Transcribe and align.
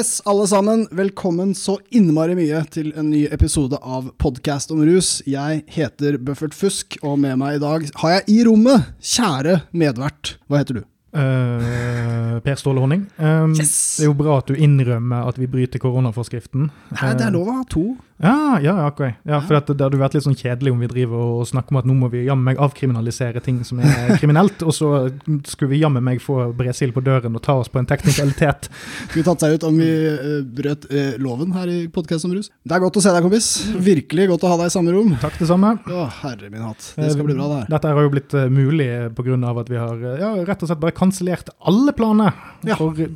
Yes, 0.00 0.22
alle 0.24 0.46
sammen. 0.48 0.86
Velkommen 0.90 1.50
så 1.54 1.74
innmari 1.92 2.32
mye 2.32 2.62
til 2.72 2.86
en 2.96 3.10
ny 3.12 3.26
episode 3.34 3.76
av 3.84 4.06
Podkast 4.22 4.70
om 4.72 4.80
rus. 4.88 5.18
Jeg 5.28 5.58
heter 5.68 6.16
Buffert 6.24 6.56
Fusk, 6.56 6.96
og 7.04 7.18
med 7.20 7.36
meg 7.42 7.58
i 7.58 7.60
dag 7.60 7.84
har 8.00 8.14
jeg 8.14 8.24
i 8.32 8.38
rommet 8.48 8.86
kjære 9.04 9.58
medvert. 9.76 10.38
Hva 10.48 10.62
heter 10.62 10.78
du? 10.78 10.86
Uh, 11.12 12.38
per 12.46 12.56
Ståle 12.56 12.80
Honning. 12.80 13.02
Um, 13.18 13.52
Yes! 13.58 13.74
Det 13.98 14.06
er 14.06 14.08
jo 14.08 14.16
bra 14.22 14.38
at 14.40 14.48
du 14.48 14.56
innrømmer 14.56 15.28
at 15.28 15.42
vi 15.42 15.50
bryter 15.52 15.82
koronaforskriften. 15.84 16.70
Nei, 16.96 17.12
det 17.20 17.28
er 17.28 17.36
lov 17.36 17.52
å 17.52 17.58
ha 17.58 17.68
to. 17.68 17.84
Ja, 18.22 18.58
ja, 18.62 18.74
okay. 18.86 19.14
Ja, 19.24 19.40
for 19.40 19.56
at 19.56 19.70
det 19.70 19.80
hadde 19.80 20.00
vært 20.00 20.16
litt 20.16 20.26
sånn 20.26 20.36
kjedelig 20.36 20.74
om 20.74 20.82
vi 20.82 20.90
driver 20.90 21.22
og 21.40 21.48
snakker 21.48 21.72
om 21.74 21.80
at 21.80 21.88
nå 21.88 21.96
må 21.96 22.10
vi 22.12 22.26
jammen 22.26 22.44
meg 22.50 22.60
avkriminalisere 22.60 23.40
ting 23.44 23.62
som 23.64 23.80
er 23.80 24.12
kriminelt, 24.20 24.60
og 24.66 24.74
så 24.76 24.90
skulle 25.48 25.72
vi 25.72 25.80
jammen 25.82 26.04
meg 26.04 26.20
få 26.24 26.50
Bresil 26.56 26.92
på 26.96 27.02
døren 27.04 27.36
og 27.38 27.44
ta 27.46 27.56
oss 27.60 27.70
på 27.72 27.80
en 27.80 27.88
teknikalitet. 27.88 28.68
Skulle 29.08 29.24
tatt 29.26 29.44
seg 29.46 29.56
ut 29.56 29.66
om 29.70 29.80
vi 29.80 29.88
uh, 29.88 30.40
brøt 30.44 30.86
uh, 30.92 31.16
loven 31.22 31.54
her 31.56 31.72
i 31.72 31.78
Podkast 31.92 32.28
om 32.28 32.34
rus. 32.36 32.50
Det 32.64 32.76
er 32.76 32.84
godt 32.84 33.00
å 33.00 33.04
se 33.04 33.14
deg, 33.14 33.24
kompis. 33.24 33.50
Virkelig 33.90 34.28
godt 34.34 34.44
å 34.46 34.52
ha 34.52 34.60
deg 34.62 34.70
i 34.72 34.74
samme 34.76 34.94
rom. 34.94 35.14
Takk, 35.22 35.40
det 35.40 35.48
samme. 35.48 35.72
Å, 35.88 36.06
herre 36.20 36.52
min 36.52 36.66
hatt. 36.66 36.92
Det 36.96 37.12
skal 37.14 37.26
bli 37.26 37.38
bra, 37.38 37.48
det 37.54 37.62
her. 37.62 37.70
Dette 37.72 37.94
har 37.96 38.04
jo 38.04 38.12
blitt 38.12 38.36
uh, 38.36 38.46
mulig 38.52 38.90
pga. 39.16 39.38
at 39.60 39.70
vi 39.70 39.76
har 39.80 40.04
eh, 40.12 40.20
ja, 40.20 40.30
rett 40.46 40.62
og 40.62 40.70
slett 40.70 40.80
bare 40.82 40.96
kansellert 40.96 41.50
alle 41.68 41.92
planer 41.96 42.32
Ja. 42.66 42.76
for 42.76 42.98
eh, 43.00 43.08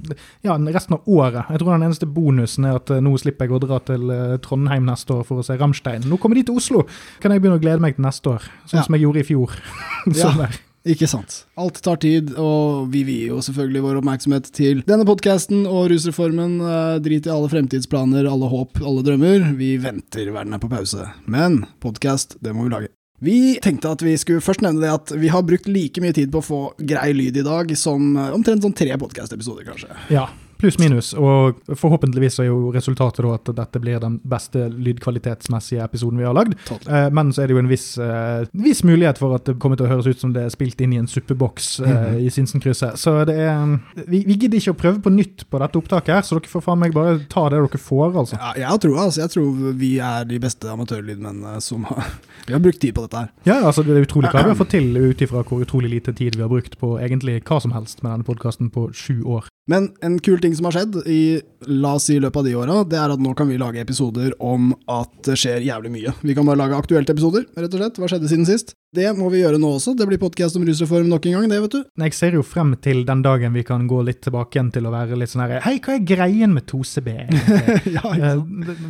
ja, 0.43 0.57
resten 0.57 0.97
av 0.97 1.09
året. 1.11 1.45
Jeg 1.51 1.61
tror 1.61 1.75
den 1.75 1.87
eneste 1.89 2.07
bonusen 2.09 2.65
er 2.69 2.79
at 2.79 2.91
eh, 2.91 3.03
nå 3.05 3.15
slipper 3.21 3.49
jeg 3.49 3.57
å 3.57 3.63
dra 3.65 3.81
til 3.85 4.11
eh, 4.15 4.37
Trondheim 4.45 4.89
neste 4.95 5.19
år 5.19 5.25
for 5.29 5.43
å 5.43 5.47
se 5.47 5.59
Rammstein. 5.61 6.07
Nå 6.09 6.17
kommer 6.23 6.39
de 6.41 6.47
til 6.49 6.57
Oslo! 6.61 6.85
Kan 7.21 7.35
jeg 7.35 7.43
begynne 7.45 7.59
å 7.61 7.65
glede 7.65 7.83
meg 7.85 7.99
til 7.99 8.07
neste 8.07 8.37
år, 8.39 8.47
sånn 8.71 8.81
Ja. 8.81 8.87
som 8.87 8.95
jeg 8.97 9.05
gjorde 9.09 9.25
i 9.25 9.29
fjor. 9.35 9.59
Ja. 10.15 10.49
Ikke 10.85 11.07
sant. 11.09 11.47
Alt 11.57 11.79
tar 11.81 11.97
tid, 11.97 12.35
og 12.37 12.91
vi 12.93 13.01
vier 13.09 13.31
jo 13.31 13.39
selvfølgelig 13.41 13.81
vår 13.87 14.01
oppmerksomhet 14.03 14.51
til 14.53 14.83
denne 14.85 15.07
podkasten 15.09 15.63
og 15.65 15.87
rusreformen. 15.89 16.59
Eh, 16.61 16.99
Drit 17.01 17.25
i 17.25 17.33
alle 17.33 17.49
fremtidsplaner, 17.49 18.29
alle 18.29 18.51
håp, 18.53 18.83
alle 18.85 19.01
drømmer. 19.07 19.47
Vi 19.57 19.71
venter, 19.81 20.29
verden 20.35 20.53
er 20.53 20.61
på 20.61 20.69
pause. 20.69 21.07
Men 21.25 21.63
podkast, 21.81 22.37
det 22.45 22.53
må 22.53 22.67
vi 22.69 22.75
lage. 22.75 22.91
Vi 23.25 23.57
tenkte 23.65 23.95
at 23.97 24.05
vi 24.05 24.13
skulle 24.21 24.45
først 24.45 24.61
nevne 24.61 24.85
det 24.85 24.93
at 24.93 25.15
vi 25.17 25.31
har 25.33 25.47
brukt 25.49 25.71
like 25.73 26.03
mye 26.05 26.13
tid 26.13 26.29
på 26.35 26.43
å 26.43 26.45
få 26.45 26.61
grei 26.85 27.15
lyd 27.17 27.39
i 27.41 27.47
dag 27.49 27.73
som 27.81 28.11
eh, 28.21 28.35
omtrent 28.37 28.67
sånn 28.69 28.77
tre 28.77 28.93
podkast-episoder, 29.01 29.65
kanskje. 29.65 29.89
Ja, 30.13 30.27
pluss 30.65 30.79
minus. 30.81 31.13
Og 31.15 31.61
forhåpentligvis 31.69 32.41
er 32.43 32.49
jo 32.49 32.73
resultatet 32.75 33.25
da 33.25 33.35
at 33.37 33.51
dette 33.61 33.83
blir 33.83 34.01
den 34.03 34.19
beste 34.29 34.67
lydkvalitetsmessige 34.73 35.85
episoden 35.85 36.21
vi 36.21 36.27
har 36.27 36.37
lagd. 36.37 36.57
Eh, 36.73 37.09
men 37.15 37.33
så 37.35 37.45
er 37.45 37.51
det 37.51 37.57
jo 37.57 37.63
en 37.63 37.71
viss, 37.71 37.87
eh, 38.01 38.47
viss 38.65 38.85
mulighet 38.87 39.21
for 39.21 39.37
at 39.37 39.47
det 39.49 39.59
kommer 39.63 39.79
til 39.81 39.89
å 39.89 39.93
høres 39.93 40.09
ut 40.09 40.23
som 40.23 40.33
det 40.35 40.47
er 40.47 40.55
spilt 40.55 40.81
inn 40.81 40.95
i 40.97 41.01
en 41.03 41.11
suppeboks 41.11 41.69
eh, 41.85 42.19
i 42.25 42.33
Sinsenkrysset. 42.33 42.99
Så 43.01 43.17
det 43.29 43.37
er 43.45 43.77
vi, 44.09 44.25
vi 44.25 44.39
gidder 44.39 44.61
ikke 44.61 44.75
å 44.75 44.81
prøve 44.81 45.03
på 45.05 45.13
nytt 45.13 45.47
på 45.51 45.61
dette 45.61 45.81
opptaket 45.81 46.15
her, 46.17 46.27
så 46.27 46.39
dere 46.39 46.53
får 46.53 46.65
faen 46.65 46.81
meg 46.81 46.97
bare 46.97 47.19
ta 47.31 47.47
det 47.53 47.61
dere 47.61 47.81
får, 47.81 48.17
altså. 48.25 48.41
Ja, 48.41 48.55
jeg 48.65 48.85
tror, 48.85 48.99
altså. 49.05 49.25
Jeg 49.25 49.35
tror 49.35 49.73
vi 49.85 49.93
er 50.03 50.29
de 50.29 50.41
beste 50.43 50.71
amatørlydmennene 50.73 51.61
som 51.65 51.87
har 51.91 52.15
Vi 52.45 52.53
har 52.53 52.61
brukt 52.61 52.81
tid 52.81 52.93
på 52.97 53.07
dette 53.07 53.23
her. 53.23 53.31
Ja, 53.49 53.61
altså 53.65 53.83
Det 53.85 53.95
er 53.95 54.05
utrolig 54.05 54.33
hva 54.33 54.45
vi 54.45 54.53
har 54.53 54.61
fått 54.63 54.75
til 54.77 54.97
ut 54.97 55.23
ifra 55.25 55.45
hvor 55.45 55.65
utrolig 55.65 55.91
lite 55.97 56.13
tid 56.17 56.37
vi 56.37 56.45
har 56.45 56.53
brukt 56.53 56.79
på 56.81 56.97
egentlig 57.01 57.41
hva 57.45 57.61
som 57.63 57.73
helst 57.77 58.03
med 58.03 58.13
denne 58.13 58.29
podkasten 58.29 58.73
på 58.75 58.91
sju 58.93 59.23
år. 59.25 59.49
Men 59.71 59.93
en 60.05 60.19
kul 60.21 60.41
ting 60.43 60.53
som 60.57 60.69
har 60.69 60.77
skjedd 60.77 61.01
i 61.09 61.41
la 61.65 61.95
oss 61.97 62.11
si 62.11 62.19
løpet 62.21 62.43
av 62.43 62.45
de 62.45 62.55
åra, 62.61 62.79
det 62.85 62.99
er 63.01 63.15
at 63.15 63.23
nå 63.23 63.33
kan 63.37 63.49
vi 63.49 63.57
lage 63.61 63.81
episoder 63.81 64.35
om 64.43 64.75
at 64.93 65.13
det 65.25 65.39
skjer 65.41 65.65
jævlig 65.65 65.93
mye. 65.95 66.13
Vi 66.21 66.37
kan 66.37 66.45
bare 66.45 66.61
lage 66.61 66.77
aktuelle 66.77 67.09
episoder, 67.09 67.47
rett 67.57 67.73
og 67.73 67.81
slett. 67.81 68.01
Hva 68.01 68.11
skjedde 68.11 68.29
siden 68.29 68.49
sist? 68.49 68.75
Det 68.95 69.09
må 69.17 69.27
vi 69.33 69.41
gjøre 69.41 69.59
nå 69.59 69.73
også. 69.75 69.97
Det 69.99 70.07
blir 70.07 70.21
podkast 70.23 70.59
om 70.59 70.67
rusreform 70.69 71.09
nok 71.11 71.25
en 71.27 71.39
gang, 71.39 71.49
det, 71.51 71.63
vet 71.65 71.73
du. 71.79 71.81
Jeg 72.05 72.15
ser 72.15 72.37
jo 72.37 72.45
frem 72.47 72.75
til 72.85 73.03
den 73.09 73.25
dagen 73.25 73.57
vi 73.57 73.65
kan 73.67 73.89
gå 73.91 74.03
litt 74.07 74.21
tilbake 74.27 74.59
igjen 74.59 74.71
til 74.75 74.87
å 74.87 74.93
være 74.93 75.17
litt 75.19 75.33
sånn 75.33 75.47
her 75.47 75.65
Hei, 75.65 75.79
hva 75.83 75.97
er 75.97 76.05
greien 76.07 76.53
med 76.55 76.69
2CB? 76.71 77.15
ja, 77.97 78.03
Eh? 78.25 78.41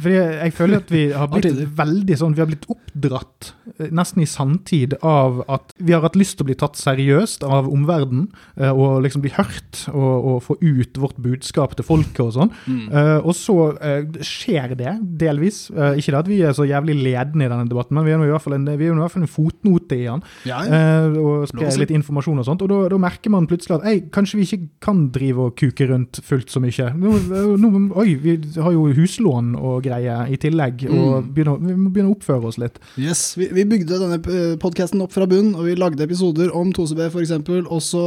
Fordi 0.02 0.16
jeg 0.16 0.54
føler 0.56 0.80
at 0.82 0.90
vi 0.92 1.04
har 1.14 1.30
blitt 1.32 1.60
veldig 1.78 2.16
sånn, 2.18 2.34
vi 2.36 2.42
har 2.42 2.48
blitt 2.50 2.66
oppdratt 2.70 3.50
eh, 3.78 3.90
nesten 3.94 4.24
i 4.24 4.28
samtid 4.28 4.96
av 5.00 5.42
at 5.52 5.74
vi 5.78 5.94
har 5.94 6.04
hatt 6.04 6.18
lyst 6.18 6.38
til 6.38 6.46
å 6.46 6.50
bli 6.50 6.58
tatt 6.60 6.78
seriøst 6.80 7.44
av 7.46 7.70
omverdenen, 7.72 8.28
eh, 8.58 8.70
og 8.70 9.02
liksom 9.04 9.24
bli 9.24 9.32
hørt 9.36 9.84
og, 9.92 10.14
og 10.14 10.38
få 10.46 10.58
ut 10.64 10.98
vårt 11.00 11.18
budskap 11.22 11.76
til 11.78 11.86
folket 11.86 12.22
og 12.24 12.32
sånn. 12.36 12.52
Mm. 12.66 12.82
Uh, 12.90 13.18
og 13.20 13.34
så 13.36 13.56
uh, 13.76 14.18
skjer 14.24 14.74
det, 14.78 14.96
delvis. 15.20 15.66
Uh, 15.74 15.92
ikke 16.00 16.14
det 16.14 16.20
at 16.22 16.30
vi 16.30 16.40
er 16.48 16.56
så 16.56 16.66
jævlig 16.68 16.96
ledende 17.02 17.46
i 17.46 17.52
denne 17.52 17.68
debatten, 17.70 17.98
men 17.98 18.06
vi 18.08 18.14
er 18.14 18.20
nå 18.20 18.28
i 18.28 18.32
hvert 18.32 18.44
fall 18.44 18.56
en, 18.58 18.66
vi 18.70 18.88
er 18.88 18.94
i 18.94 19.00
hvert 19.02 19.14
fall 19.14 19.26
en 19.26 19.30
fotnote 19.30 19.98
i 19.98 20.06
den. 20.08 20.24
Ja, 20.48 20.62
ja. 20.66 20.82
og 21.20 21.46
sprer 21.50 21.74
litt 21.80 21.94
informasjon 21.94 22.40
og 22.42 22.48
sånt. 22.48 22.64
Og 22.64 22.72
da, 22.72 22.80
da 22.92 23.00
merker 23.00 23.32
man 23.34 23.48
plutselig 23.50 23.78
at 23.78 23.88
ei, 23.90 23.96
kanskje 24.14 24.40
vi 24.40 24.48
ikke 24.48 24.60
kan 24.88 25.06
drive 25.14 25.48
og 25.48 25.56
kuke 25.58 25.88
rundt 25.90 26.20
fullt 26.24 26.52
så 26.52 26.62
mye. 26.62 26.90
Nå, 26.98 27.14
nå, 27.60 27.72
oi, 28.00 28.08
vi 28.20 28.36
har 28.56 28.74
jo 28.74 28.86
huslån 28.96 29.54
og 29.58 29.82
greier 29.86 30.30
i 30.32 30.40
tillegg, 30.40 30.86
og 30.90 31.04
Mm. 31.04 31.28
begynner, 31.34 31.58
vi 31.60 31.74
må 31.78 31.90
begynne 31.92 32.12
å 32.12 32.16
oppføre 32.16 32.48
oss 32.50 32.58
litt. 32.60 32.78
Yes, 33.00 33.34
vi, 33.38 33.48
vi 33.54 33.64
bygde 33.68 33.98
denne 34.00 34.56
podkasten 34.62 35.02
opp 35.04 35.14
fra 35.14 35.26
bunn, 35.30 35.52
og 35.54 35.66
vi 35.68 35.76
lagde 35.78 36.04
episoder 36.04 36.52
om 36.54 36.72
2CB 36.74 37.08
f.eks., 37.10 37.34
og 37.64 37.82
så 37.84 38.04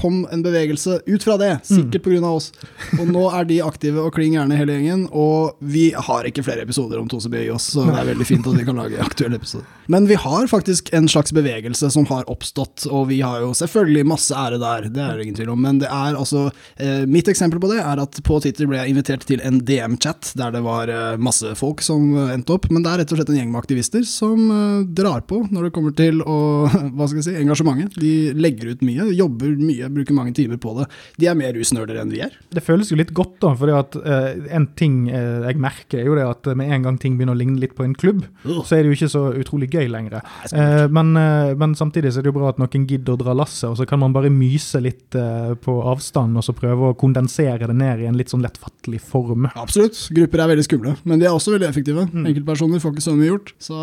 kom 0.00 0.22
en 0.32 0.44
bevegelse 0.44 1.00
ut 1.06 1.26
fra 1.26 1.36
det, 1.40 1.52
sikkert 1.68 2.04
på 2.06 2.14
grunn 2.14 2.26
av 2.26 2.40
oss. 2.40 2.50
Og 2.98 3.10
nå 3.10 3.26
er 3.36 3.48
de 3.48 3.60
aktive 3.64 4.02
og 4.06 4.14
kling 4.16 4.36
gærne 4.38 4.58
hele 4.58 4.78
gjengen, 4.78 5.06
og 5.12 5.60
vi 5.60 5.90
har 5.94 6.28
ikke 6.28 6.44
flere 6.46 6.64
episoder 6.66 7.00
om 7.00 7.08
2CB 7.10 7.36
i 7.44 7.50
oss, 7.54 7.70
så 7.74 7.86
det 7.88 7.98
er 8.00 8.10
veldig 8.12 8.28
fint 8.28 8.48
at 8.48 8.58
vi 8.58 8.66
kan 8.68 8.80
lage 8.80 9.00
aktuelle 9.02 9.40
episoder. 9.40 9.68
Men 9.90 10.06
vi 10.10 10.18
har 10.20 10.48
faktisk 10.50 10.92
en 10.96 11.08
slags 11.10 11.34
bevegelse 11.36 11.90
som 11.92 12.06
har 12.10 12.28
oppstått, 12.30 12.86
og 12.90 13.08
vi 13.10 13.20
har 13.24 13.42
jo 13.44 13.52
selvfølgelig 13.56 14.06
masse 14.08 14.36
ære 14.36 14.60
der, 14.62 14.88
det 14.90 15.04
er 15.04 15.18
det 15.18 15.26
ingen 15.26 15.38
tvil 15.38 15.52
om, 15.54 15.62
men 15.64 15.80
det 15.82 15.90
er 15.90 16.18
altså 16.18 16.48
eh, 16.76 17.06
Mitt 17.10 17.28
eksempel 17.30 17.60
på 17.62 17.70
det 17.72 17.80
er 17.82 18.00
at 18.02 18.18
på 18.26 18.38
Twitter 18.42 18.68
ble 18.70 18.78
jeg 18.78 18.92
invitert 18.92 19.24
til 19.28 19.42
en 19.46 19.60
DM-chat 19.66 20.32
der 20.38 20.54
det 20.54 20.62
var 20.64 20.90
eh, 20.92 21.18
masse 21.20 21.52
folk 21.58 21.82
som 21.84 22.12
eh, 22.14 22.32
endte 22.36 22.54
opp, 22.54 22.68
men 22.70 22.84
det 22.84 22.92
er 22.92 23.02
rett 23.02 23.14
og 23.14 23.20
slett 23.20 23.32
en 23.32 23.40
gjeng 23.40 23.50
med 23.52 23.60
aktivister 23.62 24.04
som 24.08 24.46
eh, 24.54 24.86
drar 25.00 25.24
på 25.28 25.42
når 25.50 25.68
det 25.68 25.72
kommer 25.76 25.94
til 25.96 26.22
å, 26.22 26.38
hva 26.96 27.08
skal 27.08 27.20
jeg 27.20 27.28
si, 27.28 27.36
engasjementet. 27.40 27.98
De 28.00 28.14
legger 28.38 28.74
ut 28.74 28.84
mye, 28.86 29.10
jobber 29.18 29.56
mye, 29.60 29.89
bruker 29.94 30.16
mange 30.16 30.34
timer 30.36 30.60
på 30.60 30.74
det. 30.78 30.86
De 31.20 31.28
er 31.30 31.38
mer 31.38 31.54
rusnerder 31.56 32.00
enn 32.00 32.12
vi 32.12 32.22
er. 32.24 32.34
Det 32.50 32.62
føles 32.64 32.90
jo 32.92 32.98
litt 32.98 33.12
godt, 33.16 33.36
da, 33.42 33.52
For 33.58 33.72
at 33.74 33.96
eh, 34.00 34.40
en 34.56 34.68
ting 34.78 35.02
uh, 35.10 35.46
jeg 35.46 35.60
merker, 35.60 36.02
er 36.02 36.08
jo 36.08 36.16
det 36.18 36.26
at 36.26 36.50
med 36.58 36.72
en 36.74 36.86
gang 36.86 36.98
ting 37.00 37.16
begynner 37.18 37.36
å 37.36 37.40
ligne 37.40 37.60
litt 37.62 37.76
på 37.78 37.86
en 37.86 37.96
klubb, 37.98 38.24
så 38.44 38.76
er 38.76 38.82
det 38.82 38.90
jo 38.92 38.98
ikke 38.98 39.10
så 39.12 39.24
utrolig 39.40 39.70
gøy 39.72 39.88
lenger. 39.90 40.20
Eh, 40.52 40.86
men, 40.92 41.12
men 41.60 41.76
samtidig 41.78 42.12
så 42.12 42.20
er 42.20 42.26
det 42.26 42.32
jo 42.32 42.38
bra 42.38 42.50
at 42.52 42.60
noen 42.60 42.86
gidder 42.88 43.14
å 43.14 43.20
dra 43.20 43.34
lasset, 43.36 43.68
og 43.70 43.78
så 43.78 43.86
kan 43.88 44.00
man 44.02 44.14
bare 44.16 44.32
myse 44.32 44.80
litt 44.82 45.16
på 45.64 45.74
avstand 45.90 46.38
og 46.38 46.44
så 46.46 46.54
prøve 46.56 46.90
å 46.90 46.96
kondensere 46.98 47.68
det 47.68 47.76
ned 47.76 48.02
i 48.02 48.08
en 48.08 48.18
litt 48.18 48.32
sånn 48.32 48.44
lettfattelig 48.44 49.00
form. 49.02 49.48
Absolutt. 49.58 49.98
Grupper 50.14 50.44
er 50.44 50.52
veldig 50.52 50.66
skumle, 50.66 50.94
men 51.08 51.20
de 51.20 51.28
er 51.28 51.34
også 51.34 51.54
veldig 51.54 51.68
effektive. 51.68 52.06
Enkeltpersoner 52.10 52.82
får 52.82 52.94
ikke 52.94 53.06
så 53.06 53.16
mye 53.16 53.30
gjort. 53.30 53.54
Så 53.62 53.78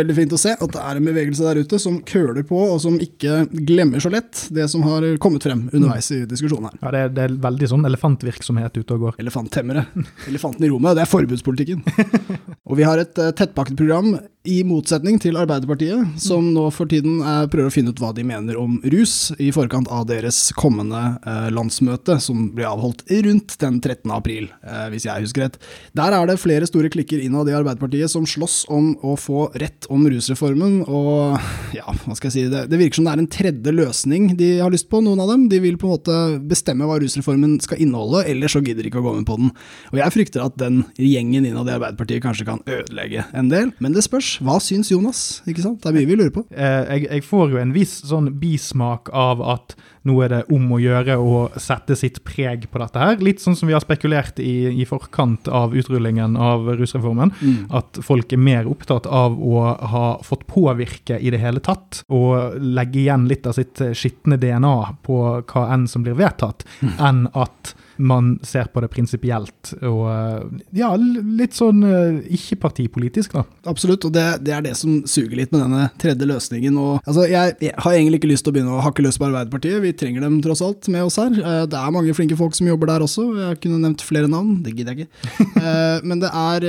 veldig 0.00 0.18
fint 0.18 0.34
å 0.34 0.40
se 0.40 0.54
at 0.56 0.74
det 0.74 0.84
er 0.84 1.00
en 1.00 1.08
bevegelse 1.08 1.46
der 1.46 1.62
ute 1.62 1.80
som 1.82 2.00
køler 2.08 2.44
på, 2.48 2.58
og 2.72 2.80
som 2.82 2.98
ikke 3.02 3.44
glemmer 3.68 4.02
så 4.02 4.12
lett 4.12 4.46
det 4.54 4.68
som 4.72 4.84
har 4.86 5.06
kommet 5.22 5.44
frem 5.44 5.47
underveis 5.52 6.10
i 6.14 6.22
diskusjonen 6.28 6.70
her. 6.70 6.78
Ja, 6.82 6.90
det, 6.94 6.98
er- 7.04 7.14
det 7.18 7.24
er 7.28 7.36
veldig 7.48 7.68
sånn 7.72 7.86
elefantvirksomhet 7.88 8.76
ute 8.80 8.96
og 8.96 9.06
går. 9.06 9.18
Elefanttemmere. 9.22 9.86
Elefanten 10.28 10.64
i 10.66 10.72
rommet, 10.72 10.96
det 10.98 11.04
er 11.06 11.12
forbudspolitikken. 11.12 11.84
Og 12.68 12.76
vi 12.76 12.84
har 12.84 13.00
et 13.00 13.16
uh, 13.16 13.30
tettpakket 13.32 13.78
program, 13.78 14.18
i 14.48 14.62
motsetning 14.64 15.18
til 15.20 15.36
Arbeiderpartiet, 15.38 16.14
som 16.22 16.46
nå 16.54 16.68
for 16.72 16.88
tiden 16.88 17.18
eh, 17.20 17.42
prøver 17.50 17.68
å 17.68 17.72
finne 17.74 17.92
ut 17.92 18.00
hva 18.00 18.12
de 18.16 18.22
mener 18.26 18.56
om 18.56 18.78
rus, 18.94 19.32
i 19.42 19.50
forkant 19.52 19.90
av 19.92 20.06
deres 20.08 20.38
kommende 20.56 21.00
eh, 21.28 21.48
landsmøte, 21.52 22.16
som 22.22 22.46
blir 22.56 22.68
avholdt 22.70 23.02
rundt 23.26 23.56
den 23.60 23.76
13. 23.82 24.08
april, 24.14 24.46
eh, 24.64 24.86
hvis 24.94 25.04
jeg 25.08 25.26
husker 25.26 25.44
rett. 25.44 25.58
Der 25.98 26.16
er 26.16 26.30
det 26.30 26.38
flere 26.40 26.68
store 26.70 26.88
klikker 26.92 27.20
innad 27.24 27.50
i 27.50 27.56
Arbeiderpartiet 27.58 28.12
som 28.12 28.24
slåss 28.28 28.62
om 28.72 28.94
å 29.04 29.16
få 29.20 29.48
rett 29.60 29.88
om 29.92 30.06
rusreformen, 30.08 30.80
og 30.86 31.36
ja, 31.76 31.84
hva 32.06 32.16
skal 32.16 32.30
jeg 32.30 32.36
si, 32.38 32.46
det, 32.54 32.64
det 32.72 32.80
virker 32.80 33.02
som 33.02 33.08
det 33.10 33.16
er 33.18 33.24
en 33.24 33.32
tredje 33.38 33.74
løsning 33.74 34.30
de 34.38 34.52
har 34.62 34.72
lyst 34.72 34.88
på, 34.88 35.02
noen 35.04 35.20
av 35.24 35.34
dem. 35.34 35.37
De 35.50 35.60
vil 35.62 35.78
på 35.78 35.86
en 35.86 35.94
måte 35.94 36.16
bestemme 36.50 36.88
hva 36.88 36.98
rusreformen 37.02 37.58
skal 37.62 37.80
inneholde, 37.84 38.24
ellers 38.30 38.56
så 38.56 38.62
gidder 38.64 38.82
de 38.82 38.90
ikke 38.90 39.02
å 39.02 39.06
gå 39.06 39.14
med 39.20 39.28
på 39.28 39.38
den. 39.38 39.52
Og 39.92 40.00
jeg 40.00 40.14
frykter 40.16 40.44
at 40.44 40.58
den 40.60 40.82
gjengen 40.98 41.46
innad 41.46 41.70
i 41.70 41.76
Arbeiderpartiet 41.76 42.24
kanskje 42.24 42.48
kan 42.48 42.64
ødelegge 42.66 43.28
en 43.38 43.52
del, 43.52 43.72
men 43.78 43.94
det 43.94 44.04
spørs. 44.06 44.36
Hva 44.44 44.58
syns 44.62 44.90
Jonas? 44.92 45.22
Ikke 45.48 45.64
sant? 45.64 45.80
Det 45.84 45.92
er 45.92 45.98
mye 46.00 46.10
vi 46.10 46.18
lurer 46.18 46.34
på. 46.34 46.44
Eh, 46.50 46.82
jeg, 46.96 47.06
jeg 47.08 47.28
får 47.28 47.54
jo 47.54 47.62
en 47.62 47.76
viss 47.76 47.94
sånn 48.10 48.32
bismak 48.42 49.12
av 49.14 49.44
at 49.46 49.78
nå 50.08 50.16
er 50.24 50.32
det 50.32 50.40
om 50.54 50.66
å 50.74 50.80
gjøre 50.82 51.18
å 51.20 51.42
sette 51.60 51.96
sitt 51.98 52.22
preg 52.26 52.66
på 52.72 52.80
dette 52.82 53.02
her. 53.02 53.18
Litt 53.24 53.42
sånn 53.44 53.56
som 53.58 53.70
vi 53.70 53.76
har 53.76 53.84
spekulert 53.84 54.40
i 54.42 54.56
i 54.68 54.86
forkant 54.88 55.48
av 55.52 55.74
utrullingen 55.76 56.36
av 56.36 56.66
rusreformen. 56.78 57.32
At 57.74 58.00
folk 58.04 58.32
er 58.32 58.42
mer 58.42 58.68
opptatt 58.70 59.06
av 59.06 59.36
å 59.38 59.64
ha 59.94 60.06
fått 60.26 60.46
påvirke 60.50 61.18
i 61.18 61.32
det 61.34 61.40
hele 61.42 61.62
tatt, 61.64 62.02
og 62.08 62.58
legge 62.62 63.02
igjen 63.02 63.28
litt 63.30 63.46
av 63.48 63.56
sitt 63.58 63.82
skitne 63.96 64.38
DNA 64.40 64.76
på 65.06 65.20
hva 65.42 65.66
enn 65.74 65.88
som 65.90 66.04
blir 66.06 66.18
vedtatt, 66.18 66.66
enn 66.98 67.26
at 67.34 67.74
man 67.98 68.38
ser 68.46 68.70
på 68.72 68.82
det 68.82 68.90
prinsipielt 68.92 69.72
og 69.82 70.02
eh, 70.10 70.62
ja, 70.80 70.90
litt 70.96 71.56
sånn 71.56 71.82
eh, 71.86 72.20
ikke 72.38 72.58
partipolitisk, 72.62 73.34
da. 73.34 73.44
Absolutt, 73.70 74.06
og 74.08 74.14
det, 74.14 74.24
det, 74.46 74.54
er 74.54 74.64
det 74.64 74.74
som 74.78 75.00
suger 75.08 75.36
litt 75.38 75.52
med 75.54 75.64
denne 75.64 75.88
tredje 76.00 76.28
løsningen. 76.28 76.78
Og, 76.78 77.02
altså, 77.04 77.26
jeg, 77.28 77.56
jeg, 77.64 77.74
har 77.76 77.96
egentlig 77.96 78.22
ikke 78.22 78.32
lyst 78.32 78.46
til 78.46 78.54
å 78.54 78.56
begynne 78.56 78.76
å 78.78 78.84
hakke 78.84 79.04
løs 79.04 79.18
på 79.20 79.28
Arbeiderpartiet, 79.28 79.80
vi 79.84 79.94
trenger 79.98 80.24
dem 80.24 80.38
tross 80.44 80.62
alt 80.64 80.88
med 80.92 81.06
oss 81.08 81.18
her. 81.20 81.34
Eh, 81.34 81.64
det 81.70 81.80
er 81.80 81.94
mange 81.94 82.14
flinke 82.16 82.38
folk 82.38 82.56
som 82.58 82.70
jobber 82.70 82.92
der 82.92 83.04
også, 83.04 83.26
jeg 83.42 83.60
kunne 83.64 83.80
nevnt 83.82 84.04
flere 84.06 84.30
navn, 84.30 84.58
det 84.64 84.76
gidder 84.76 84.94
jeg 84.94 85.08
ikke. 85.08 85.46
Men 86.08 86.22
det 86.22 86.30
er 86.30 86.64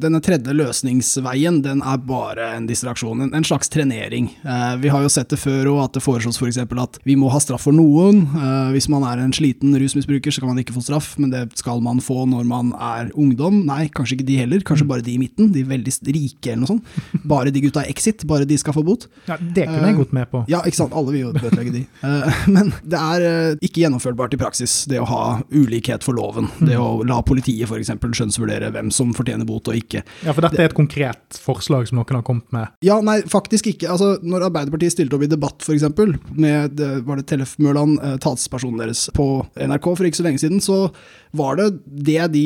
denne 0.00 0.20
tredje 0.24 0.52
løsningsveien, 0.54 1.60
den 1.64 1.80
er 1.86 2.00
bare 2.04 2.50
en 2.56 2.66
distraksjon, 2.68 3.24
en, 3.30 3.46
slags 3.46 3.70
trenering. 3.72 4.28
Vi 4.82 4.90
har 4.92 5.02
jo 5.02 5.10
sett 5.12 5.32
det 5.32 5.40
før 5.40 5.72
òg, 5.72 5.80
at 5.86 5.96
det 5.96 6.04
foreslås 6.04 6.38
f.eks. 6.38 6.60
For 6.60 6.82
at 6.82 6.98
vi 7.08 7.16
må 7.18 7.30
ha 7.32 7.40
straff 7.42 7.64
for 7.66 7.74
noen. 7.74 8.22
Hvis 8.74 8.88
man 8.92 9.06
er 9.08 9.22
en 9.22 9.34
sliten 9.34 9.74
rusmisbruker, 9.80 10.09
så 10.18 10.42
kan 10.42 10.50
man 10.50 10.60
ikke 10.62 10.74
få 10.74 10.82
straff, 10.84 11.12
men 11.20 11.30
det 11.32 11.42
skal 11.58 11.80
man 11.84 12.00
få 12.02 12.24
når 12.28 12.46
man 12.48 12.72
er 12.74 13.10
ungdom. 13.14 13.62
Nei, 13.68 13.88
kanskje 13.94 14.18
ikke 14.18 14.28
de 14.28 14.38
heller, 14.40 14.64
kanskje 14.66 14.86
mm. 14.86 14.90
bare 14.90 15.04
de 15.06 15.14
i 15.14 15.20
midten, 15.20 15.50
de 15.54 15.64
veldig 15.66 15.94
rike 16.10 16.52
eller 16.52 16.64
noe 16.64 16.72
sånt. 16.74 16.98
Bare 17.30 17.52
de 17.52 17.60
gutta 17.62 17.82
i 17.84 17.90
Exit, 17.92 18.24
bare 18.26 18.46
de 18.48 18.56
skal 18.58 18.74
få 18.74 18.82
bot. 18.86 19.06
Ja, 19.28 19.36
Det 19.38 19.66
kunne 19.68 19.90
jeg 19.90 19.96
gått 19.98 20.12
med 20.16 20.28
på. 20.30 20.42
Ja, 20.50 20.60
ikke 20.66 20.78
sant. 20.78 20.94
Alle 20.96 21.12
vil 21.14 21.22
jo 21.26 21.32
bøtelegge 21.34 21.72
de. 21.74 21.82
Men 22.54 22.72
det 22.82 22.98
er 22.98 23.24
eh, 23.26 23.58
ikke 23.66 23.84
gjennomførbart 23.84 24.34
i 24.34 24.40
praksis, 24.40 24.84
det 24.90 25.00
å 25.02 25.06
ha 25.10 25.22
ulikhet 25.52 26.06
for 26.06 26.16
loven. 26.16 26.48
Det 26.58 26.78
å 26.80 27.02
la 27.06 27.20
politiet 27.26 27.68
f.eks. 27.68 27.92
skjønnsvurdere 27.92 28.72
hvem 28.74 28.90
som 28.94 29.12
fortjener 29.16 29.46
bot 29.48 29.68
og 29.70 29.78
ikke. 29.78 30.02
Ja, 30.24 30.34
for 30.34 30.46
dette 30.46 30.62
er 30.62 30.70
et 30.70 30.76
konkret 30.76 31.40
forslag 31.42 31.88
som 31.90 32.00
noen 32.00 32.20
har 32.20 32.26
kommet 32.26 32.48
med? 32.54 32.72
Ja, 32.86 32.98
nei, 33.04 33.20
faktisk 33.30 33.70
ikke. 33.72 33.90
Altså, 33.92 34.14
når 34.24 34.48
Arbeiderpartiet 34.48 34.96
stilte 34.96 35.18
opp 35.18 35.26
i 35.26 35.30
debatt 35.30 35.66
f.eks. 35.66 35.86
med 36.40 36.80
var 37.06 37.20
det 37.20 37.26
Tellef 37.30 37.56
Mørland, 37.62 37.98
eh, 38.04 38.16
talspersonen 38.22 38.80
deres 38.80 39.06
på 39.16 39.28
NRK 39.60 39.90
for 40.00 40.08
ikke 40.08 40.22
så 40.22 40.26
lenge 40.26 40.42
siden, 40.42 40.62
så 40.64 40.86
var 41.36 41.60
det 41.60 41.68
det 41.86 42.24
de 42.34 42.44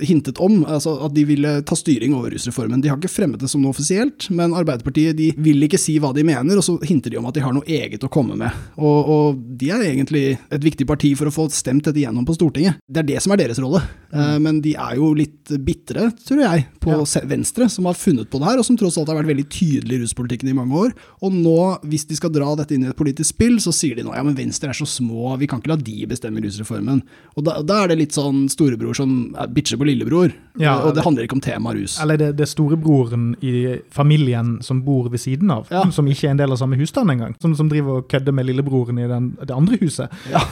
hintet 0.00 0.38
om, 0.40 0.62
altså 0.64 0.94
at 1.04 1.12
de 1.12 1.26
ville 1.28 1.50
ta 1.68 1.76
styring 1.76 2.14
over 2.16 2.32
rusreformen. 2.32 2.80
De 2.80 2.88
har 2.88 2.96
ikke 2.96 3.12
fremmet 3.12 3.42
det 3.42 3.50
som 3.52 3.60
noe 3.60 3.74
offisielt, 3.74 4.30
men 4.32 4.54
Arbeiderpartiet 4.56 5.18
de 5.18 5.30
vil 5.42 5.66
ikke 5.66 5.80
si 5.80 5.98
hva 6.00 6.14
de 6.16 6.24
mener, 6.24 6.56
og 6.56 6.64
så 6.64 6.78
hinter 6.86 7.12
de 7.12 7.20
om 7.20 7.28
at 7.28 7.36
de 7.36 7.44
har 7.44 7.52
noe 7.52 7.68
eget 7.68 8.06
å 8.06 8.10
komme 8.12 8.38
med. 8.40 8.62
Og, 8.80 9.10
og 9.12 9.42
de 9.60 9.72
er 9.74 9.84
egentlig 9.90 10.24
et 10.38 10.64
viktig 10.64 10.86
parti 10.88 11.12
for 11.18 11.28
å 11.28 11.34
få 11.34 11.48
stemt 11.52 11.84
dette 11.88 12.00
gjennom 12.00 12.24
på 12.28 12.36
Stortinget. 12.38 12.80
Det 12.88 13.02
er 13.02 13.10
det 13.12 13.20
som 13.24 13.34
er 13.34 13.42
deres 13.42 13.60
rolle. 13.62 13.82
Mm. 14.12 14.44
Men 14.44 14.58
de 14.64 14.74
er 14.76 14.96
jo 14.98 15.12
litt 15.16 15.52
bitre, 15.64 16.08
tror 16.24 16.42
jeg, 16.44 16.66
på 16.82 16.92
ja. 16.92 17.22
Venstre, 17.28 17.68
som 17.72 17.88
har 17.88 17.96
funnet 17.98 18.28
på 18.32 18.40
det 18.40 18.48
her, 18.48 18.60
og 18.60 18.66
som 18.66 18.76
tross 18.80 18.98
alt 19.00 19.12
har 19.12 19.18
vært 19.20 19.30
veldig 19.32 19.46
tydelig 19.52 19.98
i 19.98 20.02
ruspolitikken 20.04 20.50
i 20.52 20.56
mange 20.56 20.76
år. 20.86 20.92
Og 21.24 21.32
nå, 21.36 21.58
hvis 21.88 22.04
de 22.10 22.18
skal 22.18 22.32
dra 22.34 22.50
dette 22.58 22.76
inn 22.76 22.84
i 22.84 22.90
et 22.92 22.98
politisk 22.98 23.32
spill, 23.32 23.56
så 23.62 23.72
sier 23.74 23.96
de 23.96 24.04
nå 24.06 24.12
ja, 24.16 24.24
men 24.24 24.36
Venstre 24.36 24.72
er 24.72 24.76
så 24.76 24.88
små, 24.88 25.32
vi 25.40 25.48
kan 25.48 25.62
ikke 25.62 25.72
la 25.72 25.78
de 25.80 26.08
bestemme 26.10 26.42
rusreformen. 26.44 26.91
Og 27.38 27.46
da, 27.46 27.54
da 27.64 27.78
er 27.82 27.92
det 27.92 27.98
litt 28.00 28.16
sånn 28.16 28.44
storebror 28.52 28.96
som 28.98 29.12
bitcher 29.54 29.80
på 29.80 29.88
lillebror. 29.88 30.34
Ja, 30.60 30.74
og 30.84 30.96
det 30.96 31.04
handler 31.06 31.24
ikke 31.24 31.38
om 31.38 31.44
tema 31.44 31.72
rus. 31.76 31.96
Eller 32.02 32.20
det, 32.20 32.32
det 32.36 32.44
er 32.44 32.50
storebroren 32.50 33.30
i 33.40 33.78
familien 33.94 34.58
som 34.66 34.82
bor 34.84 35.08
ved 35.12 35.22
siden 35.22 35.52
av, 35.54 35.70
ja. 35.72 35.86
som 35.94 36.10
ikke 36.10 36.28
er 36.28 36.36
en 36.36 36.42
del 36.42 36.52
av 36.52 36.60
samme 36.60 36.76
husstand 36.80 37.14
engang. 37.14 37.34
Som, 37.40 37.56
som 37.56 37.72
driver 37.72 38.02
og 38.02 38.12
kødder 38.12 38.36
med 38.36 38.50
lillebroren 38.50 39.00
i 39.00 39.08
den, 39.08 39.32
det 39.40 39.56
andre 39.56 39.80
huset. 39.80 40.12
Ja. 40.32 40.44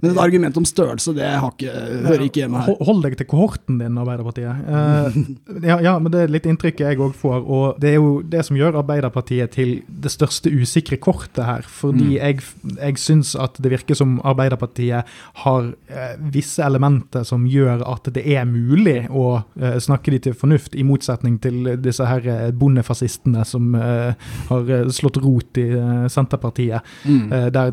Men 0.00 0.12
et 0.12 0.20
argument 0.22 0.56
om 0.56 0.66
størrelse, 0.66 1.12
det 1.16 1.26
ikke, 1.26 1.72
hører 2.06 2.24
ikke 2.26 2.42
hjemme 2.42 2.62
her. 2.64 2.76
Hold 2.86 3.02
deg 3.04 3.16
til 3.20 3.28
kohorten 3.28 3.78
din, 3.80 3.98
Arbeiderpartiet. 4.00 4.62
Uh, 4.66 5.18
ja, 5.66 5.78
ja, 5.84 5.96
men 6.00 6.12
det 6.14 6.24
er 6.24 6.32
litt 6.32 6.48
inntrykket 6.48 6.86
jeg 6.86 7.00
òg 7.02 7.14
får. 7.18 7.42
Og 7.42 7.82
det 7.82 7.92
er 7.92 7.98
jo 7.98 8.12
det 8.24 8.44
som 8.46 8.58
gjør 8.58 8.80
Arbeiderpartiet 8.80 9.54
til 9.56 9.74
det 9.86 10.12
største 10.14 10.52
usikre 10.52 10.98
kortet 11.02 11.42
her. 11.46 11.66
Fordi 11.68 12.08
mm. 12.08 12.16
jeg, 12.16 12.40
jeg 12.78 13.02
syns 13.02 13.34
at 13.36 13.60
det 13.62 13.74
virker 13.74 13.98
som 13.98 14.16
Arbeiderpartiet 14.24 15.12
har 15.44 15.68
uh, 15.72 16.14
visse 16.32 16.64
elementer 16.64 17.26
som 17.28 17.46
gjør 17.48 17.84
at 17.88 18.08
det 18.14 18.24
er 18.24 18.48
mulig 18.48 19.02
å 19.10 19.26
uh, 19.42 19.76
snakke 19.82 20.14
de 20.14 20.22
til 20.28 20.38
fornuft, 20.38 20.76
i 20.78 20.86
motsetning 20.86 21.36
til 21.42 21.74
disse 21.82 22.06
her 22.06 22.52
bondefascistene 22.56 23.42
som 23.46 23.74
har 23.74 24.70
slått 24.94 25.18
rot 25.22 25.58
i 25.60 25.64
Senterpartiet, 26.12 26.84
mm. 27.04 27.32
der 27.54 27.72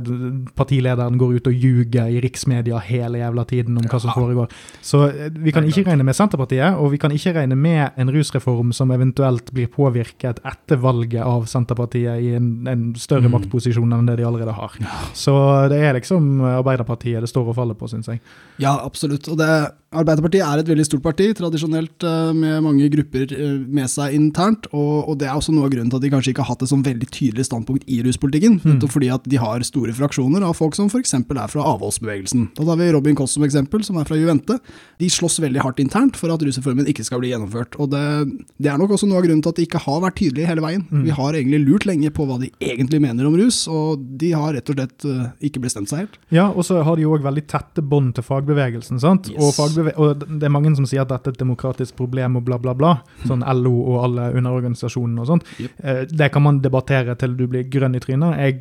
partilederen 0.57 1.18
går 1.19 1.38
ut 1.38 1.50
og 1.51 1.63
ljuger 1.63 2.08
i 2.09 2.21
riksmedia 2.23 2.79
hele 2.83 3.21
jævla 3.21 3.45
tiden 3.50 3.79
om 3.79 3.88
hva 3.89 4.01
som 4.01 4.13
foregår. 4.15 4.53
Så 4.85 5.03
eh, 5.09 5.31
vi 5.33 5.53
kan 5.56 5.67
ikke 5.67 5.85
regne 5.88 6.06
med 6.07 6.17
Senterpartiet, 6.17 6.77
og 6.77 6.94
vi 6.94 7.01
kan 7.01 7.13
ikke 7.15 7.35
regne 7.38 7.57
med 7.59 7.97
en 8.00 8.13
rusreform 8.13 8.73
som 8.75 8.91
eventuelt 8.95 9.51
blir 9.56 9.69
påvirket 9.73 10.41
etter 10.47 10.81
valget 10.81 11.23
av 11.25 11.47
Senterpartiet 11.50 12.23
i 12.25 12.33
en, 12.38 12.51
en 12.69 12.88
større 13.00 13.29
mm. 13.29 13.35
maktposisjon 13.38 13.97
enn 13.97 14.09
det 14.09 14.19
de 14.19 14.27
allerede 14.27 14.56
har. 14.56 14.79
Så 15.17 15.35
det 15.71 15.81
er 15.83 15.97
liksom 15.97 16.39
Arbeiderpartiet 16.59 17.23
det 17.23 17.29
står 17.31 17.51
og 17.51 17.57
faller 17.57 17.77
på, 17.77 17.89
syns 17.91 18.09
jeg. 18.11 18.23
Ja, 18.61 18.77
absolutt. 18.85 19.27
Og 19.31 19.39
det 19.39 19.50
Arbeiderpartiet 19.89 20.45
er 20.45 20.61
et 20.61 20.67
veldig 20.69 20.83
stort 20.85 21.01
parti, 21.01 21.31
tradisjonelt 21.33 22.03
eh, 22.06 22.29
med 22.38 22.59
mange 22.61 22.85
grupper 22.94 23.31
eh, 23.33 23.56
med 23.65 23.89
seg 23.89 24.13
internt. 24.13 24.67
Og, 24.69 25.07
og, 25.09 25.15
det 25.17 25.25
er 25.25 25.33
også 25.33 25.56
noe 25.56 25.65
av 25.65 25.73
grunnen 25.73 25.89
til 25.89 25.97
at 25.97 26.03
de 26.06 26.11
kanskje 26.13 26.33
ikke 26.35 26.45
har 26.45 26.51
hatt 26.51 26.65
et 26.65 26.69
sånn 26.69 26.85
veldig 26.85 27.07
tydelig 27.09 27.47
standpunkt 27.47 27.88
i 27.89 27.97
ruspolitikken. 28.06 28.59
Mm. 28.61 28.83
Fordi 28.85 29.09
at 29.15 29.25
de 29.25 29.39
har 29.41 29.65
store 29.65 29.95
fraksjoner 29.97 30.45
av 30.45 30.53
folk 30.59 30.77
som 30.77 30.91
f.eks. 30.94 31.15
er 31.17 31.50
fra 31.50 31.65
avholdsbevegelsen. 31.99 32.49
Da 32.55 32.65
tar 32.65 32.77
vi 32.77 32.91
Robin 32.91 33.15
Koss 33.15 33.31
som 33.33 33.43
eksempel, 33.43 33.83
som 33.83 33.97
er 33.97 34.05
fra 34.05 34.17
Juvente. 34.17 34.59
De 34.99 35.09
slåss 35.09 35.39
veldig 35.39 35.61
hardt 35.61 35.79
internt 35.79 36.17
for 36.17 36.31
at 36.31 36.41
rusreformen 36.41 36.87
ikke 36.87 37.03
skal 37.03 37.19
bli 37.19 37.31
gjennomført. 37.31 37.75
Og 37.79 37.89
det, 37.91 38.03
det, 38.57 38.69
er 38.69 38.77
nok 38.77 38.91
også 38.95 39.07
noe 39.07 39.19
av 39.19 39.25
grunnen 39.25 39.41
til 39.43 39.53
at 39.53 39.59
de 39.59 39.67
ikke 39.67 39.81
har 39.83 40.01
vært 40.03 40.17
tydelige 40.19 40.47
hele 40.47 40.63
veien. 40.63 40.85
Mm. 40.89 41.03
Vi 41.05 41.15
har 41.15 41.33
egentlig 41.35 41.61
lurt 41.65 41.85
lenge 41.85 42.11
på 42.11 42.25
hva 42.27 42.39
de 42.41 42.51
egentlig 42.59 43.01
mener 43.03 43.27
om 43.27 43.37
rus, 43.37 43.65
og 43.67 44.03
de 44.19 44.31
har 44.33 44.55
rett 44.55 44.71
og 44.71 44.79
slett 44.79 45.07
uh, 45.07 45.29
ikke 45.45 45.63
bestemt 45.63 45.91
seg 45.91 46.05
helt. 46.05 46.19
Ja, 46.33 46.49
og 46.49 46.65
så 46.67 46.81
har 46.85 46.99
de 46.99 47.07
òg 47.07 47.25
veldig 47.25 47.45
tette 47.49 47.83
bånd 47.83 48.15
til 48.17 48.25
fagbevegelsen. 48.25 49.01
sant? 49.01 49.31
Yes. 49.33 49.41
Og 49.43 49.55
fagbeve 49.57 49.95
og 49.99 50.23
det 50.27 50.47
er 50.47 50.53
mange 50.53 50.71
som 50.77 50.87
sier 50.87 51.03
at 51.03 51.11
dette 51.11 51.31
er 51.31 51.35
et 51.35 51.41
demokratisk 51.41 51.97
problem 51.99 52.37
og 52.39 52.45
bla, 52.47 52.59
bla, 52.61 52.75
bla. 52.77 52.95
Sånn 53.27 53.43
LO 53.43 53.75
og 53.79 54.03
alle 54.05 54.29
underorganisasjonene 54.39 55.23
og 55.23 55.29
sånt. 55.29 55.47
Yep. 55.59 55.79
Eh, 55.83 56.01
det 56.09 56.29
kan 56.33 56.45
man 56.45 56.61
debattere 56.63 57.15
til 57.19 57.35
du 57.39 57.45
blir 57.49 57.67
grønn 57.71 57.97
i 57.97 58.01
trynet. 58.03 58.37
Jeg 58.39 58.57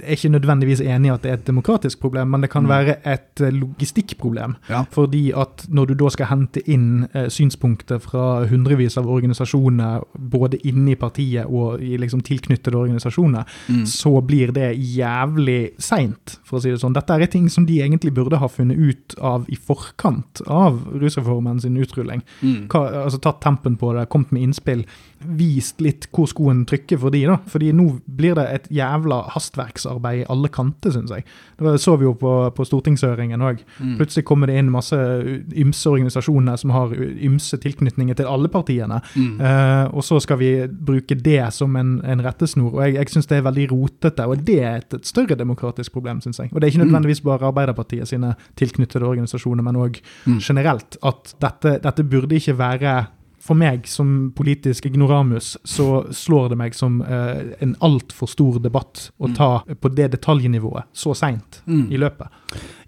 er 0.00 0.14
ikke 0.16 0.32
nødvendigvis 0.32 0.82
enig 0.82 1.10
i 1.10 1.14
at 1.14 1.24
det 1.24 1.32
er 1.32 1.38
et 1.38 1.46
demokratisk 1.46 2.00
problem, 2.02 2.32
men 2.32 2.44
det 2.44 2.50
kan 2.52 2.64
mm. 2.64 2.70
Være 2.80 2.96
et 3.12 3.44
eh, 3.44 3.52
logistikkproblem. 3.54 4.56
Ja. 4.70 4.84
Fordi 4.94 5.30
at 5.36 5.66
når 5.68 5.90
du 5.90 5.94
da 6.04 6.12
skal 6.14 6.30
hente 6.32 6.64
inn 6.70 7.04
eh, 7.12 7.28
synspunkter 7.32 8.00
fra 8.02 8.46
hundrevis 8.50 8.98
av 9.00 9.10
organisasjoner, 9.10 10.06
både 10.32 10.62
inne 10.68 10.94
i 10.94 10.98
partiet 11.00 11.50
og 11.50 11.82
i 11.84 11.96
liksom 12.00 12.24
tilknyttede 12.26 12.78
organisasjoner, 12.78 13.44
mm. 13.68 13.84
så 13.90 14.16
blir 14.24 14.54
det 14.56 14.72
jævlig 14.78 15.74
seint, 15.82 16.38
for 16.46 16.58
å 16.58 16.64
si 16.64 16.72
det 16.72 16.80
sånn. 16.82 16.96
Dette 16.96 17.18
er 17.18 17.30
ting 17.30 17.50
som 17.52 17.66
de 17.68 17.82
egentlig 17.82 18.14
burde 18.16 18.40
ha 18.40 18.48
funnet 18.50 18.78
ut 18.78 19.18
av 19.20 19.44
i 19.50 19.58
forkant 19.58 20.44
av 20.46 20.70
av 20.70 21.00
rusreformen 21.00 21.60
sin 21.60 21.76
utrulling. 21.76 22.22
Mm. 22.40 22.66
Hva, 22.70 22.86
altså 23.04 23.20
Tatt 23.20 23.42
tempen 23.44 23.76
på 23.80 23.92
det, 23.96 24.08
kommet 24.12 24.32
med 24.34 24.46
innspill 24.48 24.84
vist 25.20 25.80
litt 25.84 26.06
hvor 26.14 26.28
skoen 26.30 26.62
trykker 26.68 26.98
for 27.00 27.12
de 27.12 27.22
da. 27.28 27.36
Fordi 27.50 27.70
nå 27.76 27.86
blir 28.06 28.36
det 28.38 28.46
et 28.54 28.68
jævla 28.74 29.22
hastverksarbeid 29.34 30.22
i 30.22 30.26
alle 30.32 30.50
kanter, 30.52 30.94
syns 30.94 31.12
jeg. 31.12 31.26
Det 31.60 31.76
så 31.82 31.96
vi 32.00 32.06
jo 32.06 32.14
på, 32.18 32.32
på 32.56 32.66
stortingshøringen 32.66 33.44
òg. 33.44 33.60
Mm. 33.78 33.96
Plutselig 33.98 34.24
kommer 34.28 34.50
det 34.50 34.56
inn 34.60 34.72
masse 34.72 34.96
ymse 34.96 35.92
organisasjoner 35.92 36.56
som 36.60 36.72
har 36.74 36.94
ymse 36.96 37.60
tilknytninger 37.60 38.18
til 38.18 38.30
alle 38.30 38.50
partiene. 38.52 39.00
Mm. 39.14 39.36
Uh, 39.42 39.86
og 39.92 40.06
så 40.06 40.20
skal 40.24 40.40
vi 40.40 40.50
bruke 40.68 41.18
det 41.18 41.42
som 41.56 41.76
en, 41.80 41.98
en 42.04 42.24
rettesnor. 42.24 42.72
Og 42.72 42.82
jeg, 42.86 42.96
jeg 42.98 43.14
syns 43.14 43.30
det 43.30 43.40
er 43.40 43.46
veldig 43.50 43.68
rotete, 43.74 44.26
og 44.26 44.44
det 44.48 44.58
er 44.64 44.80
et, 44.80 44.98
et 45.00 45.12
større 45.12 45.38
demokratisk 45.38 45.94
problem, 45.96 46.24
syns 46.24 46.42
jeg. 46.42 46.52
Og 46.52 46.60
det 46.60 46.68
er 46.68 46.74
ikke 46.74 46.84
mm. 46.84 46.88
nødvendigvis 46.88 47.24
bare 47.26 47.50
Arbeiderpartiet 47.50 48.08
sine 48.08 48.34
tilknyttede 48.60 49.06
organisasjoner, 49.06 49.64
men 49.66 49.80
òg 49.80 50.00
mm. 50.00 50.40
generelt. 50.40 51.00
At 51.06 51.34
dette, 51.42 51.78
dette 51.84 52.06
burde 52.08 52.38
ikke 52.40 52.58
være 52.58 52.98
for 53.40 53.56
meg 53.56 53.88
som 53.88 54.30
politisk 54.36 54.86
ignoramus, 54.90 55.54
så 55.64 56.04
slår 56.12 56.52
det 56.52 56.58
meg 56.60 56.76
som 56.76 57.00
eh, 57.00 57.54
en 57.64 57.72
altfor 57.80 58.28
stor 58.28 58.60
debatt 58.60 59.08
å 59.16 59.30
mm. 59.30 59.36
ta 59.38 59.50
på 59.80 59.92
det 59.96 60.10
detaljnivået 60.12 60.90
så 60.92 61.14
seint 61.16 61.62
mm. 61.64 61.86
i 61.88 62.00
løpet. 62.00 62.28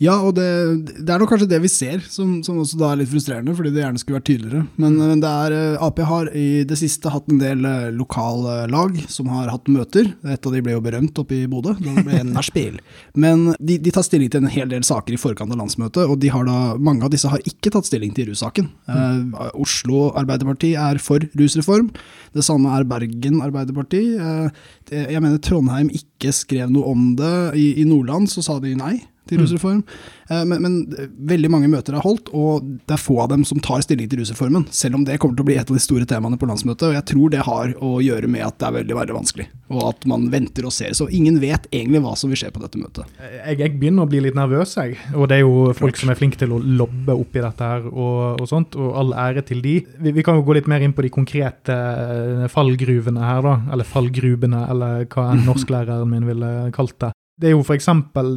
Ja, 0.03 0.17
og 0.19 0.35
det, 0.35 0.47
det, 0.99 1.07
er 1.15 1.23
nok 1.23 1.31
kanskje 1.31 1.49
det 1.53 1.61
vi 1.63 1.71
ser, 1.71 2.03
som, 2.11 2.41
som, 2.43 2.59
også 2.61 2.79
da 2.81 2.91
er 2.91 3.01
litt 3.01 3.13
frustrerende, 3.13 3.55
fordi 3.55 3.71
det 3.73 3.85
gjerne 3.85 4.03
skulle 4.03 4.19
vært 4.19 4.29
tydeligere. 4.29 4.65
Men 4.83 4.99
mm. 4.99 5.23
det 5.23 5.31
er, 5.31 5.57
eh, 5.57 5.85
Ap 5.87 6.03
har 6.09 6.31
i 6.37 6.47
det 6.69 6.79
siste 6.81 7.13
hatt 7.15 7.31
en 7.31 7.41
del 7.41 7.65
eh, 7.69 7.89
lokallag 7.95 8.99
som 9.13 9.31
har 9.33 9.49
hatt 9.53 9.71
møter. 9.73 10.11
Et 10.27 10.49
av 10.51 10.57
de 10.57 10.65
ble 10.65 10.75
jo 10.75 10.83
berømt 10.85 11.23
oppe 11.23 11.39
i 11.39 11.49
Bodø, 11.51 11.77
det 11.79 12.05
ble 12.05 12.25
nachspiel. 12.29 12.81
Men 13.25 13.53
de, 13.59 13.79
de, 13.79 13.95
tar 13.95 14.05
stilling 14.05 14.33
til 14.33 14.43
en 14.43 14.53
hel 14.53 14.69
del 14.73 14.85
saker 14.85 15.15
i 15.15 15.21
forkant 15.21 15.55
av 15.55 15.63
landsmøtet, 15.63 16.05
og 16.05 16.19
de 16.21 16.33
har 16.35 16.45
da, 16.49 16.75
mange 16.77 17.07
av 17.07 17.15
disse 17.15 17.31
har 17.31 17.41
ikke 17.49 17.73
tatt 17.73 17.89
stilling 17.89 18.13
til 18.17 18.33
russaken. 18.33 18.69
Mm. 18.91 19.33
Uh, 19.39 19.49
Oslo 19.63 20.09
Arbeiderparti 20.11 20.42
Arbeiderparti 20.43 20.75
er 20.75 20.99
for 21.03 21.23
rusreform. 21.39 21.91
Det 22.35 22.45
samme 22.45 22.73
er 22.75 22.87
Bergen 22.89 23.41
Arbeiderparti. 23.43 24.03
Eh, 24.19 24.51
jeg 25.13 25.23
mener 25.23 25.39
Trondheim 25.39 25.91
ikke 25.93 26.33
skrev 26.35 26.71
noe 26.73 26.91
om 26.91 27.13
det. 27.17 27.55
I, 27.59 27.85
Nordland 27.87 28.29
så 28.31 28.43
sa 28.43 28.59
de 28.61 28.75
nei. 28.77 29.01
Til 29.29 29.39
Mm. 29.39 29.45
rusreform. 29.47 29.83
Mm. 30.31 30.49
Men, 30.49 30.63
men 30.63 30.75
veldig 31.29 31.49
mange 31.53 31.69
møter 31.69 31.95
er 31.95 32.01
holdt, 32.05 32.31
og 32.33 32.65
det 32.89 32.95
er 32.97 33.01
få 33.01 33.19
av 33.23 33.29
dem 33.29 33.43
som 33.45 33.61
tar 33.61 33.83
stilling 33.85 34.09
til 34.09 34.23
rusreformen. 34.23 34.65
Selv 34.73 34.97
om 34.97 35.05
det 35.05 35.19
kommer 35.21 35.37
til 35.37 35.45
å 35.45 35.49
bli 35.51 35.57
et 35.61 35.69
av 35.71 35.77
de 35.77 35.83
store 35.83 36.07
temaene 36.09 36.39
på 36.41 36.49
landsmøtet. 36.49 36.89
Og 36.89 36.95
jeg 36.97 37.05
tror 37.13 37.31
det 37.35 37.43
har 37.47 37.75
å 37.85 37.91
gjøre 38.03 38.31
med 38.33 38.47
at 38.47 38.57
det 38.59 38.67
er 38.69 38.77
veldig, 38.79 38.97
veldig 38.97 39.17
vanskelig, 39.19 39.47
og 39.71 39.83
at 39.91 40.07
man 40.09 40.27
venter 40.33 40.65
og 40.69 40.73
ser. 40.73 40.95
Så 40.97 41.07
ingen 41.13 41.37
vet 41.43 41.69
egentlig 41.71 42.01
hva 42.05 42.15
som 42.19 42.33
vil 42.33 42.41
skje 42.41 42.51
på 42.55 42.63
dette 42.65 42.81
møtet. 42.81 43.05
Jeg, 43.21 43.59
jeg 43.61 43.77
begynner 43.79 44.07
å 44.07 44.11
bli 44.11 44.23
litt 44.25 44.39
nervøs, 44.39 44.75
jeg. 44.81 44.97
Og 45.15 45.29
det 45.29 45.39
er 45.39 45.45
jo 45.45 45.73
folk 45.77 46.01
som 46.01 46.11
er 46.13 46.19
flinke 46.19 46.41
til 46.41 46.57
å 46.57 46.61
lobbe 46.63 47.13
oppi 47.19 47.45
dette 47.45 47.69
her 47.75 47.87
og, 47.93 48.41
og 48.43 48.49
sånt, 48.51 48.75
og 48.81 48.97
all 49.03 49.13
ære 49.29 49.45
til 49.53 49.61
de. 49.65 49.77
Vi, 50.03 50.15
vi 50.17 50.25
kan 50.27 50.39
jo 50.41 50.47
gå 50.49 50.57
litt 50.59 50.71
mer 50.71 50.81
inn 50.83 50.97
på 50.97 51.05
de 51.05 51.13
konkrete 51.13 51.77
eh, 51.77 52.47
fallgruvene 52.53 53.23
her, 53.23 53.43
da. 53.45 53.57
Eller 53.75 53.89
fallgrubene, 53.89 54.65
eller 54.73 55.05
hva 55.13 55.29
enn 55.35 55.45
norsklæreren 55.51 56.09
min 56.11 56.27
ville 56.29 56.53
kalt 56.75 56.97
det. 57.05 57.13
Det 57.43 57.51
er 57.51 57.57
jo 57.57 57.65
f.eks. 57.67 57.89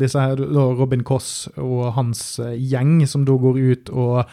disse 0.01 0.21
Robin 0.41 1.03
Koss 1.05 1.45
og 1.61 1.91
hans 1.93 2.39
eh, 2.41 2.55
gjeng 2.57 3.03
som 3.05 3.21
da 3.27 3.35
går 3.37 3.59
ut 3.61 3.91
og 3.93 4.23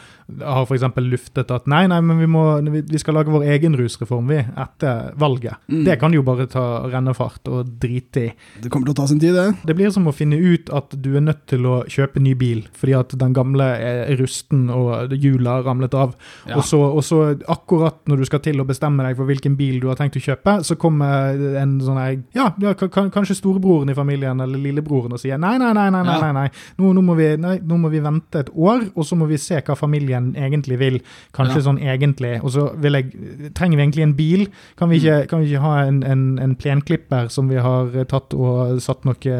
har 0.41 0.65
f.eks. 0.65 0.85
luftet 1.03 1.51
at 1.53 1.67
nei, 1.69 1.83
nei, 1.91 1.99
men 2.05 2.19
vi, 2.21 2.27
må, 2.29 2.43
vi 2.73 3.01
skal 3.01 3.17
lage 3.19 3.33
vår 3.33 3.45
egen 3.55 3.77
rusreform 3.79 4.31
vi, 4.31 4.39
etter 4.41 5.11
valget. 5.19 5.59
Mm. 5.69 5.83
Det 5.87 5.97
kan 6.01 6.13
jo 6.15 6.23
bare 6.25 6.47
ta 6.51 6.63
rennefart 6.89 7.49
og 7.51 7.73
drite 7.81 8.23
i. 8.23 8.31
Det 8.63 8.71
kommer 8.73 8.89
til 8.89 8.95
å 8.95 8.99
ta 9.01 9.07
sin 9.11 9.21
tid, 9.21 9.35
det. 9.37 9.47
Det 9.67 9.75
blir 9.77 9.91
som 9.93 10.07
å 10.09 10.15
finne 10.15 10.39
ut 10.39 10.71
at 10.73 10.95
du 11.03 11.11
er 11.17 11.25
nødt 11.25 11.45
til 11.51 11.65
å 11.69 11.81
kjøpe 11.91 12.21
ny 12.23 12.33
bil 12.39 12.63
fordi 12.77 12.95
at 12.97 13.13
den 13.19 13.33
gamle 13.35 13.65
er 13.83 14.13
rusten 14.19 14.67
og 14.73 15.13
hjula 15.13 15.57
har 15.59 15.67
ramlet 15.67 15.93
av. 15.97 16.15
Ja. 16.47 16.57
Og, 16.59 16.65
så, 16.67 16.79
og 16.79 17.03
så 17.05 17.21
akkurat 17.51 18.01
når 18.09 18.23
du 18.23 18.27
skal 18.29 18.41
til 18.45 18.61
å 18.61 18.67
bestemme 18.67 19.05
deg 19.05 19.17
for 19.19 19.29
hvilken 19.29 19.57
bil 19.59 19.79
du 19.83 19.89
har 19.91 19.99
tenkt 19.99 20.17
å 20.19 20.23
kjøpe, 20.23 20.57
så 20.65 20.77
kommer 20.79 21.37
en 21.61 21.77
sånn 21.83 21.99
Ja, 22.35 22.49
ja 22.61 22.73
ka- 22.77 22.89
ka- 22.91 23.09
kanskje 23.13 23.37
storebroren 23.37 23.91
i 23.91 23.97
familien 23.97 24.41
eller 24.43 24.59
lillebroren 24.61 25.13
og 25.15 25.21
sier 25.21 25.39
nei, 25.41 25.55
nei, 25.61 25.71
nei, 25.75 25.89
nei, 25.93 26.03
nei, 26.07 26.19
nei, 26.21 26.31
nei. 26.37 26.47
Nå, 26.79 26.93
nå, 26.95 27.03
må 27.05 27.15
vi, 27.17 27.29
nei, 27.41 27.57
nå 27.63 27.77
må 27.81 27.91
vi 27.93 28.01
vente 28.03 28.43
et 28.43 28.51
år, 28.53 28.87
og 28.95 29.05
så 29.07 29.17
må 29.19 29.27
vi 29.29 29.37
se 29.41 29.59
hva 29.63 29.75
familien 29.77 30.22
egentlig 30.33 30.77
vil. 30.79 30.97
Kanskje 31.35 31.59
Ja. 31.59 31.65
sånn 31.67 31.79
egentlig. 31.83 32.33
Og 32.43 32.51
så 32.55 32.65
vil 32.81 32.93
jeg 32.99 33.11
Trenger 33.53 33.77
vi 33.77 33.83
egentlig 33.83 34.03
en 34.07 34.15
bil? 34.15 34.47
Kan 34.79 34.89
vi 34.89 34.97
ikke, 35.01 35.27
kan 35.29 35.41
vi 35.43 35.51
ikke 35.51 35.61
ha 35.65 35.73
en, 35.87 36.01
en, 36.03 36.23
en 36.39 36.55
plenklipper 36.55 37.27
som 37.29 37.49
vi 37.51 37.59
har 37.61 37.91
tatt 38.09 38.33
og 38.33 38.79
satt 38.81 39.03
noe 39.05 39.35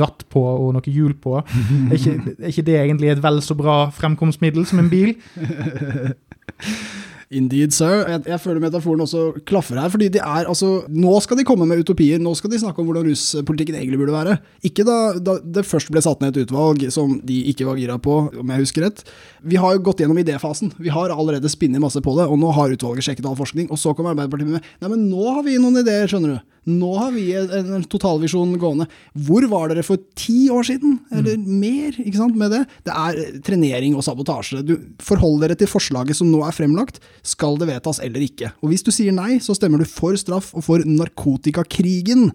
ratt 0.00 0.24
på 0.32 0.42
og 0.42 0.74
noe 0.74 0.82
hjul 0.90 1.14
på? 1.14 1.38
Er 1.38 1.94
ikke, 1.96 2.16
er 2.42 2.48
ikke 2.52 2.66
det 2.66 2.78
egentlig 2.82 3.12
et 3.14 3.22
vel 3.22 3.40
så 3.44 3.54
bra 3.58 3.78
fremkomstmiddel 3.94 4.66
som 4.66 4.82
en 4.82 4.90
bil? 4.92 5.14
Indeed, 7.28 7.74
sir. 7.76 8.06
Jeg, 8.08 8.22
jeg 8.24 8.40
føler 8.40 8.62
metaforen 8.62 9.02
også 9.04 9.22
klaffer 9.48 9.76
her. 9.76 9.90
fordi 9.92 10.06
de 10.14 10.20
er, 10.22 10.46
altså, 10.48 10.84
Nå 10.88 11.18
skal 11.20 11.36
de 11.36 11.44
komme 11.44 11.66
med 11.68 11.82
utopier. 11.84 12.20
Nå 12.22 12.32
skal 12.38 12.50
de 12.50 12.60
snakke 12.62 12.80
om 12.80 12.88
hvordan 12.88 13.04
ruspolitikken 13.04 13.76
egentlig 13.76 14.00
burde 14.00 14.14
være. 14.16 14.38
Ikke 14.64 14.86
da, 14.88 14.96
da 15.20 15.36
det 15.44 15.66
først 15.68 15.92
ble 15.92 16.00
satt 16.04 16.24
ned 16.24 16.32
et 16.32 16.48
utvalg 16.48 16.86
som 16.94 17.18
de 17.28 17.42
ikke 17.52 17.68
var 17.68 17.76
gira 17.76 17.98
på, 18.00 18.16
om 18.32 18.54
jeg 18.54 18.64
husker 18.64 18.86
rett. 18.86 19.04
Vi 19.44 19.60
har 19.60 19.76
jo 19.76 19.84
gått 19.90 20.00
gjennom 20.00 20.20
idéfasen. 20.22 20.72
Vi 20.80 20.92
har 20.94 21.12
allerede 21.12 21.52
spinnet 21.52 21.84
masse 21.84 22.00
på 22.04 22.16
det, 22.16 22.24
og 22.24 22.40
nå 22.40 22.54
har 22.56 22.72
utvalget 22.72 23.10
sjekket 23.10 23.28
all 23.28 23.36
forskning. 23.36 23.68
Og 23.68 23.80
så 23.80 23.92
kommer 23.92 24.16
Arbeiderpartiet 24.16 24.48
med 24.48 24.64
Nei, 24.80 24.88
men 24.88 25.08
nå 25.10 25.28
har 25.36 25.44
vi 25.44 25.60
noen 25.60 25.82
ideer, 25.82 26.08
skjønner 26.08 26.38
du. 26.38 26.56
Nå 26.68 26.90
har 26.98 27.12
vi 27.14 27.24
en, 27.38 27.72
en 27.78 27.86
totalvisjon 27.88 28.54
gående. 28.60 28.88
Hvor 29.26 29.46
var 29.50 29.72
dere 29.72 29.84
for 29.86 30.00
ti 30.18 30.48
år 30.52 30.66
siden? 30.68 30.98
Eller 31.14 31.38
mer, 31.40 31.96
ikke 31.96 32.20
sant, 32.20 32.36
med 32.38 32.52
det? 32.54 32.62
Det 32.86 32.94
er 32.94 33.20
eh, 33.22 33.38
trenering 33.44 33.96
og 33.96 34.04
sabotasje. 34.06 34.62
Du 34.66 34.76
Forhold 35.04 35.40
dere 35.42 35.56
til 35.58 35.70
forslaget 35.70 36.18
som 36.18 36.28
nå 36.30 36.42
er 36.44 36.54
fremlagt. 36.54 37.00
Skal 37.26 37.56
det 37.60 37.70
vedtas 37.70 38.02
eller 38.04 38.24
ikke? 38.24 38.52
Og 38.62 38.72
hvis 38.72 38.84
du 38.84 38.90
sier 38.94 39.14
nei, 39.14 39.38
så 39.42 39.56
stemmer 39.56 39.80
du 39.80 39.88
for 39.88 40.16
straff 40.20 40.50
og 40.56 40.64
for 40.66 40.84
narkotikakrigen, 40.84 42.28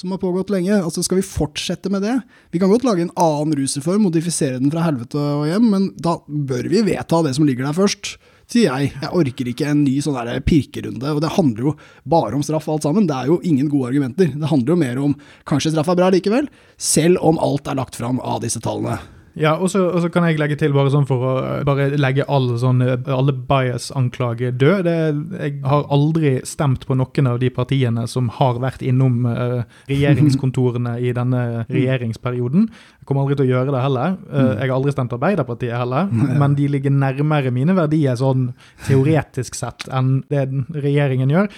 som 0.00 0.14
har 0.14 0.20
pågått 0.22 0.52
lenge. 0.52 0.74
Altså, 0.78 1.02
skal 1.04 1.20
vi 1.20 1.26
fortsette 1.26 1.90
med 1.92 2.04
det? 2.06 2.18
Vi 2.54 2.60
kan 2.62 2.70
godt 2.72 2.86
lage 2.86 3.06
en 3.06 3.14
annen 3.18 3.56
rusreform, 3.58 4.06
modifisere 4.06 4.60
den 4.60 4.72
fra 4.72 4.86
helvete 4.86 5.18
og 5.18 5.48
hjem, 5.50 5.70
men 5.72 5.88
da 6.02 6.18
bør 6.26 6.68
vi 6.72 6.84
vedta 6.86 7.22
det 7.26 7.34
som 7.38 7.48
ligger 7.48 7.68
der 7.68 7.76
først. 7.76 8.16
Sier 8.52 8.68
jeg. 8.68 8.92
Jeg 9.00 9.12
orker 9.16 9.48
ikke 9.48 9.70
en 9.70 9.80
ny 9.86 9.94
sånn 10.04 10.18
der 10.18 10.42
pirkerunde. 10.44 11.14
Og 11.14 11.22
det 11.24 11.32
handler 11.38 11.70
jo 11.70 11.72
bare 12.04 12.36
om 12.36 12.44
straff 12.44 12.68
alt 12.68 12.84
sammen. 12.84 13.08
Det 13.08 13.16
er 13.16 13.32
jo 13.32 13.40
ingen 13.48 13.70
gode 13.72 13.92
argumenter. 13.92 14.28
Det 14.34 14.50
handler 14.50 14.74
jo 14.74 14.82
mer 14.82 15.00
om 15.00 15.16
kanskje 15.48 15.72
straff 15.72 15.88
er 15.88 15.98
bra 16.02 16.12
likevel, 16.12 16.50
selv 16.76 17.22
om 17.24 17.40
alt 17.40 17.70
er 17.70 17.80
lagt 17.80 17.96
fram 17.96 18.20
av 18.20 18.42
disse 18.44 18.60
tallene. 18.60 19.00
Ja, 19.38 19.54
og 19.56 19.70
så 19.72 20.10
kan 20.12 20.26
jeg 20.28 20.36
legge 20.40 20.58
til, 20.60 20.74
bare 20.76 20.90
sånn 20.92 21.06
for 21.08 21.24
å 21.24 21.32
bare 21.64 21.86
legge 21.96 22.26
alle, 22.28 22.58
sånne, 22.60 22.98
alle 23.08 23.32
bias-anklager 23.32 24.52
død. 24.60 24.84
Det, 24.84 24.96
jeg 25.40 25.54
har 25.64 25.86
aldri 25.94 26.34
stemt 26.48 26.84
på 26.88 26.96
noen 27.00 27.30
av 27.30 27.40
de 27.40 27.48
partiene 27.54 28.04
som 28.10 28.28
har 28.36 28.60
vært 28.60 28.84
innom 28.84 29.24
eh, 29.30 29.62
regjeringskontorene 29.88 30.98
i 31.00 31.14
denne 31.16 31.42
regjeringsperioden. 31.72 32.68
Jeg 33.02 33.08
kommer 33.08 33.24
aldri 33.24 33.34
til 33.34 33.48
å 33.48 33.56
gjøre 33.56 33.72
det 33.74 33.80
heller. 33.82 34.12
Eh, 34.30 34.50
jeg 34.60 34.70
har 34.70 34.72
aldri 34.76 34.92
stemt 34.94 35.14
Arbeiderpartiet 35.16 35.74
heller, 35.74 36.10
men 36.38 36.52
de 36.54 36.68
ligger 36.70 36.92
nærmere 36.94 37.50
mine 37.50 37.74
verdier 37.74 38.14
sånn 38.14 38.44
teoretisk 38.86 39.56
sett 39.58 39.88
enn 39.90 40.20
det 40.30 40.44
regjeringen 40.70 41.32
gjør. 41.34 41.48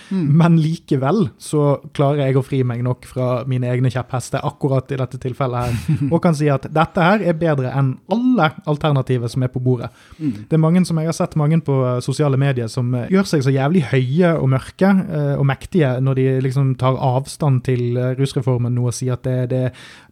Men 0.40 0.56
likevel 0.56 1.26
så 1.36 1.82
klarer 1.92 2.22
jeg 2.30 2.38
å 2.40 2.44
fri 2.46 2.62
meg 2.64 2.80
nok 2.86 3.04
fra 3.10 3.26
mine 3.50 3.68
egne 3.68 3.92
kjepphester 3.92 4.40
akkurat 4.40 4.88
i 4.96 4.98
dette 5.02 5.20
tilfellet 5.20 5.66
her, 5.68 5.98
og 6.14 6.22
kan 6.24 6.38
si 6.38 6.48
at 6.48 6.64
dette 6.72 7.04
her 7.10 7.20
er 7.20 7.36
bedre 7.36 7.74
enn 7.76 7.92
alle 8.16 8.48
alternativer 8.64 9.28
som 9.28 9.44
er 9.44 9.52
på 9.52 9.60
bordet. 9.60 9.92
Det 10.16 10.56
er 10.56 10.64
mange 10.64 10.80
som 10.88 10.96
jeg 10.96 11.12
har 11.12 11.18
sett 11.18 11.36
mange 11.36 11.60
på 11.66 11.76
eh, 11.90 12.00
sosiale 12.08 12.40
medier 12.40 12.72
som 12.72 12.88
eh, 12.96 13.12
gjør 13.12 13.28
seg 13.34 13.44
så 13.44 13.52
jævlig 13.52 13.84
høye 13.92 14.32
og 14.38 14.48
mørke 14.54 14.94
og 15.34 15.44
mektige 15.46 15.90
når 16.00 16.16
de 16.16 16.24
liksom 16.46 16.72
tar 16.80 16.96
avstand 16.96 17.60
til 17.66 17.98
rusreformen 18.16 18.72
nå 18.72 18.88
og 18.88 18.96
sier 18.96 19.18
at 19.18 19.24
det, 19.26 19.36
det, 19.52 19.62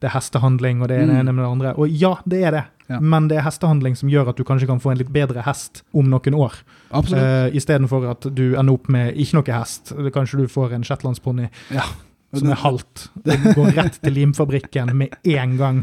det 0.02 0.10
er 0.10 0.16
hestehandling 0.18 0.84
og 0.84 0.92
det 0.92 1.00
er 1.00 1.08
det 1.08 1.21
ene 1.22 1.32
med 1.34 1.44
det 1.44 1.50
andre. 1.50 1.72
Og 1.80 1.88
ja, 1.90 2.16
det 2.28 2.42
er 2.44 2.56
det. 2.58 2.64
Ja. 2.92 2.98
Men 3.00 3.28
det 3.30 3.38
er 3.40 3.46
hestehandling 3.46 3.96
som 3.96 4.10
gjør 4.12 4.32
at 4.32 4.36
du 4.40 4.44
kanskje 4.44 4.68
kan 4.68 4.80
få 4.82 4.92
en 4.92 5.00
litt 5.00 5.12
bedre 5.14 5.44
hest 5.46 5.80
om 5.96 6.10
noen 6.12 6.36
år. 6.36 6.58
Absolutt. 6.92 7.22
Uh, 7.22 7.56
Istedenfor 7.56 8.04
at 8.10 8.26
du 8.36 8.44
ender 8.52 8.74
opp 8.76 8.90
med 8.92 9.16
ikke 9.16 9.38
noe 9.38 9.56
hest. 9.56 9.94
Kanskje 10.12 10.42
du 10.42 10.48
får 10.52 10.74
en 10.76 10.84
shetlandsponni 10.86 11.48
Ja. 11.72 11.86
som 12.36 12.50
er 12.52 12.60
halvt. 12.60 13.08
og 13.22 13.46
går 13.56 13.74
rett 13.78 14.00
til 14.02 14.18
limfabrikken 14.18 14.92
med 14.96 15.16
en 15.24 15.56
gang. 15.60 15.82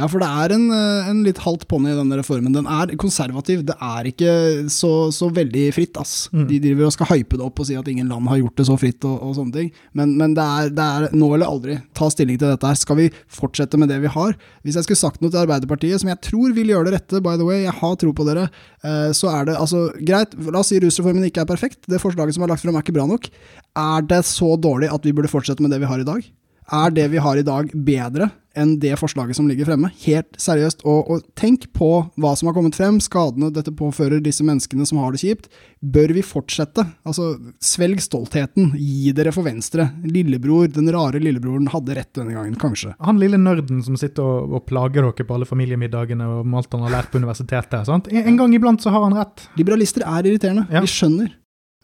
Ja, 0.00 0.06
for 0.08 0.22
det 0.22 0.28
er 0.28 0.54
en, 0.54 0.70
eh, 0.72 1.08
en 1.10 1.20
litt 1.26 1.42
halvt 1.44 1.66
ponni 1.68 1.90
i 1.92 1.96
denne 1.98 2.16
reformen. 2.16 2.54
Den 2.54 2.68
er 2.70 2.94
konservativ. 3.00 3.66
Det 3.68 3.76
er 3.84 4.08
ikke 4.08 4.32
så, 4.72 5.10
så 5.12 5.28
veldig 5.36 5.66
fritt, 5.76 5.98
ass. 6.00 6.30
Mm. 6.32 6.46
De 6.48 6.60
driver 6.64 6.88
og 6.88 6.94
skal 6.94 7.10
hype 7.12 7.36
det 7.36 7.44
opp 7.44 7.60
og 7.60 7.68
si 7.68 7.76
at 7.76 7.90
ingen 7.92 8.08
land 8.08 8.30
har 8.30 8.40
gjort 8.40 8.56
det 8.56 8.66
så 8.70 8.78
fritt 8.80 9.04
og, 9.04 9.18
og 9.26 9.36
sånne 9.36 9.56
ting. 9.58 9.68
Men, 9.92 10.16
men 10.16 10.32
det, 10.38 10.46
er, 10.46 10.72
det 10.72 10.86
er 10.86 11.16
nå 11.20 11.28
eller 11.36 11.52
aldri. 11.52 11.76
Ta 11.96 12.08
stilling 12.12 12.40
til 12.40 12.48
dette 12.48 12.70
her. 12.70 12.80
Skal 12.80 13.00
vi 13.02 13.10
fortsette 13.28 13.80
med 13.80 13.92
det 13.92 14.00
vi 14.00 14.14
har? 14.14 14.34
Hvis 14.64 14.80
jeg 14.80 14.88
skulle 14.88 15.02
sagt 15.02 15.20
noe 15.20 15.34
til 15.34 15.42
Arbeiderpartiet, 15.44 16.00
som 16.00 16.12
jeg 16.12 16.22
tror 16.30 16.56
vil 16.56 16.72
gjøre 16.72 16.88
det 16.88 16.96
rette, 16.96 17.20
by 17.20 17.36
the 17.36 17.48
way, 17.48 17.66
jeg 17.66 17.76
har 17.82 18.00
tro 18.00 18.16
på 18.16 18.28
dere, 18.30 18.48
eh, 18.80 19.12
så 19.16 19.34
er 19.34 19.50
det 19.50 19.60
altså 19.60 19.90
greit. 20.00 20.36
La 20.48 20.64
oss 20.64 20.72
si 20.72 20.80
rusreformen 20.80 21.28
ikke 21.28 21.44
er 21.44 21.52
perfekt. 21.52 21.82
Det 21.90 22.00
forslaget 22.00 22.38
som 22.38 22.48
er 22.48 22.54
lagt 22.54 22.64
frem 22.64 22.78
er 22.78 22.86
ikke 22.86 22.96
bra 22.96 23.08
nok. 23.10 23.28
Er 23.76 24.08
det 24.08 24.24
så 24.30 24.54
dårlig 24.56 24.88
at 24.94 25.04
vi 25.04 25.12
burde 25.12 25.32
fortsette 25.32 25.60
med 25.60 25.74
det 25.74 25.84
vi 25.84 25.92
har 25.92 26.00
i 26.00 26.08
dag? 26.08 26.24
Er 26.70 26.92
det 26.94 27.10
vi 27.12 27.20
har 27.20 27.36
i 27.36 27.44
dag 27.44 27.68
bedre 27.74 28.30
enn 28.58 28.76
det 28.82 28.96
forslaget 28.98 29.38
som 29.38 29.48
ligger 29.48 29.68
fremme? 29.68 29.90
Helt 30.04 30.38
seriøst. 30.40 30.84
Og, 30.88 31.10
og 31.10 31.24
tenk 31.38 31.68
på 31.76 31.90
hva 32.20 32.32
som 32.38 32.50
har 32.50 32.56
kommet 32.56 32.78
frem, 32.78 32.98
skadene 33.02 33.50
dette 33.54 33.74
påfører 33.76 34.22
disse 34.24 34.44
menneskene 34.46 34.86
som 34.88 35.00
har 35.02 35.14
det 35.14 35.22
kjipt. 35.22 35.50
Bør 35.80 36.14
vi 36.16 36.24
fortsette? 36.26 36.84
Altså, 37.08 37.32
svelg 37.62 38.02
stoltheten. 38.04 38.72
Gi 38.76 39.14
dere 39.16 39.32
for 39.34 39.46
Venstre. 39.46 39.90
Lillebror, 40.04 40.70
den 40.74 40.90
rare 40.94 41.22
lillebroren, 41.22 41.70
hadde 41.72 41.98
rett 41.98 42.12
denne 42.18 42.36
gangen, 42.36 42.56
kanskje. 42.60 42.94
Han 43.00 43.20
lille 43.22 43.40
nerden 43.40 43.82
som 43.86 43.98
sitter 44.00 44.24
og, 44.26 44.56
og 44.58 44.66
plager 44.68 45.06
dere 45.06 45.26
på 45.26 45.36
alle 45.36 45.48
familiemiddagene 45.48 46.26
og 46.26 46.56
alt 46.60 46.74
han 46.76 46.86
har 46.88 46.96
lært 46.98 47.12
på 47.12 47.22
universitetet. 47.22 47.84
Sant? 47.88 48.10
En 48.12 48.40
gang 48.40 48.56
iblant 48.56 48.82
så 48.82 48.92
har 48.94 49.06
han 49.06 49.16
rett. 49.18 49.46
Liberalister 49.60 50.06
er 50.06 50.26
irriterende. 50.26 50.66
Ja. 50.72 50.82
Vi 50.84 50.90
skjønner. 50.90 51.36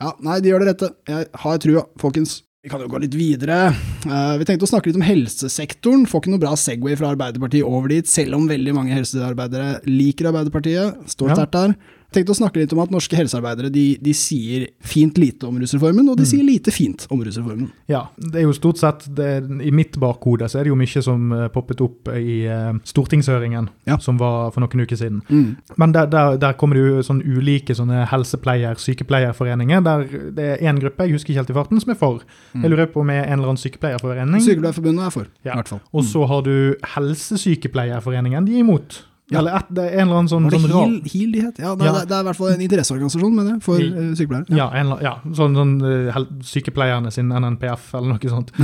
Ja, 0.02 0.12
nei, 0.20 0.40
de 0.44 0.50
gjør 0.50 0.62
det 0.62 0.73
rette. 0.75 0.90
Jeg 1.08 1.30
har 1.40 1.62
trua, 1.62 1.87
folkens. 2.00 2.40
Vi 2.66 2.70
kan 2.70 2.80
jo 2.82 2.88
gå 2.90 2.99
litt 2.99 3.14
videre. 3.14 3.68
Uh, 4.02 4.32
vi 4.40 4.46
tenkte 4.49 4.66
å 4.66 4.68
snakke 4.73 4.88
litt 4.90 4.96
om 4.99 5.04
helsesektoren. 5.06 6.00
Får 6.11 6.25
ikke 6.25 6.32
noe 6.32 6.42
bra 6.42 6.56
Segway 6.58 6.96
fra 6.99 7.12
Arbeiderpartiet 7.12 7.62
over 7.62 7.92
dit, 7.92 8.08
selv 8.11 8.35
om 8.40 8.49
veldig 8.50 8.73
mange 8.75 8.90
helsearbeidere 8.90 9.85
liker 9.87 10.32
Arbeiderpartiet. 10.32 11.04
Står 11.12 11.30
Ja. 11.30 11.44
der. 11.46 11.76
Tenkte 12.16 12.32
å 12.32 12.38
snakke 12.38 12.62
litt 12.62 12.73
om 12.73 12.80
at 12.80 12.92
norske 12.94 13.12
helsearbeidere 13.18 13.68
de, 13.73 13.82
de 14.00 14.12
sier 14.16 14.62
fint 14.80 15.18
lite 15.20 15.44
om 15.44 15.58
rusreformen, 15.61 16.06
Mm. 16.06 16.11
og 16.14 16.16
de 16.16 16.25
sier 16.25 16.44
lite 16.46 16.73
fint 16.73 17.04
om 17.12 17.20
rusreformen. 17.26 17.68
Ja, 17.92 18.06
det 18.16 18.40
er 18.40 18.46
jo 18.46 18.54
stort 18.56 18.78
sett 18.80 19.04
det, 19.14 19.44
I 19.61 19.70
mitt 19.75 19.99
bakhode 20.00 20.49
så 20.49 20.58
er 20.61 20.64
det 20.64 20.70
jo 20.73 20.78
mye 20.80 21.02
som 21.04 21.26
eh, 21.37 21.49
poppet 21.52 21.82
opp 21.85 22.08
i 22.16 22.46
eh, 22.49 22.73
stortingshøringen, 22.88 23.68
Ja. 23.87 23.99
som 24.00 24.16
var 24.16 24.50
for 24.54 24.64
noen 24.64 24.80
uker 24.87 24.96
siden. 24.96 25.20
Mm. 25.28 25.56
Men 25.76 25.92
der, 25.92 26.06
der, 26.06 26.38
der 26.40 26.56
kommer 26.56 26.75
det 26.80 26.87
jo 26.88 27.02
sånn 27.04 27.20
ulike 27.23 27.75
sånne 27.76 28.06
helsepleier, 28.08 28.80
sykepleierforeninger, 28.80 29.82
der 29.85 30.06
det 30.32 30.46
er 30.56 30.64
én 30.73 30.80
gruppe, 30.80 31.04
jeg 31.04 31.12
husker 31.18 31.35
ikke 31.35 31.42
helt 31.44 31.50
i 31.52 31.58
farten, 31.58 31.80
som 31.85 31.92
er 31.92 32.00
for. 32.00 32.23
Jeg 32.54 32.70
lurer 32.73 32.87
på 32.87 33.00
om 33.04 33.12
det 33.12 33.18
er 33.20 33.26
en 33.28 33.38
eller 33.40 33.52
annen 33.52 33.61
sykepleierforening. 33.61 34.40
Sykepleierforbundet 34.40 35.04
er 35.06 35.11
for, 35.11 35.26
Ja. 35.44 35.52
i 35.52 35.56
hvert 35.61 35.68
fall. 35.68 35.80
Og 35.92 36.02
så 36.08 36.25
har 36.26 36.40
du 36.49 36.76
Helsesykepleierforeningen, 36.96 38.46
de 38.46 38.56
er 38.56 38.64
imot. 38.64 39.02
Ja. 39.30 39.40
Eller 39.40 39.56
et, 39.59 39.71
det 39.75 39.83
er 39.83 39.97
en 39.99 40.04
eller 40.06 40.18
annen 40.21 40.28
sånn, 40.30 40.45
det 40.47 40.61
sånn 40.62 40.71
rar- 40.71 41.11
HEAL 41.11 41.33
de 41.35 41.40
het? 41.42 41.56
Ja, 41.59 41.73
det, 41.75 41.85
Ja. 41.88 41.92
det 42.06 42.14
er 42.14 42.21
i 42.23 42.26
hvert 42.28 42.37
fall 42.38 42.52
en 42.52 42.61
interesseorganisasjon, 42.62 43.33
mener 43.35 43.50
jeg, 43.56 43.62
for 43.66 43.80
eh, 43.83 44.12
sykepleiere. 44.14 44.54
Ja, 44.54 44.68
en, 44.78 44.92
ja 45.02 45.14
sånn, 45.35 45.56
sånn 45.59 45.73
uh, 45.83 46.21
sykepleierne 46.47 47.11
sin 47.11 47.33
NNPF 47.35 47.88
eller 47.99 48.14
noe 48.14 48.30
sånt. 48.30 48.52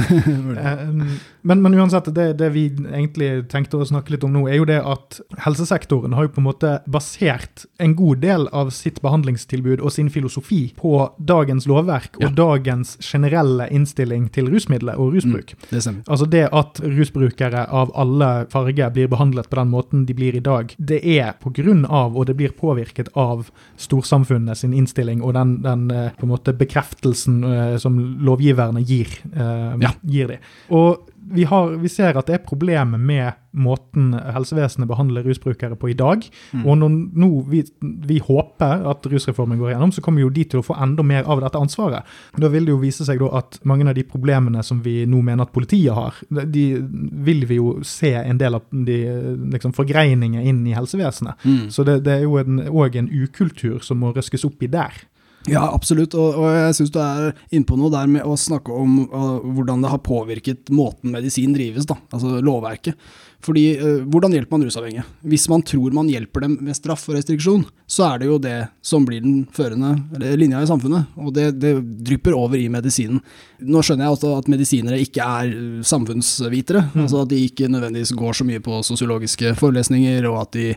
Eh, 0.62 0.83
men, 1.42 1.62
men 1.64 1.75
uansett, 1.75 2.07
det, 2.14 2.37
det 2.38 2.50
vi 2.54 2.66
egentlig 2.71 3.49
tenkte 3.50 3.81
å 3.81 3.87
snakke 3.88 4.12
litt 4.14 4.23
om 4.26 4.31
nå, 4.37 4.45
er 4.47 4.61
jo 4.61 4.66
det 4.69 4.76
at 4.87 5.19
helsesektoren 5.42 6.14
har 6.14 6.28
jo 6.28 6.33
på 6.37 6.42
en 6.42 6.47
måte 6.47 6.71
basert 6.87 7.64
en 7.83 7.97
god 7.99 8.21
del 8.23 8.47
av 8.54 8.71
sitt 8.71 9.00
behandlingstilbud 9.02 9.81
og 9.83 9.90
sin 9.95 10.11
filosofi 10.14 10.61
på 10.78 10.92
dagens 11.19 11.66
lovverk 11.71 12.21
og 12.23 12.37
dagens 12.38 12.95
generelle 13.02 13.66
innstilling 13.75 14.28
til 14.35 14.52
rusmidler 14.52 15.00
og 15.02 15.16
rusbruk. 15.16 15.57
Det 15.73 15.83
stemmer. 15.83 16.04
Altså 16.07 16.28
det 16.31 16.45
at 16.52 16.78
rusbrukere 16.85 17.66
av 17.75 17.90
alle 17.99 18.31
farger 18.52 18.92
blir 18.95 19.11
behandlet 19.11 19.50
på 19.50 19.59
den 19.59 19.73
måten 19.75 20.07
de 20.07 20.14
blir 20.14 20.37
i 20.38 20.45
dag, 20.45 20.51
det 20.78 21.00
er 21.18 21.32
på 21.42 21.52
grunn 21.54 21.85
av, 21.87 22.16
og 22.16 22.26
det 22.28 22.37
blir 22.38 22.54
påvirket 22.56 23.11
av, 23.18 23.49
storsamfunnet 23.82 24.59
sin 24.59 24.75
innstilling 24.76 25.23
og 25.25 25.35
den, 25.37 25.56
den 25.64 25.87
eh, 25.90 26.11
på 26.18 26.26
en 26.26 26.32
måte 26.32 26.54
bekreftelsen 26.56 27.40
eh, 27.44 27.76
som 27.82 27.99
lovgiverne 28.25 28.82
gir, 28.87 29.11
eh, 29.32 29.73
Ja. 29.82 29.92
gir 30.02 30.35
dem. 30.35 30.38
Og 30.71 31.09
vi, 31.32 31.46
har, 31.48 31.76
vi 31.80 31.90
ser 31.92 32.18
at 32.18 32.28
det 32.28 32.38
er 32.38 32.44
problemer 32.46 33.00
med 33.00 33.38
måten 33.52 34.12
helsevesenet 34.16 34.88
behandler 34.88 35.26
rusbrukere 35.26 35.76
på 35.76 35.90
i 35.92 35.96
dag. 35.96 36.24
Mm. 36.52 36.64
Og 36.64 36.78
når 36.80 36.94
nå 37.20 37.28
vi, 37.52 37.62
vi 38.08 38.18
håper 38.24 38.86
at 38.88 39.06
rusreformen 39.12 39.60
går 39.60 39.74
gjennom, 39.74 39.92
så 39.92 40.04
kommer 40.04 40.24
jo 40.24 40.32
de 40.32 40.44
til 40.48 40.62
å 40.62 40.64
få 40.66 40.76
enda 40.80 41.04
mer 41.06 41.28
av 41.28 41.42
dette 41.44 41.60
ansvaret. 41.60 42.08
Da 42.40 42.50
vil 42.52 42.68
det 42.68 42.74
jo 42.74 42.80
vise 42.82 43.06
seg 43.08 43.22
at 43.28 43.60
mange 43.68 43.88
av 43.88 43.96
de 43.98 44.06
problemene 44.08 44.64
som 44.64 44.80
vi 44.84 45.02
nå 45.08 45.20
mener 45.24 45.44
at 45.46 45.54
politiet 45.54 45.92
har, 45.96 46.18
de 46.28 46.66
vil 47.28 47.44
vi 47.48 47.60
jo 47.60 47.76
se 47.86 48.14
en 48.22 48.40
del 48.40 48.56
av 48.58 48.66
de 48.72 48.98
liksom, 49.52 49.76
forgreininger 49.76 50.48
inn 50.48 50.64
i 50.66 50.76
helsevesenet. 50.76 51.44
Mm. 51.44 51.64
Så 51.72 51.84
det, 51.88 52.00
det 52.06 52.18
er 52.18 52.26
jo 52.26 52.40
òg 52.40 52.98
en, 52.98 53.10
ukultur 53.12 53.82
som 53.84 54.00
må 54.00 54.14
røskes 54.16 54.46
opp 54.48 54.62
i 54.64 54.70
der. 54.72 54.96
Ja, 55.50 55.64
absolutt. 55.72 56.14
Og, 56.18 56.37
og 56.38 56.54
jeg 56.54 56.76
syns 56.78 56.92
du 56.94 57.00
er 57.02 57.32
inne 57.50 57.66
på 57.66 57.78
noe 57.78 57.90
der 57.92 58.11
med 58.11 58.26
å 58.26 58.37
snakke 58.38 58.75
om 58.75 59.02
uh, 59.11 59.42
hvordan 59.42 59.82
det 59.82 59.90
har 59.92 60.02
påvirket 60.06 60.72
måten 60.75 61.14
medisin 61.14 61.54
drives, 61.56 61.88
da, 61.90 61.99
altså 62.14 62.38
lovverket. 62.44 62.99
Fordi 63.42 63.64
uh, 63.80 64.02
hvordan 64.06 64.34
hjelper 64.37 64.54
man 64.56 64.66
rusavhengige? 64.66 65.04
Hvis 65.26 65.49
man 65.50 65.64
tror 65.66 65.94
man 65.96 66.11
hjelper 66.11 66.44
dem 66.44 66.56
med 66.62 66.76
straff 66.78 67.08
og 67.11 67.16
restriksjon, 67.16 67.64
så 67.90 68.06
er 68.12 68.22
det 68.22 68.28
jo 68.30 68.38
det 68.42 68.56
som 68.87 69.06
blir 69.06 69.22
den 69.25 69.42
førende 69.52 69.96
linja 70.38 70.62
i 70.62 70.68
samfunnet. 70.70 71.11
Og 71.18 71.32
det, 71.34 71.49
det 71.62 71.75
drypper 72.06 72.37
over 72.38 72.61
i 72.61 72.68
medisinen. 72.72 73.18
Nå 73.62 73.82
skjønner 73.82 74.06
jeg 74.06 74.16
også 74.16 74.34
at 74.38 74.50
medisinere 74.52 75.00
ikke 75.02 75.26
er 75.26 75.50
uh, 75.50 75.80
samfunnsvitere. 75.87 76.84
Mm. 76.92 77.02
altså 77.06 77.25
At 77.25 77.32
de 77.32 77.42
ikke 77.49 77.70
nødvendigvis 77.72 78.14
går 78.18 78.38
så 78.38 78.46
mye 78.46 78.62
på 78.62 78.78
sosiologiske 78.87 79.56
forelesninger, 79.58 80.28
og 80.30 80.40
at 80.44 80.58
de, 80.58 80.68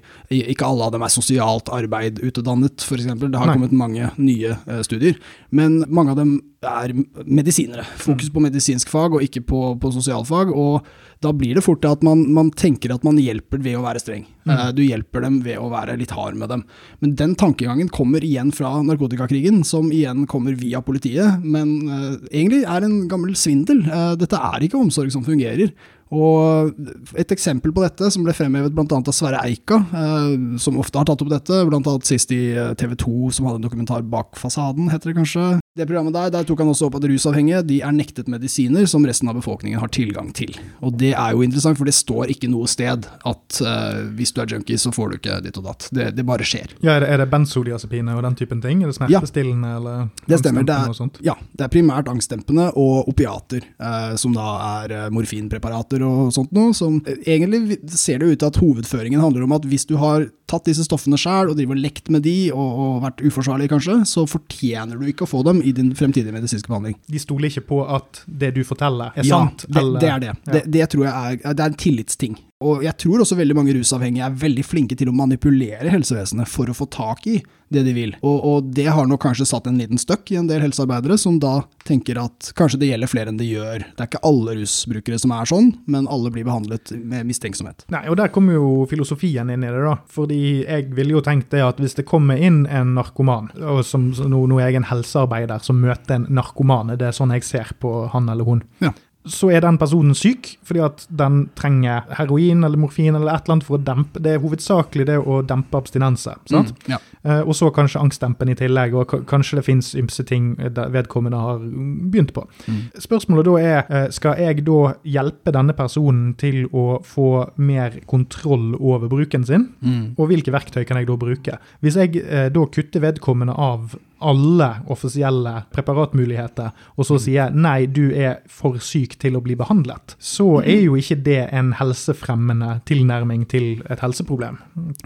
ikke 0.41 0.65
alle 0.65 0.89
av 0.89 0.95
dem 0.95 1.05
er 1.05 1.13
sosialt 1.13 1.69
arbeid 1.73 2.21
utdannet, 2.25 2.81
f.eks. 2.81 3.05
Det 3.05 3.39
har 3.39 3.51
Nei. 3.51 3.55
kommet 3.55 3.75
mange 3.75 4.09
nye 4.17 4.55
eh, 4.57 4.81
studier, 4.85 5.17
men 5.55 5.83
mange 5.87 6.13
av 6.13 6.19
dem 6.19 6.37
er 6.69 6.93
medisinere. 7.25 7.85
Fokus 8.01 8.31
på 8.33 8.43
medisinsk 8.43 8.91
fag 8.91 9.17
og 9.17 9.25
ikke 9.25 9.43
på, 9.47 9.65
på 9.81 9.91
sosialfag. 9.95 10.53
og 10.53 10.85
da 11.23 11.31
blir 11.33 11.55
det 11.57 11.63
fort 11.65 11.81
det 11.81 11.91
at 11.95 12.03
man, 12.05 12.25
man 12.35 12.51
tenker 12.53 12.91
at 12.93 13.05
man 13.05 13.17
hjelper 13.21 13.61
ved 13.63 13.77
å 13.79 13.83
være 13.85 14.01
streng. 14.03 14.25
Mm. 14.45 14.59
Du 14.77 14.81
hjelper 14.83 15.23
dem 15.25 15.39
ved 15.45 15.57
å 15.61 15.71
være 15.71 15.95
litt 15.97 16.13
hard 16.13 16.37
med 16.37 16.51
dem. 16.51 16.65
Men 17.01 17.15
den 17.17 17.35
tankegangen 17.39 17.89
kommer 17.93 18.23
igjen 18.25 18.51
fra 18.55 18.75
narkotikakrigen, 18.85 19.63
som 19.65 19.89
igjen 19.95 20.27
kommer 20.29 20.57
via 20.59 20.83
politiet, 20.85 21.41
men 21.41 21.73
uh, 21.89 22.13
egentlig 22.29 22.63
er 22.67 22.85
en 22.85 22.99
gammel 23.11 23.33
svindel. 23.39 23.85
Uh, 23.87 24.13
dette 24.19 24.37
er 24.37 24.67
ikke 24.67 24.81
omsorg 24.81 25.13
som 25.15 25.25
fungerer. 25.25 25.73
Og 26.15 26.73
Et 27.19 27.31
eksempel 27.35 27.73
på 27.75 27.83
dette, 27.83 28.09
som 28.13 28.23
ble 28.25 28.33
fremhevet 28.35 28.73
bl.a. 28.75 28.85
av 28.95 29.13
Sverre 29.15 29.41
Eika, 29.45 29.81
eh, 29.91 30.33
som 30.61 30.79
ofte 30.81 30.99
har 30.99 31.07
tatt 31.09 31.21
opp 31.25 31.31
dette, 31.31 31.61
bl.a. 31.67 31.95
sist 32.07 32.31
i 32.35 32.41
TV 32.79 32.95
2, 33.03 33.31
som 33.35 33.49
hadde 33.49 33.61
en 33.61 33.67
dokumentar 33.67 34.05
Bak 34.05 34.39
fasaden, 34.39 34.89
heter 34.93 35.11
det 35.11 35.19
kanskje. 35.19 35.45
Det 35.75 35.83
programmet 35.89 36.13
Der 36.15 36.29
der 36.31 36.45
tok 36.47 36.61
han 36.63 36.69
også 36.71 36.87
opp 36.87 36.95
at 36.95 37.05
rusavhengige 37.09 37.59
de 37.67 37.81
er 37.83 37.91
nektet 37.91 38.29
medisiner 38.31 38.85
som 38.87 39.03
resten 39.03 39.27
av 39.27 39.35
befolkningen 39.35 39.81
har 39.81 39.91
tilgang 39.91 40.31
til. 40.31 40.53
Og 40.79 40.95
Det 40.95 41.11
er 41.11 41.33
jo 41.35 41.43
interessant, 41.43 41.77
for 41.77 41.85
det 41.85 41.95
står 41.97 42.31
ikke 42.31 42.47
noe 42.47 42.67
sted 42.71 43.03
at 43.03 43.57
uh, 43.59 44.05
hvis 44.15 44.31
du 44.31 44.39
er 44.41 44.53
junkie, 44.53 44.79
så 44.79 44.93
får 44.95 45.09
du 45.11 45.17
ikke 45.17 45.41
ditt 45.43 45.59
og 45.59 45.65
datt. 45.67 45.89
Det, 45.91 46.07
det 46.15 46.25
bare 46.25 46.47
skjer. 46.47 46.71
Ja, 46.79 46.95
Er 46.95 47.03
det, 47.03 47.09
er 47.11 47.17
det 47.19 47.27
benzodiazepine 47.33 48.15
og 48.15 48.23
den 48.23 48.37
typen 48.39 48.61
ting? 48.63 48.83
Er 48.83 48.93
det 48.93 48.95
smertestillende 48.95 49.73
eller 49.81 50.07
Det 50.23 50.39
stemmer. 50.39 50.63
Det 50.63 50.77
er, 50.79 51.09
ja, 51.27 51.35
det 51.51 51.67
er 51.67 51.73
primært 51.73 52.07
angstdempende 52.07 52.69
og 52.79 53.11
opiater, 53.11 53.67
uh, 53.83 54.15
som 54.15 54.31
da 54.35 54.47
er 54.85 54.95
eh, 54.95 55.09
morfinpreparater 55.11 56.04
og 56.07 56.31
sånt 56.35 56.53
noe. 56.55 56.73
Som 56.77 57.01
eh, 57.05 57.19
egentlig 57.35 57.79
ser 57.91 58.21
det 58.21 58.31
ut 58.31 58.39
til 58.41 58.49
at 58.49 58.59
hovedføringen 58.61 59.23
handler 59.23 59.45
om 59.45 59.55
at 59.57 59.67
hvis 59.69 59.87
du 59.89 59.95
har 60.01 60.27
tatt 60.49 60.67
disse 60.69 60.85
stoffene 60.85 61.17
sjøl 61.19 61.51
og 61.51 61.57
driver 61.57 61.77
og 61.77 61.81
lekt 61.81 62.11
med 62.13 62.25
de 62.25 62.35
og, 62.53 62.81
og 62.85 62.97
vært 63.05 63.23
uforsvarlig 63.25 63.69
kanskje, 63.71 63.99
så 64.09 64.25
fortjener 64.29 64.99
du 64.99 65.09
ikke 65.09 65.25
å 65.25 65.31
få 65.31 65.41
dem 65.47 65.61
i 65.65 65.73
din 65.75 65.93
fremtidige 65.97 66.35
medisinske 66.35 66.69
behandling. 66.71 66.97
De 67.09 67.21
stoler 67.21 67.49
ikke 67.49 67.65
på 67.71 67.81
at 67.89 68.23
det 68.25 68.53
du 68.57 68.61
forteller, 68.67 69.15
er 69.15 69.27
ja, 69.27 69.41
sant? 69.41 69.67
det, 69.67 69.85
det 70.01 70.11
er 70.11 70.25
det. 70.25 70.33
Ja. 70.33 70.51
det. 70.57 70.65
Det 70.75 70.89
tror 70.93 71.07
jeg 71.07 71.15
er, 71.15 71.55
det 71.55 71.65
er 71.65 71.73
en 71.73 71.81
tillitsting. 71.85 72.37
Og 72.65 72.85
jeg 72.85 72.97
tror 73.01 73.21
også 73.23 73.37
veldig 73.39 73.57
mange 73.57 73.75
rusavhengige 73.77 74.25
er 74.25 74.39
veldig 74.45 74.65
flinke 74.65 74.97
til 74.97 75.11
å 75.11 75.15
manipulere 75.15 75.91
helsevesenet 75.93 76.49
for 76.49 76.71
å 76.71 76.75
få 76.77 76.87
tak 76.93 77.27
i 77.29 77.39
det 77.73 77.81
de 77.87 77.93
vil. 77.95 78.11
Og, 78.21 78.35
og 78.45 78.67
det 78.77 78.85
har 78.93 79.07
nok 79.09 79.23
kanskje 79.23 79.47
satt 79.49 79.65
en 79.69 79.79
liten 79.81 79.97
støkk 79.99 80.29
i 80.31 80.37
en 80.37 80.49
del 80.49 80.61
helsearbeidere, 80.61 81.17
som 81.17 81.39
da 81.41 81.63
tenker 81.87 82.19
at 82.21 82.51
kanskje 82.57 82.79
det 82.83 82.91
gjelder 82.91 83.09
flere 83.09 83.31
enn 83.33 83.39
det 83.39 83.47
gjør. 83.49 83.85
Det 83.97 84.03
er 84.05 84.09
ikke 84.11 84.21
alle 84.27 84.53
rusbrukere 84.59 85.17
som 85.21 85.33
er 85.35 85.49
sånn, 85.49 85.71
men 85.89 86.05
alle 86.13 86.31
blir 86.33 86.45
behandlet 86.47 86.93
med 86.97 87.25
mistenksomhet. 87.29 87.87
Nei, 87.93 88.03
og 88.11 88.19
Der 88.21 88.31
kommer 88.33 88.57
jo 88.57 88.85
filosofien 88.89 89.49
inn 89.53 89.65
i 89.65 89.71
det. 89.73 89.81
da. 89.85 89.95
Fordi 90.13 90.39
jeg 90.63 90.91
ville 90.95 91.17
jo 91.17 91.23
tenkt 91.25 91.49
det 91.53 91.63
at 91.65 91.81
hvis 91.81 91.97
det 91.97 92.07
kommer 92.09 92.37
inn 92.37 92.63
en 92.69 92.93
narkoman, 92.99 93.49
og 93.61 93.81
som 93.85 94.11
nå, 94.13 94.45
nå 94.49 94.61
er 94.61 94.69
jeg 94.69 94.81
en 94.83 94.89
helsearbeider 94.91 95.65
som 95.65 95.81
møter 95.81 96.19
en 96.19 96.29
narkoman, 96.37 96.93
det 96.95 97.09
er 97.09 97.17
sånn 97.17 97.33
jeg 97.35 97.45
ser 97.49 97.73
på 97.81 98.07
han 98.13 98.29
eller 98.31 98.47
hun, 98.47 98.63
Ja. 98.83 98.93
Så 99.27 99.49
er 99.51 99.61
den 99.61 99.77
personen 99.77 100.13
syk 100.15 100.57
fordi 100.63 100.81
at 100.85 101.05
den 101.09 101.49
trenger 101.55 102.03
heroin 102.17 102.63
eller 102.63 102.77
morfin 102.77 103.15
eller 103.15 103.31
et 103.33 103.45
eller 103.45 103.55
annet 103.55 103.65
for 103.67 103.77
å 103.77 103.83
dempe 103.83 104.21
Det 104.21 104.35
er 104.35 104.39
hovedsakelig 104.43 105.05
det 105.05 105.17
å 105.19 105.41
dempe 105.45 105.77
abstinenser. 105.77 106.35
sant? 106.49 106.71
Mm, 106.85 106.91
ja. 106.93 106.97
Eh, 107.23 107.41
og 107.41 107.53
så 107.57 107.71
kanskje 107.73 108.01
angstdempen 108.01 108.49
i 108.49 108.55
tillegg, 108.55 108.93
og 108.93 109.07
ka- 109.07 109.21
kanskje 109.25 109.55
det 109.57 109.65
fins 109.65 109.93
ymse 109.95 110.23
ting 110.25 110.55
vedkommende 110.57 111.39
har 111.41 111.59
begynt 111.59 112.33
på. 112.33 112.45
Mm. 112.67 112.81
Spørsmålet 113.01 113.45
da 113.45 113.55
er, 113.57 113.85
eh, 113.89 114.09
skal 114.11 114.37
jeg 114.37 114.63
da 114.65 114.93
hjelpe 115.03 115.51
denne 115.51 115.73
personen 115.73 116.35
til 116.37 116.67
å 116.71 117.01
få 117.03 117.49
mer 117.57 117.99
kontroll 118.05 118.75
over 118.79 119.07
bruken 119.09 119.43
sin? 119.45 119.69
Mm. 119.83 120.15
Og 120.17 120.29
hvilke 120.29 120.51
verktøy 120.53 120.85
kan 120.85 120.97
jeg 120.97 121.07
da 121.07 121.15
bruke? 121.17 121.57
Hvis 121.81 121.95
jeg 121.95 122.15
eh, 122.25 122.49
da 122.49 122.65
kutter 122.65 123.01
vedkommende 123.01 123.57
av 123.57 123.95
alle 124.19 124.69
offisielle 124.91 125.53
preparatmuligheter, 125.75 126.71
og 126.95 127.07
så 127.07 127.19
sier 127.21 127.53
nei, 127.55 127.85
du 127.85 128.09
er 128.11 128.41
for 128.51 128.79
syk 128.83 129.17
til 129.21 129.37
å 129.37 129.43
bli 129.43 129.57
behandlet, 129.59 130.15
så 130.19 130.61
er 130.63 130.85
jo 130.85 130.97
ikke 130.99 131.19
det 131.25 131.41
en 131.55 131.73
helsefremmende 131.79 132.79
tilnærming 132.89 133.47
til 133.51 133.81
et 133.89 134.03
helseproblem. 134.03 134.61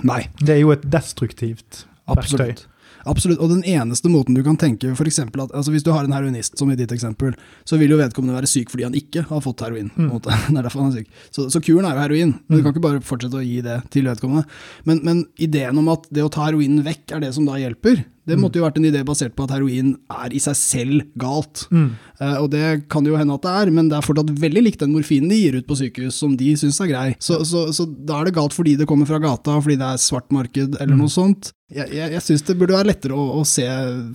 Nei. 0.06 0.26
Det 0.40 0.58
er 0.58 0.62
jo 0.64 0.76
et 0.76 0.86
destruktivt 0.90 1.86
verktøy. 2.10 2.52
Absolutt. 2.52 2.68
Absolutt, 3.08 3.40
og 3.40 3.52
den 3.52 3.62
eneste 3.68 4.10
måten 4.12 4.36
du 4.36 4.42
kan 4.44 4.58
tenke 4.60 4.92
for 4.98 5.08
at 5.08 5.54
altså 5.56 5.72
Hvis 5.72 5.86
du 5.86 5.92
har 5.92 6.04
en 6.04 6.14
heroinist, 6.14 6.58
som 6.60 6.70
i 6.72 6.76
ditt 6.76 6.92
eksempel, 6.92 7.34
så 7.66 7.78
vil 7.80 7.94
jo 7.94 8.00
vedkommende 8.00 8.36
være 8.36 8.50
syk 8.50 8.72
fordi 8.74 8.86
han 8.88 8.98
ikke 8.98 9.24
har 9.30 9.42
fått 9.42 9.64
heroin. 9.64 9.92
Mm. 9.96 10.12
Det 10.24 10.36
er 10.58 10.64
derfor 10.64 10.84
han 10.84 10.92
er 10.92 11.02
syk. 11.02 11.10
Så, 11.32 11.48
så 11.50 11.62
kuren 11.64 11.88
er 11.88 11.96
jo 11.96 12.04
heroin. 12.04 12.36
Men 12.48 12.60
Du 12.60 12.64
kan 12.64 12.76
ikke 12.76 12.86
bare 12.86 13.04
fortsette 13.06 13.40
å 13.40 13.46
gi 13.46 13.62
det 13.66 13.80
til 13.94 14.10
vedkommende. 14.10 14.46
Men, 14.90 15.02
men 15.08 15.24
ideen 15.40 15.80
om 15.80 15.92
at 15.94 16.08
det 16.12 16.26
å 16.26 16.32
ta 16.34 16.50
heroinen 16.50 16.84
vekk 16.86 17.16
er 17.16 17.24
det 17.24 17.34
som 17.38 17.48
da 17.48 17.58
hjelper, 17.62 18.04
det 18.30 18.38
Mm. 18.38 18.44
måtte 18.46 18.60
jo 18.62 18.66
vært 18.68 18.78
en 18.80 18.86
idé 18.88 19.02
basert 19.06 19.34
på 19.36 19.44
at 19.48 19.52
heroin 19.58 19.96
er 20.14 20.30
i 20.32 20.40
seg 20.40 20.56
selv 20.56 21.02
galt. 21.20 21.66
Mm. 21.74 21.90
Uh, 22.22 22.38
og 22.44 22.50
det 22.54 22.88
kan 22.94 23.06
jo 23.10 23.18
hende 23.20 23.34
at 23.36 23.42
det 23.48 23.54
er, 23.64 23.72
men 23.76 23.90
det 23.90 23.98
er 24.00 24.06
fortsatt 24.06 24.30
veldig 24.40 24.64
likt 24.64 24.80
den 24.86 24.94
morfinen 24.94 25.30
de 25.34 25.42
gir 25.42 25.58
ut 25.60 25.68
på 25.68 25.78
sykehus, 25.82 26.16
som 26.22 26.36
de 26.40 26.54
syns 26.60 26.80
er 26.86 26.92
grei. 26.94 27.08
Så, 27.20 27.42
så, 27.50 27.68
så 27.76 27.88
da 27.90 28.22
er 28.22 28.30
det 28.30 28.36
galt 28.38 28.54
fordi 28.56 28.78
det 28.80 28.88
kommer 28.90 29.10
fra 29.10 29.20
gata, 29.24 29.58
fordi 29.60 29.78
det 29.82 29.90
er 29.90 29.98
svart 30.06 30.30
marked, 30.32 30.78
eller 30.80 30.96
Mm. 30.96 31.04
noe 31.04 31.12
sånt. 31.14 31.52
Jeg, 31.74 31.90
jeg, 31.94 32.12
jeg 32.16 32.22
syns 32.26 32.42
det 32.48 32.58
burde 32.58 32.74
være 32.78 32.88
lettere 32.90 33.14
å, 33.14 33.26
å 33.40 33.46
se 33.46 33.66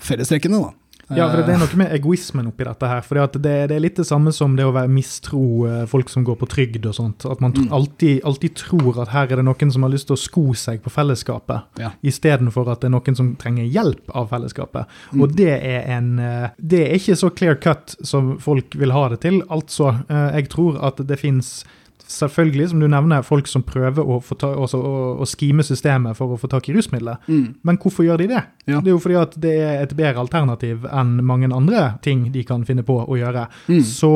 fellestrekkene, 0.03 0.59
da. 0.63 0.73
Ja, 1.13 1.27
for 1.31 1.43
det 1.45 1.53
er 1.55 1.59
noe 1.61 1.77
med 1.77 1.93
egoismen 1.93 2.47
oppi 2.49 2.65
dette 2.65 2.89
her. 2.89 3.03
For 3.05 3.19
det, 3.19 3.43
det 3.45 3.71
er 3.77 3.81
litt 3.83 3.97
det 4.01 4.07
samme 4.09 4.33
som 4.33 4.55
det 4.57 4.65
å 4.65 4.73
være 4.73 4.89
mistro 4.89 5.43
eh, 5.69 5.85
folk 5.91 6.09
som 6.09 6.25
går 6.25 6.39
på 6.41 6.49
trygd 6.49 6.87
og 6.89 6.95
sånt. 6.97 7.27
At 7.29 7.41
man 7.45 7.53
Mm. 7.55 7.69
alltid, 7.73 8.23
alltid 8.25 8.55
tror 8.57 9.03
at 9.03 9.09
her 9.13 9.29
er 9.31 9.37
det 9.37 9.45
noen 9.45 9.71
som 9.73 9.83
har 9.83 9.91
lyst 9.93 10.07
til 10.09 10.17
å 10.17 10.19
sko 10.19 10.55
seg 10.55 10.81
på 10.83 10.91
fellesskapet, 10.91 11.63
Ja. 11.79 11.91
istedenfor 12.03 12.69
at 12.73 12.81
det 12.81 12.89
er 12.89 12.97
noen 12.97 13.15
som 13.17 13.37
trenger 13.37 13.65
hjelp 13.71 14.11
av 14.15 14.31
fellesskapet. 14.31 14.87
Mm. 15.13 15.21
Og 15.23 15.37
det 15.37 15.51
er 15.63 15.85
en 15.99 16.19
eh, 16.19 16.49
Det 16.61 16.81
er 16.89 16.95
ikke 16.97 17.17
så 17.17 17.31
clear 17.35 17.55
cut 17.57 17.97
som 18.03 18.39
folk 18.39 18.75
vil 18.75 18.91
ha 18.93 19.09
det 19.11 19.21
til. 19.21 19.43
Altså, 19.51 20.05
eh, 20.09 20.41
jeg 20.41 20.49
tror 20.49 20.83
at 20.83 20.97
det 21.07 21.19
fins 21.21 21.65
Selvfølgelig, 22.07 22.69
som 22.71 22.81
du 22.83 22.89
nevner, 22.91 23.25
folk 23.25 23.49
som 23.49 23.63
prøver 23.65 24.05
å, 24.05 24.19
få 24.21 24.37
ta, 24.41 24.51
også, 24.61 24.79
å, 24.79 25.05
å 25.25 25.29
skime 25.29 25.65
systemet 25.65 26.19
for 26.19 26.35
å 26.35 26.41
få 26.41 26.51
tak 26.53 26.69
i 26.69 26.75
rusmidler. 26.77 27.17
Mm. 27.27 27.47
Men 27.65 27.79
hvorfor 27.81 28.05
gjør 28.05 28.21
de 28.21 28.29
det? 28.35 28.43
Ja. 28.69 28.81
Det 28.81 28.91
er 28.91 28.93
jo 28.93 29.01
fordi 29.01 29.17
at 29.21 29.39
det 29.41 29.55
er 29.65 29.81
et 29.87 29.95
bedre 29.97 30.21
alternativ 30.21 30.85
enn 30.91 31.17
mange 31.25 31.49
andre 31.49 31.95
ting 32.05 32.27
de 32.35 32.45
kan 32.45 32.67
finne 32.69 32.85
på 32.85 32.99
å 33.05 33.19
gjøre. 33.21 33.49
Mm. 33.69 33.81
Så 33.89 34.13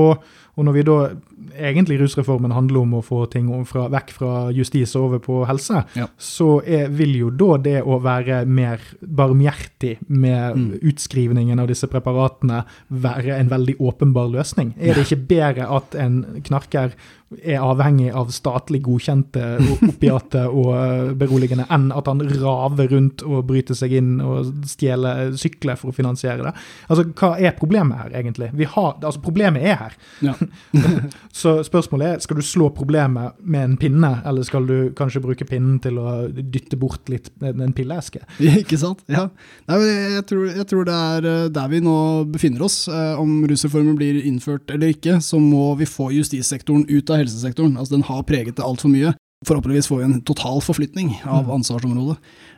Og 0.59 0.64
når 0.66 0.74
vi 0.74 0.83
da 0.83 0.94
egentlig 1.59 1.98
rusreformen 2.01 2.53
handler 2.53 2.81
om 2.81 2.94
å 2.98 3.03
få 3.05 3.24
ting 3.31 3.48
fra, 3.66 3.88
vekk 3.92 4.11
fra 4.14 4.33
justis 4.55 4.94
og 4.96 5.05
over 5.09 5.18
på 5.24 5.40
helse, 5.48 5.85
Ja. 5.96 6.07
så 6.18 6.61
er, 6.66 6.88
vil 6.88 7.14
jo 7.18 7.31
da 7.31 7.57
det 7.59 7.83
å 7.83 8.01
være 8.03 8.44
mer 8.46 8.79
barmhjertig 9.03 9.98
med 10.09 10.57
Mm. 10.57 10.79
utskrivningen 10.83 11.61
av 11.61 11.68
disse 11.68 11.87
preparatene 11.87 12.64
være 12.90 13.38
en 13.38 13.48
veldig 13.51 13.77
åpenbar 13.79 14.31
løsning. 14.33 14.74
Er 14.81 14.94
det 14.94 15.07
ikke 15.11 15.27
bedre 15.29 15.68
at 15.77 15.94
en 15.94 16.42
knarker 16.44 16.92
er 17.44 17.59
avhengig 17.61 18.09
av 18.16 18.31
statlig 18.33 18.81
godkjente 18.83 19.42
opiate 19.85 20.46
og 20.59 20.70
eh, 20.74 21.11
beroligende, 21.20 21.66
enn 21.70 21.90
at 21.92 22.07
han 22.09 22.22
raver 22.24 22.88
rundt 22.88 23.22
og 23.22 23.46
bryter 23.51 23.77
seg 23.77 23.92
inn 23.98 24.14
og 24.24 24.55
stjeler 24.64 25.35
sykler 25.37 25.77
for 25.77 25.90
å 25.92 25.94
finansiere 25.94 26.42
det? 26.46 26.55
Altså, 26.88 27.05
Hva 27.12 27.35
er 27.38 27.53
problemet 27.59 27.98
her, 28.01 28.11
egentlig? 28.22 28.48
Vi 28.57 28.64
har, 28.64 28.96
altså, 29.03 29.20
Problemet 29.20 29.62
er 29.62 29.77
her. 29.77 29.92
Ja. 30.24 30.35
Så 31.35 31.59
spørsmålet 31.67 32.09
er, 32.09 32.23
skal 32.25 32.38
du 32.38 32.45
slå 32.45 32.71
problemet 32.75 33.37
med 33.41 33.64
en 33.64 33.77
pinne, 33.81 34.11
eller 34.27 34.47
skal 34.47 34.67
du 34.69 34.77
kanskje 34.97 35.23
bruke 35.25 35.47
pinnen 35.49 35.79
til 35.85 36.01
å 36.01 36.14
dytte 36.29 36.79
bort 36.81 37.09
litt 37.12 37.31
en 37.43 37.75
pilleeske? 37.77 38.23
Ikke 38.62 38.81
sant? 38.81 39.05
Ja. 39.11 39.29
Nei, 39.69 39.79
jeg, 40.17 40.25
tror, 40.31 40.49
jeg 40.51 40.67
tror 40.71 40.88
det 40.88 40.97
er 40.97 41.31
eh, 41.33 41.53
der 41.53 41.71
vi 41.73 41.83
nå 41.85 41.99
befinner 42.33 42.64
oss. 42.67 42.81
Eh, 42.88 43.14
om 43.21 43.41
rusreformen 43.49 43.97
blir 43.99 44.21
innført 44.25 44.71
eller 44.75 44.93
ikke, 44.95 45.19
så 45.25 45.41
må 45.43 45.73
vi 45.79 45.88
få 45.88 46.11
justissektoren 46.17 46.87
ut 46.88 47.11
av 47.11 47.23
helsesektoren. 47.23 47.77
Altså 47.79 47.97
Den 47.97 48.07
har 48.09 48.27
preget 48.29 48.59
det 48.59 48.67
altfor 48.67 48.93
mye. 48.93 49.14
Forhåpentligvis 49.46 49.87
får 49.87 49.98
vi 50.01 50.05
en 50.05 50.20
total 50.27 50.59
forflytning 50.66 51.12
av 51.22 51.44
Mm. 51.44 51.51
ansvarsområdet. 51.61 52.16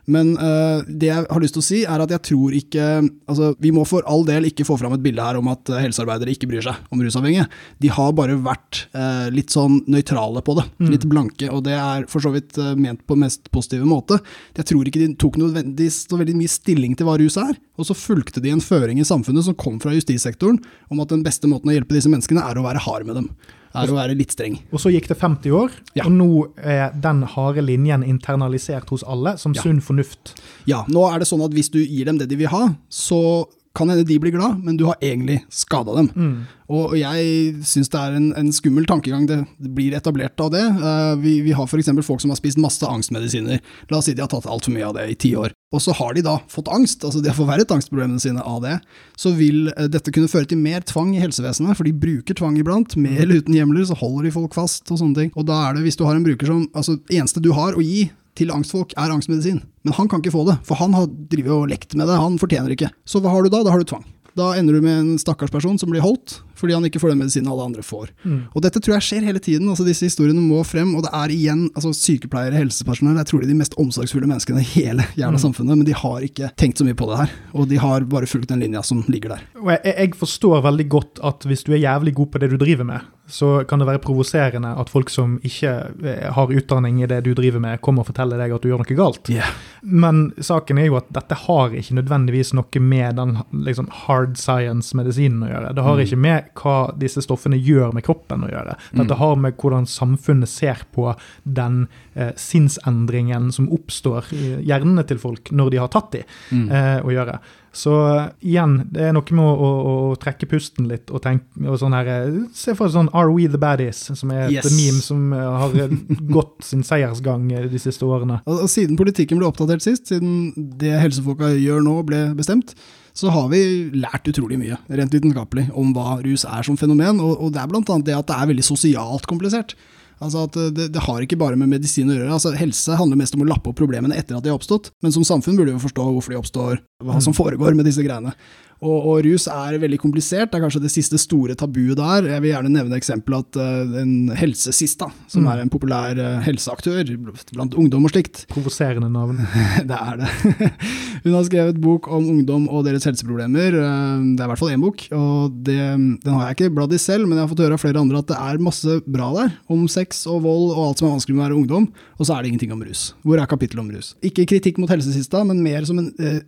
Men 0.09 0.31
uh, 0.39 0.81
det 0.89 1.11
jeg 1.11 1.27
har 1.29 1.41
lyst 1.43 1.53
til 1.53 1.61
å 1.61 1.67
si, 1.67 1.81
er 1.85 2.01
at 2.01 2.09
jeg 2.11 2.23
tror 2.31 2.55
ikke 2.57 2.87
Altså, 3.29 3.51
vi 3.61 3.71
må 3.71 3.85
for 3.87 4.03
all 4.09 4.25
del 4.25 4.49
ikke 4.49 4.65
få 4.65 4.79
fram 4.81 4.95
et 4.97 5.03
bilde 5.05 5.23
her 5.23 5.37
om 5.37 5.51
at 5.53 5.69
eh, 5.69 5.83
helsearbeidere 5.85 6.33
ikke 6.33 6.49
bryr 6.49 6.65
seg 6.65 6.75
om 6.91 7.03
rusavhengige. 7.05 7.45
De 7.85 7.91
har 7.93 8.15
bare 8.17 8.35
vært 8.41 8.87
uh, 8.97 9.29
litt 9.31 9.53
sånn 9.53 9.83
nøytrale 9.93 10.41
på 10.43 10.57
det. 10.57 10.65
Mm. 10.81 10.89
Litt 10.97 11.05
blanke, 11.13 11.51
og 11.53 11.63
det 11.69 11.77
er 11.77 12.09
for 12.11 12.25
så 12.25 12.33
vidt 12.35 12.57
uh, 12.59 12.73
ment 12.81 13.05
på 13.07 13.19
mest 13.21 13.53
positive 13.53 13.85
måte. 13.85 14.19
Jeg 14.57 14.71
tror 14.73 14.89
ikke 14.89 15.05
de 15.05 15.13
tok 15.21 15.37
nødvendigvis 15.39 16.07
så 16.09 16.17
veldig 16.19 16.39
mye 16.41 16.49
stilling 16.51 16.97
til 16.97 17.07
hva 17.07 17.19
rus 17.21 17.37
er, 17.37 17.55
og 17.77 17.87
så 17.87 17.95
fulgte 17.95 18.41
de 18.41 18.57
en 18.57 18.65
føring 18.65 18.99
i 18.99 19.07
samfunnet 19.07 19.45
som 19.47 19.55
kom 19.55 19.79
fra 19.85 19.93
justissektoren, 19.95 20.59
om 20.91 21.05
at 21.05 21.13
den 21.13 21.23
beste 21.29 21.47
måten 21.47 21.71
å 21.71 21.77
hjelpe 21.77 21.95
disse 21.95 22.11
menneskene 22.11 22.43
er 22.49 22.57
å 22.59 22.65
være 22.67 22.83
hard 22.89 23.07
med 23.07 23.21
dem. 23.21 23.31
Er 23.75 23.87
å 23.87 23.95
være 23.95 24.17
litt 24.19 24.33
streng. 24.35 24.57
Og 24.73 24.81
så 24.83 24.91
gikk 24.91 25.07
det 25.09 25.17
50 25.19 25.51
år, 25.55 25.71
Ja. 25.95 26.05
og 26.05 26.13
nå 26.13 26.51
er 26.59 26.91
den 26.99 27.23
harde 27.23 27.63
linjen 27.63 28.03
internalisert 28.03 28.89
hos 28.91 29.05
alle 29.07 29.37
som 29.39 29.53
Ja. 29.55 29.63
sunn 29.63 29.81
fornuft. 29.81 30.35
Ja, 30.67 30.85
nå 30.89 31.07
er 31.15 31.21
det 31.21 31.29
sånn 31.29 31.45
at 31.45 31.53
hvis 31.53 31.71
du 31.71 31.79
gir 31.79 32.05
dem 32.05 32.19
det 32.19 32.29
de 32.29 32.37
vil 32.37 32.49
ha, 32.49 32.75
så 32.91 33.47
kan 33.75 33.91
hende 33.91 34.05
de 34.05 34.19
blir 34.19 34.35
glad, 34.35 34.59
men 34.65 34.77
du 34.77 34.85
har 34.89 34.97
egentlig 35.01 35.45
skada 35.49 35.95
dem. 35.95 36.09
Mm. 36.17 36.33
Og 36.71 36.95
jeg 36.99 37.53
syns 37.67 37.91
det 37.91 37.99
er 37.99 38.17
en, 38.19 38.29
en 38.39 38.51
skummel 38.55 38.87
tankegang 38.87 39.27
det 39.27 39.41
blir 39.59 39.95
etablert 39.95 40.39
av 40.43 40.51
det. 40.55 40.63
Uh, 40.83 41.15
vi, 41.23 41.37
vi 41.47 41.55
har 41.55 41.67
f.eks. 41.67 41.91
folk 42.07 42.23
som 42.23 42.35
har 42.35 42.39
spist 42.39 42.59
masse 42.63 42.87
angstmedisiner. 42.87 43.63
La 43.91 43.99
oss 43.99 44.11
si 44.11 44.15
de 44.15 44.23
har 44.23 44.31
tatt 44.31 44.49
altfor 44.51 44.75
mye 44.75 44.89
av 44.89 44.99
det 44.99 45.07
i 45.13 45.17
ti 45.19 45.33
år. 45.39 45.55
Og 45.75 45.83
så 45.83 45.95
har 45.95 46.17
de 46.17 46.25
da 46.27 46.37
fått 46.51 46.71
angst, 46.71 47.05
altså 47.07 47.23
de 47.23 47.31
har 47.31 47.39
forverret 47.39 47.71
angstproblemene 47.71 48.23
sine 48.23 48.43
av 48.43 48.63
det. 48.67 48.77
Så 49.19 49.35
vil 49.39 49.71
uh, 49.71 49.87
dette 49.91 50.15
kunne 50.15 50.31
føre 50.31 50.51
til 50.51 50.63
mer 50.63 50.83
tvang 50.87 51.15
i 51.15 51.23
helsevesenet, 51.23 51.79
for 51.79 51.87
de 51.87 51.95
bruker 51.95 52.39
tvang 52.39 52.59
iblant. 52.59 52.99
Med 52.99 53.23
eller 53.23 53.43
uten 53.43 53.55
hjemler 53.55 53.87
så 53.87 53.99
holder 53.99 54.27
de 54.27 54.35
folk 54.39 54.59
fast 54.59 54.91
og 54.91 55.03
sånne 55.03 55.19
ting. 55.19 55.35
Og 55.39 55.47
da 55.51 55.63
er 55.69 55.79
det, 55.79 55.87
hvis 55.87 55.99
du 55.99 56.07
har 56.09 56.19
en 56.19 56.27
bruker 56.27 56.51
som 56.51 56.67
Altså, 56.77 57.01
eneste 57.13 57.43
du 57.43 57.51
har 57.57 57.75
å 57.75 57.83
gi 57.83 58.09
til 58.39 58.53
angstfolk, 58.55 58.95
er 58.97 59.11
angstmedisin. 59.15 59.63
Men 59.85 59.97
han 59.97 60.09
kan 60.09 60.21
ikke 60.23 60.35
få 60.35 60.47
det, 60.49 60.59
for 60.67 60.77
han 60.81 60.95
har 60.97 61.09
og 61.09 61.69
lekt 61.69 61.95
med 61.97 62.07
det. 62.09 62.17
Han 62.21 62.39
fortjener 62.39 62.71
ikke. 62.77 62.91
Så 63.09 63.21
hva 63.21 63.31
har 63.33 63.43
du 63.43 63.49
da? 63.53 63.63
Da 63.65 63.71
har 63.75 63.79
du 63.83 63.85
tvang. 63.85 64.05
Da 64.39 64.53
ender 64.55 64.77
du 64.77 64.81
med 64.85 64.95
en 64.95 65.19
stakkars 65.19 65.51
person 65.51 65.75
som 65.81 65.91
blir 65.91 66.01
holdt, 66.05 66.37
fordi 66.55 66.73
han 66.77 66.85
ikke 66.87 67.01
får 67.03 67.11
den 67.13 67.19
medisinen 67.19 67.49
alle 67.51 67.65
andre 67.67 67.83
får. 67.83 68.13
Mm. 68.23 68.37
Og 68.55 68.63
dette 68.63 68.79
tror 68.79 68.95
jeg 68.95 69.03
skjer 69.09 69.27
hele 69.27 69.41
tiden. 69.43 69.67
altså 69.69 69.85
Disse 69.85 70.07
historiene 70.07 70.41
må 70.45 70.61
frem, 70.65 70.93
og 70.95 71.03
det 71.03 71.11
er 71.17 71.33
igjen 71.35 71.65
altså 71.75 71.91
sykepleiere, 71.97 72.55
helsepersonell, 72.61 73.19
jeg 73.19 73.27
tror 73.27 73.43
de 73.43 73.49
er 73.49 73.53
de 73.53 73.59
mest 73.59 73.75
omsorgsfulle 73.81 74.29
menneskene 74.31 74.63
i 74.63 74.69
hele 74.71 75.07
jævla 75.19 75.35
Mm. 75.35 75.43
samfunnet, 75.43 75.77
men 75.81 75.85
de 75.89 75.93
har 75.99 76.21
ikke 76.23 76.53
tenkt 76.57 76.79
så 76.79 76.87
mye 76.87 76.95
på 76.95 77.09
det 77.11 77.19
her. 77.25 77.31
Og 77.59 77.69
de 77.69 77.77
har 77.83 78.07
bare 78.07 78.27
fulgt 78.31 78.49
den 78.55 78.61
linja 78.63 78.83
som 78.87 79.03
ligger 79.09 79.35
der. 79.35 79.43
Jeg, 79.67 79.95
jeg 79.99 80.15
forstår 80.23 80.63
veldig 80.63 80.89
godt 80.89 81.21
at 81.27 81.43
hvis 81.51 81.65
du 81.67 81.73
er 81.75 81.83
jævlig 81.83 82.15
god 82.15 82.31
på 82.31 82.39
det 82.39 82.51
du 82.51 82.57
driver 82.57 82.85
med, 82.87 83.01
så 83.31 83.65
kan 83.71 83.79
det 83.79 83.87
være 83.87 84.01
provoserende 84.03 84.73
at 84.81 84.91
folk 84.91 85.09
som 85.13 85.37
ikke 85.47 85.71
eh, 86.03 86.25
har 86.35 86.51
utdanning 86.51 86.99
i 87.03 87.07
det 87.07 87.21
du 87.25 87.31
driver 87.39 87.63
med, 87.63 87.81
kommer 87.81 88.03
og 88.03 88.09
forteller 88.11 88.41
deg 88.43 88.53
at 88.57 88.65
du 88.65 88.69
gjør 88.73 88.83
noe 88.83 88.97
galt. 88.99 89.31
Yeah. 89.31 89.47
Men 89.83 90.33
saken 90.43 90.81
er 90.83 90.89
jo 90.91 90.97
at 90.99 91.09
dette 91.15 91.39
har 91.47 91.71
ikke 91.79 91.95
nødvendigvis 92.01 92.53
noe 92.59 92.83
med 92.83 93.17
den 93.21 93.37
liksom, 93.69 93.87
hard 94.05 94.35
science-medisinen 94.41 95.45
å 95.47 95.51
gjøre. 95.53 95.75
Det 95.79 95.83
har 95.87 95.97
Mm. 95.97 96.05
ikke 96.07 96.19
med 96.19 96.51
hva 96.59 96.77
disse 96.99 97.23
stoffene 97.23 97.57
gjør 97.63 97.95
med 97.95 98.05
kroppen 98.05 98.43
å 98.45 98.51
gjøre. 98.51 98.75
Dette 98.93 99.15
Mm. 99.15 99.19
har 99.23 99.37
med 99.37 99.57
hvordan 99.57 99.87
samfunnet 99.87 100.49
ser 100.49 100.83
på 100.93 101.15
den 101.47 101.87
eh, 102.17 102.33
sinnsendringen 102.37 103.53
som 103.53 103.69
oppstår 103.73 104.33
i 104.35 104.57
hjernene 104.67 105.07
til 105.07 105.19
folk 105.23 105.51
når 105.55 105.71
de 105.71 105.77
har 105.79 105.89
tatt 105.89 106.11
de, 106.13 106.25
Mm. 106.51 106.71
eh, 106.71 107.01
å 107.03 107.11
gjøre. 107.15 107.39
Så 107.73 107.93
eh, 108.17 108.31
igjen, 108.51 108.73
det 108.91 109.05
er 109.07 109.13
noe 109.15 109.37
med 109.37 109.45
å, 109.47 109.51
å, 109.55 109.91
å 110.11 110.17
trekke 110.19 110.49
pusten 110.51 110.89
litt 110.91 111.11
og 111.15 111.23
tenke 111.23 111.69
og 111.71 111.77
sånn 111.79 111.95
her 111.95 112.09
eh, 112.11 112.39
Se 112.57 112.75
for 112.75 112.89
deg 112.91 112.97
sånn 112.97 113.11
Are 113.15 113.31
We 113.31 113.45
The 113.47 113.61
Baddies, 113.63 114.01
som 114.19 114.33
er 114.35 114.49
et 114.49 114.57
Yes. 114.57 114.71
meme 114.75 115.03
som 115.05 115.29
eh, 115.37 115.45
har 115.63 115.77
gått 116.37 116.65
sin 116.67 116.83
seiersgang 116.87 117.45
de 117.71 117.79
siste 117.83 118.03
årene. 118.09 118.41
Og, 118.43 118.65
og 118.67 118.73
siden 118.73 118.99
politikken 118.99 119.39
ble 119.39 119.47
oppdatert 119.47 119.85
sist, 119.87 120.11
siden 120.11 120.51
det 120.83 120.97
helsefolka 120.99 121.53
gjør 121.55 121.87
nå 121.87 121.95
ble 122.11 122.25
bestemt, 122.39 122.75
så 123.15 123.31
har 123.35 123.47
vi 123.55 123.63
lært 123.95 124.27
utrolig 124.31 124.59
mye, 124.59 124.77
rent 124.91 125.15
vitenskapelig, 125.15 125.69
om 125.79 125.95
hva 125.95 126.19
rus 126.27 126.45
er 126.47 126.67
som 126.67 126.77
fenomen. 126.79 127.19
Og, 127.23 127.37
og 127.39 127.55
det 127.55 127.63
er 127.63 127.71
blant 127.71 127.91
annet 127.91 128.07
det 128.11 128.19
at 128.19 128.29
det 128.31 128.37
er 128.39 128.51
veldig 128.51 128.67
sosialt 128.67 129.27
komplisert. 129.31 129.75
Altså 130.21 130.43
at 130.47 130.57
det, 130.77 130.91
det 130.93 131.01
har 131.07 131.23
ikke 131.25 131.39
bare 131.41 131.57
med 131.57 131.71
medisin 131.73 132.11
å 132.11 132.15
gjøre. 132.19 132.35
Altså 132.35 132.51
Helse 132.59 132.99
handler 132.99 133.17
mest 133.23 133.35
om 133.39 133.43
å 133.47 133.49
lappe 133.49 133.71
opp 133.73 133.79
problemene 133.79 134.19
etter 134.21 134.37
at 134.37 134.45
de 134.45 134.51
har 134.53 134.59
oppstått, 134.59 134.91
men 135.07 135.15
som 135.15 135.25
samfunn 135.27 135.57
burde 135.57 135.73
vi 135.73 135.79
jo 135.79 135.85
forstå 135.87 136.07
hvorfor 136.11 136.35
de 136.35 136.41
oppstår, 136.43 136.81
hva 137.01 137.21
som 137.25 137.37
foregår 137.37 137.75
med 137.79 137.89
disse 137.89 138.05
greiene. 138.07 138.35
Og, 138.81 138.97
og 139.11 139.19
rus 139.27 139.45
er 139.53 139.75
veldig 139.77 139.99
komplisert, 140.01 140.49
det 140.49 140.57
er 140.57 140.63
kanskje 140.65 140.81
det 140.81 140.89
siste 140.95 141.19
store 141.21 141.53
tabuet 141.53 141.99
der. 141.99 142.25
Jeg 142.31 142.41
vil 142.41 142.49
gjerne 142.55 142.71
nevne 142.73 142.97
eksempelet 142.97 143.51
at 143.53 143.59
uh, 143.61 143.99
en 144.01 144.31
helsesista, 144.41 145.11
som 145.29 145.43
Mm. 145.45 145.49
er 145.53 145.61
en 145.61 145.73
populær 145.73 146.17
uh, 146.17 146.39
helseaktør 146.47 147.11
blant 147.53 147.77
ungdom 147.77 148.07
og 148.09 148.15
slikt, 148.15 148.47
Provoserende 148.49 149.11
navn. 149.13 149.37
det 149.91 149.99
er 149.99 150.17
det. 150.23 150.31
Hun 151.27 151.35
har 151.37 151.45
skrevet 151.45 151.77
bok 151.85 152.09
om 152.09 152.25
ungdom 152.39 152.65
og 152.73 152.87
deres 152.89 153.05
helseproblemer. 153.05 153.77
Uh, 153.77 154.25
Det 154.33 154.41
er 154.41 154.49
i 154.49 154.51
hvert 154.55 154.63
fall 154.63 154.73
én 154.73 154.81
bok, 154.87 155.05
og 155.13 155.61
det, 155.69 155.77
den 156.25 156.33
har 156.39 156.49
jeg 156.49 156.57
ikke 156.57 156.73
bladd 156.79 156.97
i 156.97 157.03
selv, 157.05 157.29
men 157.29 157.37
jeg 157.37 157.45
har 157.45 157.53
fått 157.53 157.63
høre 157.67 157.77
av 157.77 157.85
flere 157.85 158.01
andre 158.01 158.25
at 158.25 158.33
det 158.33 158.41
er 158.41 158.65
masse 158.65 158.97
bra 159.05 159.29
der, 159.37 159.53
om 159.69 159.85
sex 159.93 160.25
og 160.25 160.41
vold 160.49 160.73
og 160.73 160.81
alt 160.87 161.03
som 161.05 161.11
er 161.11 161.15
vanskelig 161.19 161.37
med 161.37 161.45
å 161.45 161.47
være 161.51 161.61
ungdom, 161.61 161.91
og 162.17 162.25
så 162.25 162.33
er 162.39 162.41
det 162.49 162.55
ingenting 162.55 162.73
om 162.73 162.81
rus. 162.89 163.11
Hvor 163.29 163.37
er 163.45 163.53
kapittelet 163.53 163.85
om 163.85 163.93
rus? 163.93 164.15
Ikke 164.25 164.49
kritikk 164.49 164.81
mot 164.81 164.89
helsesista, 164.89 165.45
men 165.45 165.61
mer 165.61 165.85
som 165.85 166.01
en 166.01 166.11
eh, 166.17 166.41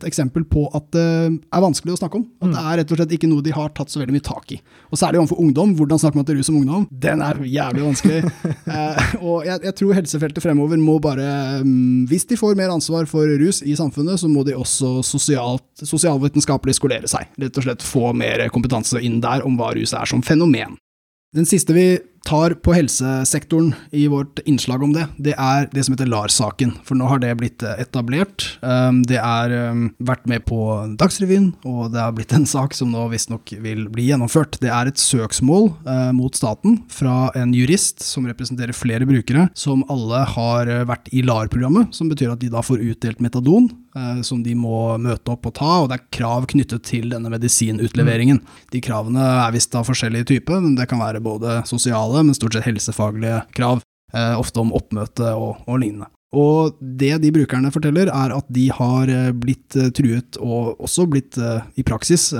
konkret 0.00 0.08
eksempel 0.08 0.44
på 0.44 0.68
at 0.74 0.90
det 0.92 1.38
er 1.52 1.62
vanskelig 1.62 1.94
å 1.94 2.00
snakke 2.00 2.18
om. 2.18 2.26
At 2.40 2.52
det 2.52 2.60
er 2.60 2.78
rett 2.80 2.92
og 2.92 2.98
slett 2.98 3.12
ikke 3.12 3.28
noe 3.28 3.42
de 3.42 3.52
har 3.52 3.70
tatt 3.74 3.90
så 3.90 4.00
veldig 4.00 4.14
mye 4.14 4.24
tak 4.24 4.52
i. 4.52 4.60
Og 4.90 4.98
særlig 4.98 5.20
overfor 5.20 5.40
ungdom. 5.40 5.74
Hvordan 5.76 5.98
snakker 5.98 6.16
man 6.16 6.26
til 6.26 6.38
rus 6.38 6.50
om 6.50 6.60
ungdom? 6.60 6.86
Den 6.90 7.20
er 7.22 7.40
jævlig 7.44 7.84
vanskelig. 7.84 8.24
Eh, 8.70 9.14
og 9.24 9.46
jeg, 9.46 9.58
jeg 9.64 9.74
tror 9.78 9.96
helsefeltet 9.96 10.42
fremover 10.44 10.78
må 10.78 10.92
bare 11.02 11.60
mm, 11.64 12.04
Hvis 12.06 12.26
de 12.28 12.36
får 12.38 12.54
mer 12.58 12.70
ansvar 12.70 13.08
for 13.10 13.26
rus 13.40 13.60
i 13.66 13.74
samfunnet, 13.74 14.20
så 14.20 14.28
må 14.30 14.44
de 14.46 14.54
også 14.54 15.00
sosialt, 15.06 15.64
sosialvitenskapelig 15.80 16.76
skolere 16.78 17.10
seg. 17.10 17.32
Rett 17.40 17.58
og 17.58 17.66
slett 17.66 17.86
få 17.86 18.12
mer 18.16 18.44
kompetanse 18.54 19.00
inn 19.02 19.18
der 19.24 19.42
om 19.46 19.58
hva 19.58 19.72
rus 19.74 19.94
er 19.96 20.06
som 20.10 20.22
fenomen. 20.22 20.76
Den 21.34 21.48
siste 21.50 21.74
vi 21.74 21.86
tar 22.26 22.54
på 22.62 22.74
helsesektoren 22.76 23.72
i 23.96 24.06
vårt 24.10 24.38
innslag 24.48 24.82
om 24.82 24.92
det, 24.92 25.06
det 25.16 25.34
er 25.38 25.68
det 25.72 25.84
som 25.86 25.94
heter 25.94 26.10
LAR-saken. 26.10 26.76
For 26.86 26.98
nå 26.98 27.08
har 27.10 27.22
det 27.22 27.32
blitt 27.40 27.64
eh, 27.66 27.80
etablert. 27.82 28.46
Um, 28.60 29.02
Det 29.10 29.18
har 29.18 29.50
vært 29.98 30.26
med 30.30 30.44
på 30.46 30.60
Dagsrevyen, 31.00 31.50
og 31.66 31.90
det 31.94 32.02
har 32.02 32.14
blitt 32.14 32.34
en 32.36 32.46
sak 32.54 32.76
som 32.76 32.92
nå 32.92 33.06
visstnok 33.12 33.54
vil 33.64 33.86
bli 33.92 34.10
gjennomført. 34.10 34.60
Det 34.62 34.70
er 34.70 34.90
et 34.90 35.00
søksmål 35.00 35.70
eh, 35.88 36.10
mot 36.16 36.36
staten 36.36 36.80
fra 36.92 37.30
en 37.38 37.54
jurist 37.56 38.04
som 38.04 38.28
representerer 38.28 38.76
flere 38.76 39.08
brukere, 39.08 39.48
som 39.58 39.84
alle 39.90 40.24
har 40.36 40.70
eh, 40.70 40.86
vært 40.88 41.10
i 41.16 41.24
LAR-programmet, 41.26 41.94
som 41.96 42.10
betyr 42.12 42.34
at 42.34 42.42
de 42.42 42.52
da 42.52 42.62
får 42.64 42.84
utdelt 42.92 43.22
metadon, 43.24 43.70
som 44.22 44.38
de 44.44 44.52
må 44.54 44.94
møte 45.02 45.32
opp 45.32 45.48
og 45.48 45.54
ta, 45.58 45.70
og 45.82 45.88
det 45.90 45.96
er 45.96 46.04
krav 46.14 46.44
knyttet 46.52 46.84
til 46.86 47.08
denne 47.10 47.26
medisinutleveringen. 47.32 48.38
De 48.70 48.78
kravene 48.84 49.18
er 49.18 49.50
visst 49.50 49.74
av 49.74 49.88
forskjellige 49.88 50.28
typer, 50.30 50.60
men 50.62 50.76
det 50.78 50.86
kan 50.90 51.02
være 51.02 51.22
både 51.24 51.56
sosiale, 52.10 52.24
men 52.26 52.34
stort 52.34 52.54
sett 52.54 52.66
helsefaglige 52.66 53.44
krav, 53.54 53.82
eh, 54.12 54.38
ofte 54.38 54.60
om 54.60 54.72
oppmøte 54.72 55.34
og, 55.34 55.62
og 55.66 55.80
lignende. 55.80 56.08
Og 56.32 56.76
det 56.80 57.20
de 57.22 57.32
brukerne 57.32 57.72
forteller, 57.72 58.06
er 58.06 58.32
at 58.36 58.46
de 58.48 58.68
har 58.70 59.08
eh, 59.08 59.32
blitt 59.32 59.76
eh, 59.76 59.90
truet, 59.90 60.38
og 60.38 60.78
også 60.80 61.08
blitt 61.10 61.38
i 61.76 61.82
praksis 61.82 62.32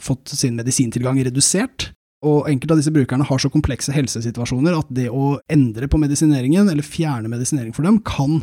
fått 0.00 0.28
sin 0.28 0.56
medisintilgang 0.56 1.22
redusert. 1.24 1.92
Og 2.24 2.46
enkelte 2.48 2.72
av 2.72 2.78
disse 2.80 2.92
brukerne 2.92 3.24
har 3.28 3.38
så 3.38 3.50
komplekse 3.52 3.92
helsesituasjoner 3.92 4.72
at 4.72 4.88
det 4.88 5.10
å 5.12 5.38
endre 5.52 5.88
på 5.92 5.98
medisineringen, 6.00 6.70
eller 6.72 6.82
fjerne 6.82 7.28
medisinering 7.28 7.74
for 7.76 7.84
dem, 7.84 7.98
kan 8.00 8.38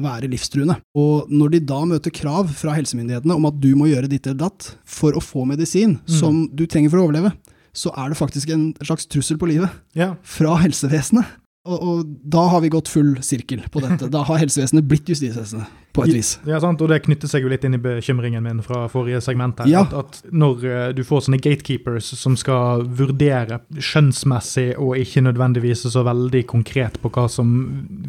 være 0.00 0.30
livstruende. 0.32 0.78
Og 0.96 1.28
når 1.28 1.52
de 1.52 1.60
da 1.68 1.82
møter 1.84 2.14
krav 2.14 2.48
fra 2.56 2.72
helsemyndighetene 2.72 3.36
om 3.36 3.44
at 3.50 3.60
du 3.60 3.74
må 3.76 3.90
gjøre 3.90 4.08
ditt 4.08 4.24
eller 4.30 4.46
datt 4.46 4.70
for 4.88 5.12
å 5.12 5.20
få 5.20 5.44
medisin 5.44 5.98
Mm. 5.98 6.14
som 6.16 6.40
du 6.56 6.64
trenger 6.64 6.88
for 6.88 7.02
å 7.02 7.04
overleve, 7.10 7.34
så 7.78 7.92
er 7.94 8.10
det 8.12 8.18
faktisk 8.18 8.50
en 8.54 8.72
slags 8.82 9.06
trussel 9.06 9.38
på 9.38 9.48
livet 9.54 9.70
Ja. 9.94 10.16
fra 10.26 10.56
helsevesenet. 10.64 11.36
Og, 11.68 11.82
og 11.84 12.12
da 12.24 12.46
har 12.48 12.62
vi 12.64 12.70
gått 12.72 12.88
full 12.88 13.18
sirkel 13.20 13.60
på 13.68 13.82
dette. 13.84 14.06
Da 14.08 14.22
har 14.24 14.38
helsevesenet 14.40 14.86
blitt 14.88 15.10
justisvesenet, 15.10 15.66
på 15.92 16.04
et 16.06 16.14
vis. 16.14 16.30
Ja, 16.48 16.56
sant, 16.62 16.80
og 16.80 16.88
Det 16.88 17.02
knytter 17.04 17.28
seg 17.28 17.42
jo 17.44 17.50
litt 17.52 17.64
inn 17.66 17.76
i 17.76 17.80
bekymringen 17.82 18.40
min 18.46 18.62
fra 18.64 18.86
forrige 18.88 19.20
segment. 19.20 19.58
her, 19.60 19.68
Ja. 19.68 19.82
at, 19.84 19.92
at 19.92 20.32
Når 20.32 20.64
eh, 20.64 20.92
du 20.96 21.02
får 21.04 21.26
sånne 21.26 21.40
gatekeepers 21.44 22.08
som 22.16 22.36
skal 22.40 22.86
vurdere 22.88 23.60
skjønnsmessig 23.76 24.78
og 24.78 24.96
ikke 24.96 25.20
nødvendigvis 25.26 25.84
så 25.92 26.04
veldig 26.06 26.46
konkret 26.48 26.96
på 27.02 27.10
hva 27.12 27.26
som 27.28 27.52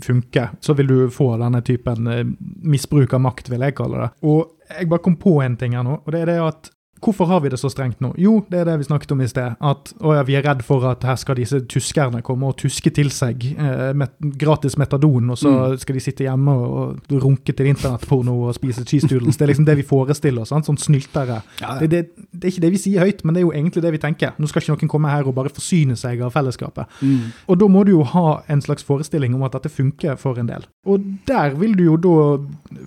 funker, 0.05 0.53
så 0.63 0.75
vil 0.77 0.87
du 0.87 0.97
få 1.11 1.33
denne 1.41 1.61
typen 1.65 2.07
eh, 2.07 2.23
misbruk 2.63 3.13
av 3.17 3.25
makt, 3.27 3.49
vil 3.51 3.65
jeg 3.67 3.75
kalle 3.75 4.05
det. 4.05 4.09
Og 4.23 4.55
jeg 4.69 4.87
bare 4.91 5.03
kom 5.03 5.17
på 5.19 5.39
en 5.43 5.57
ting 5.59 5.75
her 5.75 5.83
nå, 5.83 5.99
og 6.05 6.11
det 6.15 6.21
er 6.23 6.31
det 6.31 6.39
at 6.45 6.69
Hvorfor 7.03 7.25
har 7.25 7.39
vi 7.43 7.49
det 7.49 7.59
så 7.59 7.69
strengt 7.71 8.01
nå? 8.03 8.11
Jo, 8.19 8.39
det 8.51 8.61
er 8.61 8.67
det 8.67 8.77
vi 8.81 8.87
snakket 8.87 9.13
om 9.15 9.21
i 9.23 9.27
sted. 9.29 9.55
At 9.59 9.93
ja, 9.99 10.23
vi 10.27 10.35
er 10.35 10.45
redd 10.45 10.63
for 10.67 10.85
at 10.89 11.05
her 11.07 11.15
skal 11.19 11.37
disse 11.39 11.61
tyskerne 11.71 12.21
komme 12.25 12.49
og 12.49 12.57
tuske 12.59 12.91
til 12.95 13.11
seg 13.13 13.45
eh, 13.53 13.91
met 13.97 14.15
gratis 14.39 14.77
metadon, 14.79 15.31
og 15.31 15.39
så 15.39 15.53
skal 15.79 15.97
de 15.97 16.03
sitte 16.03 16.25
hjemme 16.27 16.53
og, 16.53 17.13
runke 17.23 17.53
til 17.55 17.71
internettporno 17.71 18.35
og 18.47 18.55
spise 18.57 18.83
cheese 18.87 19.07
doodles. 19.09 19.37
Det 19.37 19.45
er 19.45 19.53
liksom 19.53 19.67
det 19.67 19.77
vi 19.79 19.87
forestiller 19.87 20.43
oss. 20.43 20.53
Sånn 20.53 20.79
snyltere. 20.79 21.39
Ja. 21.61 21.77
Det, 21.79 21.89
det, 21.91 22.01
det 22.31 22.47
er 22.49 22.53
ikke 22.53 22.65
det 22.67 22.73
vi 22.75 22.81
sier 22.83 23.05
høyt, 23.07 23.23
men 23.23 23.35
det 23.35 23.41
er 23.43 23.47
jo 23.47 23.53
egentlig 23.55 23.83
det 23.85 23.93
vi 23.95 24.01
tenker. 24.03 24.35
Nå 24.37 24.49
skal 24.49 24.63
ikke 24.63 24.75
noen 24.75 24.93
komme 24.95 25.13
her 25.13 25.27
og 25.29 25.37
bare 25.37 25.53
forsyne 25.53 25.97
seg 25.99 26.23
av 26.25 26.35
fellesskapet. 26.35 26.99
Mm. 27.01 27.31
Og 27.47 27.61
da 27.61 27.69
må 27.71 27.85
du 27.87 27.93
jo 27.95 28.03
ha 28.13 28.41
en 28.51 28.63
slags 28.63 28.85
forestilling 28.85 29.35
om 29.37 29.45
at 29.47 29.55
dette 29.55 29.71
funker 29.71 30.19
for 30.19 30.39
en 30.41 30.49
del. 30.49 30.67
Og 30.89 31.05
der 31.29 31.55
vil 31.59 31.75
du 31.77 31.85
jo 31.85 31.97
da 32.01 32.17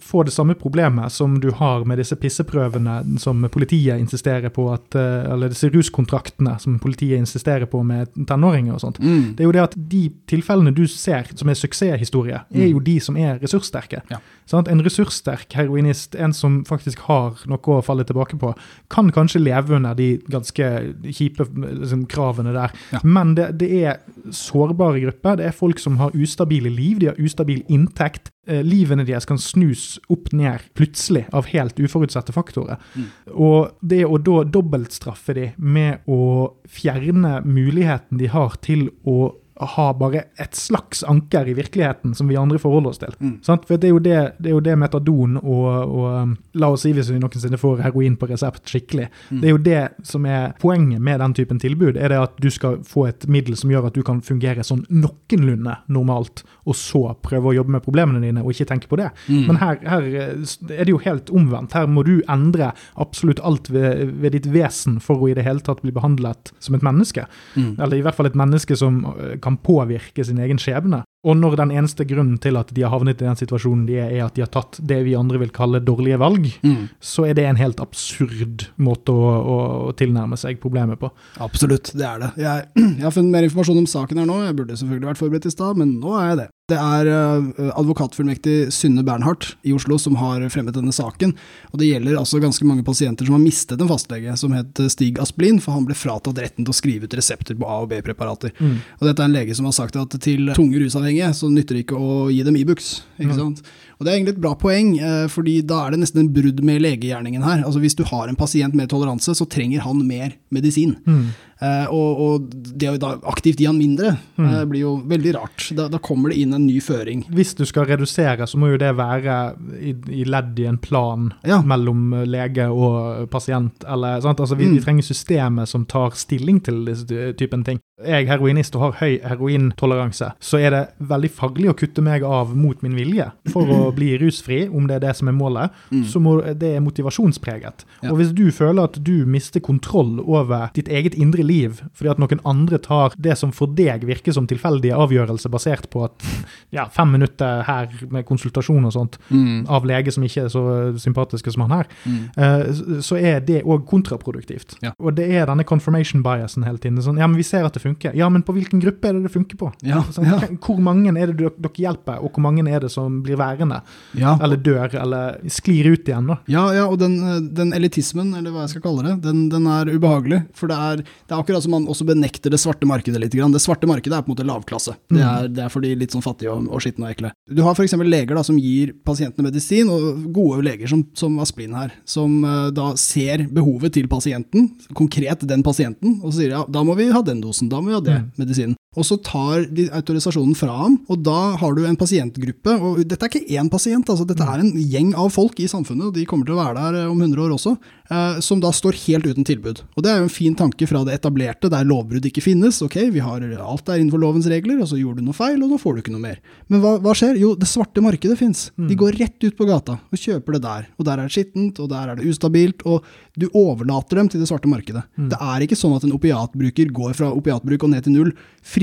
få 0.03 0.25
det 0.27 0.35
samme 0.35 0.57
problemet 0.59 1.13
som 1.13 1.39
du 1.41 1.51
har 1.57 1.87
med 1.89 2.01
disse 2.01 2.17
pisseprøvene 2.19 3.19
som 3.23 3.45
politiet 3.53 4.02
insisterer 4.03 4.53
på 4.55 4.67
at 4.73 4.97
eh, 4.99 5.33
Eller 5.33 5.53
disse 5.53 5.71
ruskontraktene 5.73 6.57
som 6.61 6.79
politiet 6.83 7.23
insisterer 7.23 7.69
på 7.71 7.83
med 7.87 8.11
tenåringer 8.29 8.77
og 8.77 8.83
sånt. 8.83 9.01
Mm. 9.03 9.35
Det 9.37 9.45
er 9.45 9.49
jo 9.49 9.55
det 9.57 9.65
at 9.65 9.77
de 9.77 10.03
tilfellene 10.31 10.75
du 10.75 10.85
ser 10.91 11.31
som 11.35 11.49
er 11.49 11.59
suksesshistorie, 11.59 12.43
er 12.53 12.69
jo 12.69 12.83
de 12.83 12.99
som 13.01 13.17
er 13.17 13.41
ressurssterke. 13.43 14.03
Ja. 14.11 14.21
Sant? 14.51 14.69
En 14.69 14.83
ressurssterk 14.85 15.55
heroinist, 15.57 16.17
en 16.19 16.35
som 16.37 16.61
faktisk 16.69 17.05
har 17.09 17.41
noe 17.51 17.79
å 17.79 17.85
falle 17.85 18.05
tilbake 18.09 18.39
på, 18.41 18.53
kan 18.93 19.11
kanskje 19.15 19.43
leve 19.43 19.77
under 19.79 19.97
de 19.99 20.17
ganske 20.33 20.69
kjipe 21.09 21.47
liksom, 21.55 22.07
kravene 22.11 22.55
der. 22.57 22.75
Ja. 22.93 23.03
Men 23.05 23.37
det, 23.39 23.53
det 23.63 23.71
er 23.83 24.03
sårbare 24.35 25.03
grupper. 25.05 25.39
Det 25.41 25.49
er 25.49 25.57
folk 25.57 25.83
som 25.83 25.99
har 26.03 26.17
ustabile 26.17 26.73
liv, 26.73 27.01
de 27.01 27.13
har 27.13 27.21
ustabil 27.23 27.63
inntekt. 27.73 28.33
Eh, 28.49 28.65
livene 28.67 29.07
deres 29.07 29.29
kan 29.29 29.39
snus 29.39 30.01
opp 30.11 30.33
ned 30.35 30.65
plutselig 30.75 31.29
av 31.31 31.47
helt 31.53 31.79
uforutsette 31.79 32.35
faktorer. 32.35 32.81
Mm. 32.99 33.07
Og 33.39 33.77
det 33.81 34.03
å 34.03 34.19
da 34.19 34.43
dobbeltstraffe 34.43 35.37
de 35.39 35.47
med 35.63 36.03
å 36.11 36.51
fjerne 36.67 37.39
muligheten 37.47 38.19
de 38.19 38.33
har 38.33 38.59
til 38.65 38.89
å 39.07 39.31
ha 39.61 39.87
bare 39.93 40.25
et 40.41 40.57
slags 40.57 41.03
anker 41.05 41.49
i 41.49 41.55
virkeligheten 41.55 42.15
som 42.15 42.29
vi 42.29 42.37
andre 42.41 42.59
forholder 42.59 42.91
oss 42.91 43.01
til. 43.03 43.15
Mm. 43.21 43.35
Sant? 43.45 43.67
For 43.69 43.81
det 43.81 43.91
er, 43.91 43.99
det, 44.01 44.21
det 44.41 44.51
er 44.51 44.57
jo 44.57 44.63
det 44.65 44.77
metadon 44.81 45.37
og, 45.43 45.67
og 45.83 46.07
um, 46.23 46.37
La 46.59 46.71
oss 46.73 46.85
si 46.85 46.93
hvis 46.93 47.11
vi 47.13 47.21
noensinne 47.21 47.61
får 47.61 47.83
heroin 47.85 48.17
på 48.21 48.29
resept 48.31 48.69
skikkelig. 48.69 49.09
Mm. 49.31 49.41
Det 49.41 49.49
er 49.49 49.53
jo 49.53 49.61
det 49.67 49.83
som 50.09 50.27
er 50.29 50.57
poenget 50.61 51.03
med 51.05 51.21
den 51.23 51.37
typen 51.37 51.61
tilbud. 51.63 51.97
er 51.97 52.13
det 52.13 52.21
At 52.23 52.41
du 52.41 52.49
skal 52.53 52.81
få 52.87 53.07
et 53.11 53.27
middel 53.29 53.57
som 53.59 53.71
gjør 53.73 53.91
at 53.91 53.97
du 53.97 54.03
kan 54.07 54.23
fungere 54.25 54.65
sånn 54.67 54.85
noenlunde 54.89 55.77
normalt, 55.93 56.45
og 56.65 56.77
så 56.79 57.05
prøve 57.25 57.51
å 57.51 57.57
jobbe 57.57 57.77
med 57.77 57.85
problemene 57.85 58.23
dine 58.25 58.45
og 58.45 58.53
ikke 58.55 58.69
tenke 58.73 58.91
på 58.91 58.99
det. 59.01 59.11
Mm. 59.29 59.45
Men 59.51 59.61
her, 59.63 59.79
her 59.85 60.09
eh, 60.09 60.57
er 60.73 60.85
det 60.85 60.95
jo 60.95 61.03
helt 61.05 61.33
omvendt. 61.33 61.77
Her 61.77 61.89
må 61.91 62.05
du 62.09 62.15
endre 62.31 62.73
absolutt 63.01 63.43
alt 63.45 63.71
ved, 63.73 64.17
ved 64.23 64.37
ditt 64.37 64.49
vesen 64.53 64.99
for 65.03 65.21
å 65.21 65.31
i 65.31 65.37
det 65.37 65.47
hele 65.47 65.65
tatt 65.65 65.83
bli 65.85 65.95
behandlet 65.95 66.53
som 66.63 66.77
et 66.77 66.85
menneske. 66.85 67.27
Mm. 67.57 67.77
Eller 67.79 67.99
i 67.99 68.05
hvert 68.05 68.19
fall 68.19 68.31
et 68.31 68.39
menneske 68.39 68.77
som 68.79 69.03
eh, 69.17 69.37
kan 69.43 69.59
påvirke 69.59 70.25
sin 70.25 70.41
egen 70.43 70.61
skjebne. 70.63 71.03
Og 71.23 71.37
når 71.39 71.55
den 71.61 71.71
eneste 71.71 72.05
grunnen 72.09 72.39
til 72.43 72.57
at 72.59 72.73
de 72.75 72.83
har 72.83 72.91
havnet 72.91 73.21
i 73.23 73.27
den 73.29 73.39
situasjonen 73.39 73.85
de 73.87 74.01
er, 74.03 74.11
er 74.11 74.25
at 74.27 74.35
de 74.35 74.43
har 74.43 74.51
tatt 74.51 74.81
det 74.83 74.99
vi 75.07 75.15
andre 75.19 75.39
vil 75.39 75.53
kalle 75.55 75.79
dårlige 75.83 76.19
valg, 76.19 76.49
Mm. 76.63 76.89
så 77.01 77.27
er 77.29 77.35
det 77.35 77.45
en 77.47 77.57
helt 77.57 77.81
absurd 77.81 78.67
måte 78.77 79.13
å, 79.15 79.29
å, 79.55 79.93
tilnærme 79.99 80.37
seg 80.39 80.59
problemet 80.63 80.99
på. 80.99 81.11
Absolutt, 81.43 81.93
det 81.95 82.07
er 82.07 82.19
det. 82.23 82.31
Jeg, 82.43 82.67
jeg 82.99 83.05
har 83.05 83.15
funnet 83.15 83.35
mer 83.35 83.47
informasjon 83.47 83.79
om 83.83 83.87
saken 83.87 84.19
her 84.19 84.27
nå. 84.27 84.41
Jeg 84.47 84.57
burde 84.59 84.79
selvfølgelig 84.79 85.13
vært 85.13 85.23
forberedt 85.23 85.47
i 85.47 85.55
stad, 85.55 85.79
men 85.79 85.95
nå 86.03 86.17
er 86.19 86.29
jeg 86.33 86.41
det. 86.43 86.49
Det 86.71 86.79
er 86.79 87.09
uh, 87.11 87.71
advokatfullmektig 87.75 88.71
Synne 88.73 89.03
Bernhardt 89.05 89.57
i 89.67 89.75
Oslo 89.75 89.99
som 90.01 90.15
har 90.21 90.45
fremmet 90.53 90.77
denne 90.77 90.95
saken. 90.95 91.35
Og 91.73 91.81
det 91.83 91.89
gjelder 91.91 92.17
altså 92.21 92.41
ganske 92.41 92.65
mange 92.69 92.85
pasienter 92.87 93.29
som 93.29 93.35
har 93.37 93.43
mistet 93.43 93.83
en 93.83 93.91
fastlege 93.91 94.37
som 94.41 94.55
het 94.57 94.81
eh, 94.81 94.89
Stig 94.93 95.19
Asplin, 95.21 95.59
for 95.61 95.75
han 95.77 95.85
ble 95.89 95.97
fratatt 95.99 96.39
retten 96.41 96.65
til 96.65 96.73
å 96.73 96.77
skrive 96.77 97.11
ut 97.11 97.17
resepter 97.19 97.59
på 97.59 97.67
A- 97.69 97.81
og 97.83 97.91
B-preparater. 97.91 98.55
Mm. 98.63 98.79
Og 99.01 99.05
dette 99.09 99.21
er 99.21 99.29
en 99.29 99.35
lege 99.35 99.57
som 99.59 99.69
har 99.69 99.77
sagt 99.77 99.99
at 100.01 100.17
til 100.23 100.55
tunge 100.57 100.81
rusavhengige 100.81 101.12
så 101.33 101.51
nytter 101.53 101.75
det 101.77 101.87
ikke 101.87 101.99
å 101.99 102.31
gi 102.33 102.43
dem 102.43 102.57
Ibux. 102.57 103.03
Ikke 103.21 103.33
Mm. 103.33 103.37
sant? 103.37 103.63
Og 104.01 104.05
det 104.07 104.13
er 104.13 104.17
egentlig 104.19 104.35
et 104.35 104.41
bra 104.41 104.55
poeng, 104.55 104.99
eh, 104.99 105.29
fordi 105.29 105.65
da 105.65 105.87
er 105.87 105.91
det 105.93 106.01
nesten 106.01 106.19
en 106.21 106.29
brudd 106.35 106.63
med 106.65 106.81
legegjerningen 106.83 107.43
her. 107.45 107.63
Altså 107.65 107.79
Hvis 107.81 107.95
du 107.95 108.03
har 108.05 108.27
en 108.29 108.35
pasient 108.37 108.75
med 108.75 108.89
toleranse, 108.89 109.31
så 109.35 109.47
trenger 109.49 109.81
han 109.81 110.07
mer 110.07 110.33
medisin. 110.51 110.97
Mm. 111.07 111.27
Eh, 111.63 111.87
og, 111.95 112.21
og 112.27 112.51
det 112.51 112.89
å 112.91 112.99
da 112.99 113.13
aktivt 113.31 113.61
gi 113.63 113.69
han 113.71 113.79
mindre, 113.79 114.17
Mm. 114.43 114.47
eh, 114.49 114.65
blir 114.67 114.81
jo 114.81 114.93
veldig 115.07 115.33
rart. 115.37 115.69
Da, 115.77 115.85
da 115.93 115.99
kommer 116.03 116.31
det 116.33 116.39
inn 116.43 116.55
en 116.57 116.65
ny 116.67 116.81
føring. 116.83 117.21
Hvis 117.31 117.55
du 117.55 117.65
skal 117.69 117.85
redusere, 117.87 118.47
så 118.51 118.59
må 118.59 118.73
jo 118.73 118.79
det 118.81 118.91
være 118.99 119.37
i, 119.79 119.93
i 120.11 120.25
ledd 120.27 120.59
i 120.59 120.67
en 120.67 120.79
plan 120.83 121.29
Ja. 121.47 121.61
mellom 121.63 122.11
lege 122.27 122.67
og 122.73 123.29
pasient. 123.31 123.85
Eller? 123.87 124.19
Altså, 124.21 124.57
vi, 124.57 124.65
Mm. 124.67 124.75
vi 124.75 124.81
trenger 124.83 125.03
systemet 125.07 125.69
som 125.69 125.85
tar 125.87 126.11
stilling 126.19 126.59
til 126.65 126.85
disse 126.89 127.33
typen 127.39 127.63
ting. 127.65 127.79
Jeg 128.05 128.25
er 128.27 128.33
heroinist 128.39 128.75
og 128.75 128.83
har 128.83 128.93
høy 129.05 129.21
herointoleranse, 129.23 130.33
så 130.41 130.59
er 130.59 130.71
det 130.75 130.83
veldig 131.07 131.31
farlig 131.31 131.69
å 131.71 131.77
kutte 131.79 132.03
meg 132.03 132.25
av 132.27 132.57
mot 132.57 132.81
min 132.83 132.97
vilje 132.99 133.29
for 133.53 133.69
å 133.71 133.93
bli 133.95 134.17
rusfri, 134.19 134.65
om 134.75 134.89
det 134.89 134.97
er 134.97 135.05
det 135.07 135.15
som 135.21 135.29
er 135.31 135.37
målet. 135.37 135.71
Mm. 135.93 136.03
Så 136.11 136.19
må 136.21 136.41
det 136.59 136.73
er 136.77 136.81
motivasjonspreget. 136.83 137.85
Ja. 138.03 138.11
Og 138.11 138.19
hvis 138.19 138.33
du 138.35 138.49
føler 138.51 138.89
at 138.89 138.99
du 139.05 139.25
mister 139.27 139.61
kontroll 139.61 140.19
over 140.25 140.71
ditt 140.75 140.89
eget 140.89 141.15
indre 141.15 141.45
liv 141.45 141.51
fordi 141.95 142.11
at 142.13 142.19
noen 142.23 142.41
andre 142.49 142.79
tar 142.83 143.15
det 143.21 143.37
som 143.39 143.53
for 143.55 143.67
deg 143.79 144.05
virker 144.09 144.33
som 144.37 144.47
tilfeldige 144.51 144.97
avgjørelser 144.97 145.53
basert 145.53 145.89
på 145.93 146.05
at 146.07 146.27
ja, 146.75 146.87
fem 146.93 147.13
minutter 147.13 147.63
her 147.69 147.89
med 148.11 148.27
konsultasjon 148.29 148.85
og 148.89 148.93
sånt 148.97 149.19
Mm. 149.33 149.67
av 149.69 149.85
lege 149.89 150.13
som 150.13 150.23
ikke 150.25 150.45
er 150.45 150.49
så 150.53 150.63
sympatiske 151.01 151.53
som 151.53 151.63
han 151.67 151.71
her, 151.79 151.87
Mm. 152.07 152.31
eh, 152.37 153.01
så- 153.01 153.19
er 153.23 153.41
det 153.41 153.63
òg 153.65 153.87
kontraproduktivt. 153.87 154.77
Ja. 154.83 154.93
Og 154.99 155.15
det 155.15 155.31
er 155.31 155.47
denne 155.47 155.65
confirmation 155.65 156.23
biasen 156.23 156.65
hele 156.65 156.79
tiden. 156.79 156.99
Sånn, 157.03 157.19
ja, 157.19 157.27
men 157.27 157.37
vi 157.37 157.43
ser 157.43 157.65
at 157.65 157.73
det 157.75 157.83
funker. 157.83 158.15
Ja, 158.15 158.29
men 158.29 158.43
på 158.43 158.53
hvilken 158.55 158.81
gruppe 158.83 159.09
er 159.09 159.13
det 159.15 159.23
det 159.29 159.33
funker 159.33 159.57
på? 159.57 159.73
Ja, 159.83 160.03
Sånn, 160.13 160.27
ja. 160.27 160.39
Hvor 160.63 160.79
mange 160.81 161.09
er 161.17 161.27
det 161.33 161.37
dere 161.39 161.73
hjelper, 161.73 162.23
og 162.23 162.33
hvor 162.33 162.43
mange 162.43 162.67
er 162.69 162.81
det 162.81 162.91
som 162.91 163.23
blir 163.23 163.37
værende? 163.37 163.83
Eller 164.17 164.57
dør, 164.57 164.95
eller 165.01 165.39
sklir 165.49 165.93
ut 165.93 166.05
igjen, 166.09 166.27
da? 166.27 166.39
Ja, 166.49 166.71
ja, 166.73 166.87
og 166.89 166.99
den, 166.99 167.17
eh, 167.23 167.41
den 167.41 167.73
elitismen, 167.73 168.35
eller 168.37 168.51
hva 168.51 168.63
jeg 168.67 168.71
skal 168.77 168.83
kalle 168.83 169.03
det, 169.03 169.23
den, 169.23 169.49
den 169.49 169.67
er 169.67 169.87
ubehagelig. 169.87 170.47
For 170.55 170.67
det 170.69 170.77
er, 170.79 170.97
det 170.97 171.31
er 171.33 171.42
akkurat 171.43 171.63
som 171.65 171.75
man 171.75 171.87
også 171.91 172.07
benekter 172.09 172.51
det 172.55 172.61
svarte 172.63 172.87
markedet 172.89 173.21
litt. 173.21 173.35
Grann. 173.37 173.53
Det 173.53 173.61
svarte 173.65 173.89
markedet 173.91 174.17
er 174.17 174.23
på 174.25 174.31
en 174.31 174.37
måte 174.37 174.47
lavklasse. 174.49 174.95
Det 175.11 175.19
Mm. 175.19 175.29
er, 175.29 175.49
det 175.49 175.65
er 175.65 175.69
for 175.75 175.81
de 175.85 175.95
litt 175.99 176.11
sånn 176.15 176.23
fattige 176.25 176.51
og, 176.55 176.69
og 176.73 176.81
skitne 176.81 177.07
og 177.09 177.13
ekle. 177.15 177.33
Du 177.51 177.63
har 177.67 177.75
f.eks. 177.75 177.93
leger 177.99 178.35
da, 178.39 178.43
som 178.47 178.59
gir 178.59 178.93
pasientene 179.05 179.47
medisin, 179.51 179.91
og 179.93 180.33
gode 180.33 180.63
leger 180.65 180.89
som, 180.89 181.05
som 181.15 181.39
Asplin 181.43 181.75
her, 181.75 181.93
som 182.05 182.45
eh, 182.45 182.71
da 182.71 182.93
ser 182.97 183.47
behovet 183.53 183.93
til 183.99 184.09
pasienten, 184.09 184.71
konkret 184.95 185.45
den 185.49 185.63
pasienten, 185.63 186.21
og 186.23 186.33
sier 186.37 186.51
ja, 186.57 186.65
da 186.69 186.83
må 186.87 186.97
vi 186.97 187.11
ha 187.13 187.23
den 187.23 187.41
dosen, 187.43 187.69
da 187.73 187.81
må 187.81 187.89
vi 187.93 187.99
ha 187.99 188.01
det 188.01 188.19
Mm. 188.23 188.31
medisinen. 188.39 188.77
Og 188.93 189.07
så 189.09 189.17
tar 189.25 189.65
de 189.73 189.87
autorisasjonen 189.97 190.53
fra 190.57 190.75
ham, 190.83 190.99
og 191.09 191.23
da 191.25 191.55
har 191.57 191.77
du 191.77 191.87
en 191.89 191.97
pasientgruppe. 191.97 192.75
Og 192.77 193.01
dette 193.09 193.25
er 193.25 193.31
ikke 193.31 193.57
én 193.57 193.71
pasient, 193.73 194.05
altså 194.05 194.27
dette 194.29 194.45
er 194.45 194.61
en 194.61 194.73
gjeng 194.77 195.15
av 195.17 195.31
folk 195.33 195.61
i 195.65 195.69
samfunnet, 195.71 196.11
og 196.11 196.17
de 196.17 196.27
kommer 196.29 196.49
til 196.49 196.57
å 196.57 196.61
være 196.61 196.77
der 196.77 196.99
eh, 197.01 197.09
om 197.09 197.17
100 197.17 197.41
år 197.41 197.55
også, 197.57 197.73
eh, 198.13 198.43
som 198.45 198.61
da 198.61 198.73
står 198.77 198.99
helt 199.07 199.29
uten 199.31 199.49
tilbud. 199.49 199.81
Og 199.97 200.05
det 200.05 200.13
er 200.13 200.21
jo 200.21 200.29
en 200.29 200.35
fin 200.35 200.57
tanke 200.59 200.89
fra 200.91 201.01
det 201.09 201.17
etablerte, 201.17 201.71
der 201.73 201.89
lovbrudd 201.89 202.29
ikke 202.29 202.45
finnes. 202.45 202.83
Ok, 202.85 202.99
vi 203.15 203.25
har 203.25 203.47
alt 203.63 203.89
er 203.89 204.03
innenfor 204.03 204.21
lovens 204.21 204.51
regler, 204.53 204.83
og 204.85 204.91
så 204.93 205.01
gjorde 205.01 205.23
du 205.23 205.31
noe 205.31 205.37
feil, 205.37 205.57
og 205.65 205.73
nå 205.73 205.81
får 205.81 205.97
du 205.97 206.05
ikke 206.05 206.17
noe 206.19 206.27
mer. 206.27 206.43
Men 206.69 206.85
hva, 206.85 206.99
hva 207.01 207.17
skjer? 207.17 207.41
Jo, 207.41 207.55
det 207.57 207.71
svarte 207.71 208.05
markedet 208.05 208.37
fins. 208.41 208.69
De 208.77 208.99
går 208.99 209.17
rett 209.23 209.41
ut 209.41 209.57
på 209.57 209.69
gata 209.69 209.97
og 210.13 210.21
kjøper 210.21 210.59
det 210.59 210.63
der. 210.67 210.89
Og 211.01 211.09
der 211.09 211.17
er 211.17 211.31
det 211.31 211.37
skittent, 211.39 211.81
og 211.81 211.89
der 211.93 212.13
er 212.13 212.21
det 212.21 212.29
ustabilt, 212.29 212.85
og 212.85 213.09
du 213.41 213.49
overlater 213.57 214.21
dem 214.21 214.29
til 214.29 214.43
det 214.43 214.51
svarte 214.51 214.69
markedet. 214.69 215.07
Det 215.33 215.39
er 215.41 215.65
ikke 215.65 215.79
sånn 215.79 215.97
at 215.97 216.05
en 216.05 216.13
opiatbruker 216.13 216.93
går 216.93 217.17
fra 217.17 217.33
opiatbruk 217.33 217.87
og 217.87 217.95
ned 217.95 218.05
til 218.05 218.19
null 218.19 218.33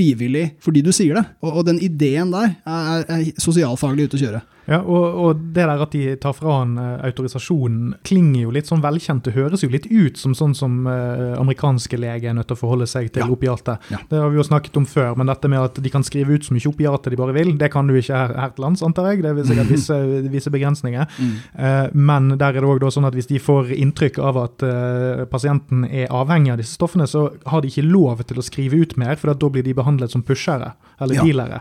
frivillig 0.00 0.46
fordi 0.64 0.84
du 0.84 0.92
sier 0.94 1.18
det. 1.18 1.26
Og, 1.44 1.60
og 1.60 1.68
den 1.68 1.80
ideen 1.82 2.32
der 2.32 2.56
er, 2.64 3.04
er 3.04 3.28
sosialfaglig 3.40 4.08
ute 4.08 4.20
å 4.20 4.24
kjøre. 4.24 4.42
Ja, 4.70 4.78
og, 4.84 5.04
og, 5.18 5.40
det 5.54 5.64
der 5.66 5.82
at 5.82 5.94
de 5.94 6.14
tar 6.20 6.34
fra 6.36 6.60
han 6.60 6.76
uh, 6.78 7.00
autorisasjonen, 7.08 7.96
klinger 8.06 8.44
jo 8.44 8.52
litt 8.54 8.68
sånn 8.70 8.82
velkjent. 8.84 9.24
Det 9.26 9.34
høres 9.34 9.64
jo 9.64 9.70
litt 9.72 9.88
ut 9.90 10.20
som 10.20 10.34
sånn 10.36 10.52
som 10.56 10.84
eh, 10.88 11.32
amerikanske 11.38 11.98
leger 11.98 12.30
er 12.30 12.36
nødt 12.36 12.48
til 12.50 12.56
å 12.56 12.60
forholde 12.60 12.86
seg 12.90 13.08
til 13.14 13.24
ja. 13.24 13.28
opiater. 13.32 13.80
Ja. 13.90 13.98
Det 14.10 14.20
har 14.20 14.30
vi 14.30 14.38
jo 14.38 14.44
snakket 14.46 14.78
om 14.78 14.86
før, 14.88 15.16
men 15.18 15.30
dette 15.30 15.50
med 15.50 15.62
at 15.62 15.80
de 15.82 15.92
kan 15.92 16.04
skrive 16.06 16.36
ut 16.36 16.46
så 16.46 16.54
mye 16.54 16.70
opiater 16.70 17.12
de 17.12 17.18
bare 17.18 17.34
vil, 17.34 17.52
det 17.58 17.70
kan 17.72 17.88
du 17.88 17.96
ikke 17.98 18.14
her, 18.14 18.34
her 18.38 18.52
til 18.54 18.64
lands, 18.66 18.84
antar 18.86 19.10
jeg. 19.10 19.24
Det 19.24 19.32
er 19.32 19.48
sikkert 19.50 19.72
visse, 19.74 19.98
visse 20.30 20.54
begrensninger. 20.54 21.18
Mm. 21.18 21.34
Eh, 21.66 21.90
men 22.10 22.30
der 22.36 22.54
er 22.54 22.60
det 22.60 22.70
òg 22.70 22.86
sånn 22.94 23.08
at 23.08 23.18
hvis 23.18 23.30
de 23.30 23.42
får 23.42 23.74
inntrykk 23.74 24.20
av 24.22 24.38
at 24.44 24.66
pasienten 25.32 25.82
er 25.88 26.10
avhengig 26.14 26.54
av 26.54 26.60
disse 26.62 26.78
stoffene, 26.78 27.08
så 27.10 27.26
har 27.50 27.64
de 27.64 27.72
ikke 27.72 27.86
lov 27.88 28.22
til 28.28 28.38
å 28.38 28.46
skrive 28.46 28.78
ut 28.84 28.96
mer, 29.00 29.18
for 29.18 29.34
da 29.34 29.50
blir 29.50 29.66
de 29.66 29.74
behandlet 29.76 29.89
som 30.10 30.22
pushere 30.22 30.74
eller 31.00 31.14
ja. 31.14 31.24
dealere 31.24 31.60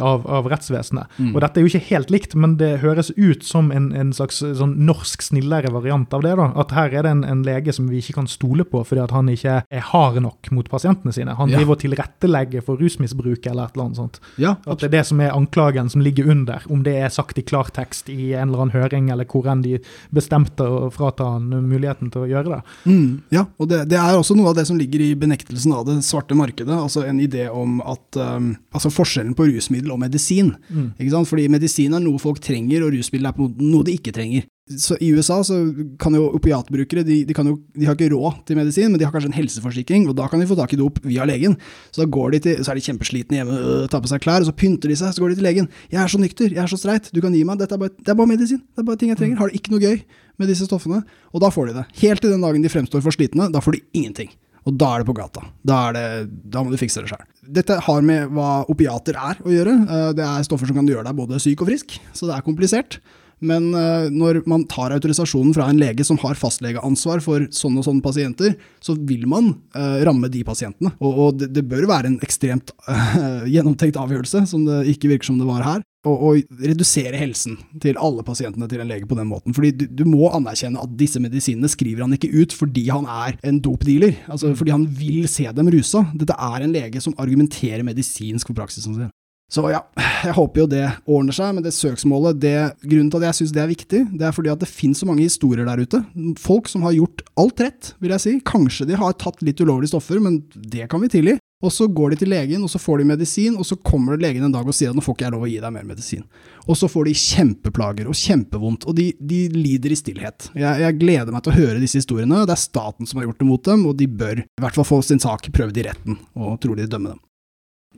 av, 0.00 0.26
av, 0.26 0.48
rettsvesenet. 0.48 1.06
Mm. 1.18 1.34
Og 1.34 1.40
dette 1.44 1.60
er 1.60 1.66
jo 1.66 1.70
ikke 1.70 1.88
helt 1.90 2.12
likt 2.12 2.36
men 2.38 2.56
det 2.60 2.70
høres 2.82 3.10
ut 3.18 3.44
som 3.44 3.68
en, 3.74 3.90
en 3.96 4.12
slags 4.16 4.40
sånn 4.40 4.74
norsk 4.86 5.22
snillere 5.26 5.72
variant 5.74 6.12
av 6.16 6.24
det. 6.24 6.32
da, 6.40 6.48
At 6.62 6.72
her 6.76 6.94
er 6.96 7.06
det 7.06 7.12
en, 7.12 7.24
en, 7.28 7.42
lege 7.44 7.74
som 7.74 7.90
vi 7.90 8.00
ikke 8.00 8.16
kan 8.20 8.30
stole 8.30 8.64
på 8.68 8.80
fordi 8.86 9.02
at 9.02 9.12
han 9.12 9.28
ikke 9.28 9.58
er 9.66 9.86
hard 9.90 10.20
nok 10.24 10.48
mot 10.56 10.68
pasientene 10.72 11.12
sine. 11.14 11.36
Han 11.36 11.52
ja. 11.52 11.60
driver 11.60 11.76
og 11.76 11.82
tilrettelegger 11.82 12.64
for 12.64 12.80
rusmisbruk 12.80 13.44
eller 13.50 13.68
et 13.68 13.76
eller 13.76 13.88
annet 13.88 14.00
sånt. 14.00 14.20
Ja, 14.40 14.54
at 14.64 14.80
det 14.80 14.88
er 14.88 14.96
det 14.96 15.04
som 15.10 15.20
er 15.20 15.36
anklagen 15.36 15.90
som 15.92 16.04
ligger 16.04 16.30
under, 16.32 16.64
om 16.72 16.84
det 16.86 16.96
er 17.02 17.12
sagt 17.12 17.40
i 17.40 17.44
klartekst 17.44 18.08
i 18.12 18.32
en 18.32 18.48
eller 18.48 18.64
annen 18.64 18.76
høring, 18.76 19.10
eller 19.12 19.28
hvor 19.28 19.50
enn 19.50 19.64
de 19.64 19.76
bestemte 20.14 20.64
å 20.64 20.88
frata 20.94 21.28
han 21.34 21.50
muligheten 21.50 22.12
til 22.14 22.24
å 22.24 22.30
gjøre 22.30 22.54
det. 22.54 22.60
Mm, 22.86 23.22
ja, 23.34 23.44
og 23.58 23.68
det, 23.72 23.84
det, 23.90 23.98
er 24.00 24.16
også 24.16 24.36
noe 24.38 24.52
av 24.52 24.58
det 24.58 24.66
som 24.70 24.78
ligger 24.80 25.02
i 25.04 25.12
benektelsen 25.18 25.74
av 25.76 25.84
det 25.88 25.98
svarte 26.06 26.36
markedet. 26.38 26.72
altså 26.72 27.04
En 27.06 27.20
idé 27.20 27.48
om 27.52 27.80
at 27.84 28.18
um, 28.20 28.52
altså 28.74 28.92
forskjellen 28.92 29.36
på 29.38 29.46
rusmiddel 29.50 29.92
og 29.94 30.00
medisin. 30.02 30.54
Mm. 30.68 30.92
ikke 30.98 31.12
sant? 31.14 31.30
Fordi 31.30 31.48
medisin 31.52 31.94
er 31.96 32.02
noe 32.04 32.20
folk 32.22 32.40
trenger, 32.42 32.86
og 32.86 32.96
rusmiddel 32.96 33.30
er 33.30 33.38
noe 33.38 33.86
de 33.86 33.96
ikke 33.98 34.14
trenger. 34.16 34.48
Så 34.78 34.94
I 35.02 35.08
USA 35.12 35.40
så 35.44 35.56
kan 36.00 36.14
jo 36.14 36.28
opiatbrukere 36.36 37.02
de, 37.04 37.16
de, 37.26 37.34
jo, 37.34 37.56
de, 37.74 37.86
har 37.88 37.96
ikke 37.96 38.12
råd 38.12 38.44
til 38.46 38.56
medisin, 38.56 38.92
men 38.92 39.00
de 39.00 39.04
har 39.04 39.12
kanskje 39.12 39.32
en 39.32 39.36
helseforsikring, 39.36 40.06
og 40.08 40.14
da 40.16 40.28
kan 40.30 40.40
de 40.40 40.46
få 40.48 40.56
tak 40.58 40.72
i 40.72 40.78
dop 40.78 41.00
via 41.04 41.26
legen. 41.28 41.56
Så 41.90 42.04
da 42.04 42.08
går 42.14 42.36
de 42.36 42.42
til, 42.46 42.62
så 42.62 42.72
er 42.72 42.78
de 42.78 42.84
kjempeslitne 42.86 43.40
hjemme, 43.40 43.58
øh, 43.58 43.88
tar 43.90 44.04
på 44.04 44.10
seg 44.12 44.22
klær, 44.22 44.44
og 44.44 44.48
så 44.48 44.54
pynter 44.56 44.92
de 44.92 44.98
seg, 44.98 45.12
så 45.12 45.24
går 45.24 45.34
de 45.34 45.40
til 45.40 45.48
legen. 45.48 45.68
'Jeg 45.90 46.02
er 46.02 46.12
så 46.14 46.20
nykter, 46.22 46.54
jeg 46.54 46.62
er 46.62 46.70
så 46.70 46.78
streit, 46.78 47.10
du 47.12 47.20
kan 47.20 47.34
gi 47.34 47.42
meg 47.44 47.58
Dette 47.58 47.74
er 47.74 47.82
bare, 47.82 47.90
det 47.98 48.14
er 48.14 48.18
bare 48.18 48.30
medisin. 48.30 48.62
Det 48.62 48.84
er 48.84 48.88
bare 48.88 48.96
ting 48.96 49.10
jeg 49.10 49.18
trenger. 49.18 49.38
Har 49.38 49.50
du 49.50 49.58
ikke 49.58 49.74
noe 49.74 49.82
gøy 49.82 49.98
med 50.38 50.48
disse 50.48 50.66
stoffene?' 50.66 51.02
Og 51.34 51.40
da 51.42 51.50
får 51.50 51.66
de 51.68 51.74
det. 51.80 51.84
Helt 52.00 52.22
til 52.22 52.30
den 52.30 52.40
dagen 52.40 52.62
de 52.62 52.70
fremstår 52.70 53.02
for 53.02 53.10
slitne, 53.10 53.50
da 53.52 53.58
får 53.58 53.72
de 53.76 53.82
ingenting. 53.92 54.30
Og 54.68 54.76
da 54.78 54.92
er 54.94 55.02
det 55.02 55.08
på 55.08 55.16
gata. 55.16 55.42
Da, 55.66 55.78
det, 55.94 56.04
da 56.52 56.62
må 56.62 56.70
du 56.70 56.78
fikse 56.80 57.02
det 57.02 57.10
sjøl. 57.10 57.24
Dette 57.58 57.80
har 57.82 58.04
med 58.06 58.30
hva 58.36 58.62
opiater 58.70 59.18
er 59.18 59.40
å 59.42 59.50
gjøre. 59.50 59.74
Eh, 59.82 60.10
det 60.18 60.26
er 60.26 60.46
stoffer 60.46 60.70
som 60.70 60.78
kan 60.78 60.88
gjøre 60.88 61.06
deg 61.08 61.18
både 61.18 61.40
syk 61.42 61.64
og 61.64 61.72
frisk, 61.72 61.96
så 62.14 62.28
det 62.30 62.36
er 62.36 62.46
komplisert. 62.46 63.00
Men 63.42 63.70
eh, 63.76 64.08
når 64.14 64.42
man 64.50 64.66
tar 64.70 64.94
autorisasjonen 64.94 65.54
fra 65.56 65.68
en 65.70 65.80
lege 65.80 66.06
som 66.06 66.20
har 66.22 66.38
fastlegeansvar 66.38 67.22
for 67.24 67.48
sånne 67.54 67.82
og 67.82 67.88
sånne 67.88 68.04
pasienter, 68.04 68.56
så 68.82 68.96
vil 68.98 69.26
man 69.30 69.52
uh, 69.76 70.02
ramme 70.06 70.30
de 70.32 70.42
pasientene. 70.46 70.92
Og, 71.02 71.40
det, 71.42 71.64
bør 71.68 71.88
være 71.90 72.12
en 72.12 72.20
ekstremt 72.24 72.74
uh, 72.88 73.46
gjennomtenkt 73.54 73.98
avgjørelse, 74.00 74.46
som 74.50 74.66
det 74.68 74.84
ikke 74.94 75.12
virker 75.12 75.32
som 75.32 75.40
det 75.42 75.48
var 75.48 75.66
her 75.66 75.82
å, 76.08 76.32
redusere 76.62 77.18
helsen 77.18 77.58
til 77.82 77.98
alle 78.00 78.24
pasientene 78.26 78.66
til 78.70 78.82
en 78.82 78.90
lege 78.90 79.06
på 79.08 79.18
den 79.18 79.28
måten. 79.30 79.54
Fordi 79.54 79.70
du, 79.76 79.86
du, 79.86 80.04
må 80.08 80.30
anerkjenne 80.34 80.82
at 80.82 80.96
disse 80.98 81.22
medisinene 81.22 81.70
skriver 81.70 82.04
han 82.04 82.16
ikke 82.16 82.32
ut 82.34 82.54
fordi 82.56 82.88
han 82.90 83.06
er 83.06 83.38
en 83.46 83.60
dopdealer. 83.62 84.16
Altså 84.26 84.52
mm. 84.52 84.56
fordi 84.58 84.74
han 84.74 84.86
vil 84.98 85.28
se 85.30 85.46
dem 85.54 85.70
rusa. 85.72 86.04
Dette 86.18 86.36
er 86.36 86.64
en 86.64 86.74
lege 86.74 87.02
som 87.04 87.14
argumenterer 87.22 87.86
medisinsk 87.86 88.50
for 88.50 88.58
praksisen 88.58 88.98
sin. 88.98 89.12
Så 89.52 89.66
ja, 89.68 89.82
jeg 90.24 90.32
håper 90.32 90.62
jo 90.62 90.68
det 90.70 90.86
ordner 91.04 91.36
seg, 91.36 91.50
men 91.52 91.64
det 91.64 91.74
søksmålet 91.76 92.38
det, 92.40 92.56
Grunnen 92.86 93.10
til 93.12 93.20
at 93.20 93.28
jeg 93.28 93.40
syns 93.42 93.52
det 93.52 93.60
er 93.60 93.68
viktig, 93.68 94.00
det 94.16 94.24
er 94.24 94.32
fordi 94.32 94.48
at 94.48 94.62
det 94.62 94.70
finnes 94.70 95.02
så 95.02 95.08
mange 95.08 95.26
historier 95.26 95.68
der 95.68 95.82
ute. 95.82 96.00
Folk 96.40 96.70
som 96.72 96.86
har 96.86 96.94
gjort 96.96 97.20
alt 97.36 97.60
rett, 97.60 97.92
vil 98.00 98.14
jeg 98.14 98.24
si. 98.24 98.34
Kanskje 98.48 98.88
de 98.88 98.96
har 98.96 99.18
tatt 99.20 99.42
litt 99.44 99.60
ulovlige 99.60 99.92
stoffer, 99.92 100.22
men 100.24 100.40
det 100.56 100.88
kan 100.88 101.02
vi 101.04 101.10
tilgi. 101.12 101.36
Og 101.62 101.70
så 101.70 101.86
går 101.86 102.14
de 102.14 102.18
til 102.22 102.32
legen, 102.32 102.62
og 102.64 102.70
så 102.72 102.80
får 102.82 103.02
de 103.02 103.08
medisin, 103.12 103.54
og 103.60 103.66
så 103.68 103.76
kommer 103.86 104.18
legen 104.18 104.42
en 104.42 104.54
dag 104.54 104.66
og 104.66 104.74
sier 104.74 104.90
at 104.90 104.98
nå 104.98 105.04
får 105.04 105.14
ikke 105.14 105.26
jeg 105.28 105.34
lov 105.34 105.44
å 105.46 105.50
gi 105.52 105.58
deg 105.62 105.74
mer 105.74 105.84
medisin. 105.86 106.24
Og 106.64 106.78
så 106.78 106.88
får 106.90 107.06
de 107.06 107.14
kjempeplager 107.22 108.08
og 108.10 108.18
kjempevondt, 108.18 108.86
og 108.90 108.96
de, 108.98 109.10
de 109.20 109.42
lider 109.54 109.94
i 109.94 109.98
stillhet. 110.00 110.48
Jeg, 110.56 110.80
jeg, 110.82 110.98
gleder 110.98 111.30
meg 111.34 111.44
til 111.44 111.52
å 111.52 111.60
høre 111.60 111.82
disse 111.82 112.00
historiene. 112.02 112.40
Det 112.48 112.56
er 112.56 112.64
staten 112.64 113.06
som 113.06 113.20
har 113.20 113.28
gjort 113.28 113.44
det 113.44 113.50
mot 113.52 113.68
dem, 113.68 113.84
og 113.86 114.00
de 114.00 114.08
bør 114.10 114.42
i 114.42 114.64
hvert 114.64 114.80
fall 114.80 114.88
få 114.88 115.02
sin 115.06 115.22
sak 115.22 115.52
prøvd 115.54 115.78
i 115.78 115.86
retten, 115.90 116.18
og 116.40 116.56
trolig 116.64 116.88
dømme 116.90 117.14
dem. 117.14 117.22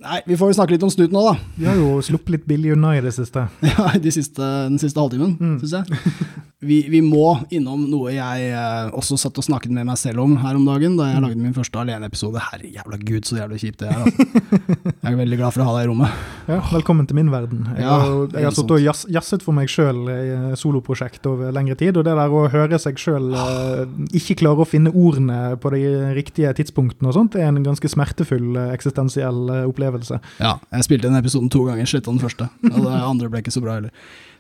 Nei, 0.05 0.21
vi 0.29 0.37
får 0.37 0.53
snakke 0.59 0.75
litt 0.75 0.83
om 0.85 0.91
snut 0.93 1.13
nå, 1.15 1.23
da. 1.25 1.35
Vi 1.57 1.69
har 1.69 1.79
jo 1.81 1.97
sluppet 2.05 2.35
litt 2.35 2.49
billig 2.49 2.75
unna 2.75 2.93
i 2.99 3.03
det 3.05 3.15
siste. 3.17 3.47
Ja, 3.75 3.89
de 3.97 4.13
siste, 4.13 4.43
den 4.69 4.77
siste 4.83 5.01
halvtimen, 5.01 5.37
mm. 5.41 5.55
syns 5.63 5.79
jeg. 5.79 6.03
Vi, 6.65 6.79
vi, 6.91 7.01
må 7.05 7.35
innom 7.55 7.85
noe 7.91 8.15
jeg 8.15 8.49
eh, 8.51 8.93
også 8.97 9.19
satt 9.21 9.39
og 9.41 9.47
snakket 9.47 9.73
med 9.75 9.87
meg 9.89 9.99
selv 10.01 10.23
om 10.25 10.37
her 10.41 10.57
om 10.57 10.65
dagen, 10.69 10.97
da 10.99 11.11
jeg 11.11 11.21
mm. 11.21 11.27
lagde 11.27 11.43
min 11.43 11.57
første 11.57 11.81
aleneepisode. 11.81 12.41
Herre 12.51 12.71
jævla 12.73 12.99
gud, 13.03 13.25
så 13.29 13.39
jævlig 13.43 13.61
kjipt 13.63 13.85
det 13.85 13.91
er. 13.93 14.05
Altså. 14.05 14.29
Jeg 15.05 15.13
er 15.13 15.19
veldig 15.19 15.37
glad 15.37 15.53
for 15.53 15.61
å 15.61 15.67
ha 15.69 15.73
deg 15.77 15.85
i 15.85 15.89
rommet. 15.91 16.21
Ja, 16.49 16.57
velkommen 16.71 17.09
til 17.09 17.19
min 17.19 17.29
verden. 17.33 17.67
Jeg, 17.75 17.85
ja, 17.85 17.97
har, 18.01 18.15
jeg 18.33 18.47
har 18.47 18.55
sittet 18.57 18.73
og 18.77 19.11
jazzet 19.13 19.45
for 19.45 19.57
meg 19.57 19.69
sjøl 19.69 20.01
i 20.09 20.57
soloprosjekt 20.57 21.29
over 21.29 21.53
lengre 21.53 21.77
tid, 21.81 21.99
og 22.01 22.07
det 22.09 22.15
der 22.17 22.33
å 22.33 22.47
høre 22.53 22.79
seg 22.81 23.01
sjøl 23.01 23.29
eh, 23.37 23.85
ikke 24.17 24.39
klare 24.41 24.65
å 24.65 24.69
finne 24.69 24.95
ordene 24.97 25.59
på 25.61 25.75
de 25.75 25.83
riktige 26.17 26.55
tidspunktene 26.57 27.13
og 27.13 27.19
sånt, 27.19 27.37
er 27.37 27.51
en 27.51 27.61
ganske 27.67 27.91
smertefull 27.93 28.57
eh, 28.61 28.73
eksistensiell 28.77 29.43
eh, 29.53 29.69
opplevelse. 29.69 30.21
Ja, 30.41 30.57
jeg 30.73 30.89
spilte 30.89 31.11
den 31.11 31.21
episoden 31.21 31.53
to 31.53 31.67
ganger, 31.69 31.89
sletta 31.91 32.13
den 32.13 32.23
første. 32.25 32.49
Og 32.73 32.81
det 32.81 32.97
andre 32.97 33.33
ble 33.33 33.45
ikke 33.45 33.55
så 33.55 33.65
bra 33.65 33.77
heller. 33.77 33.93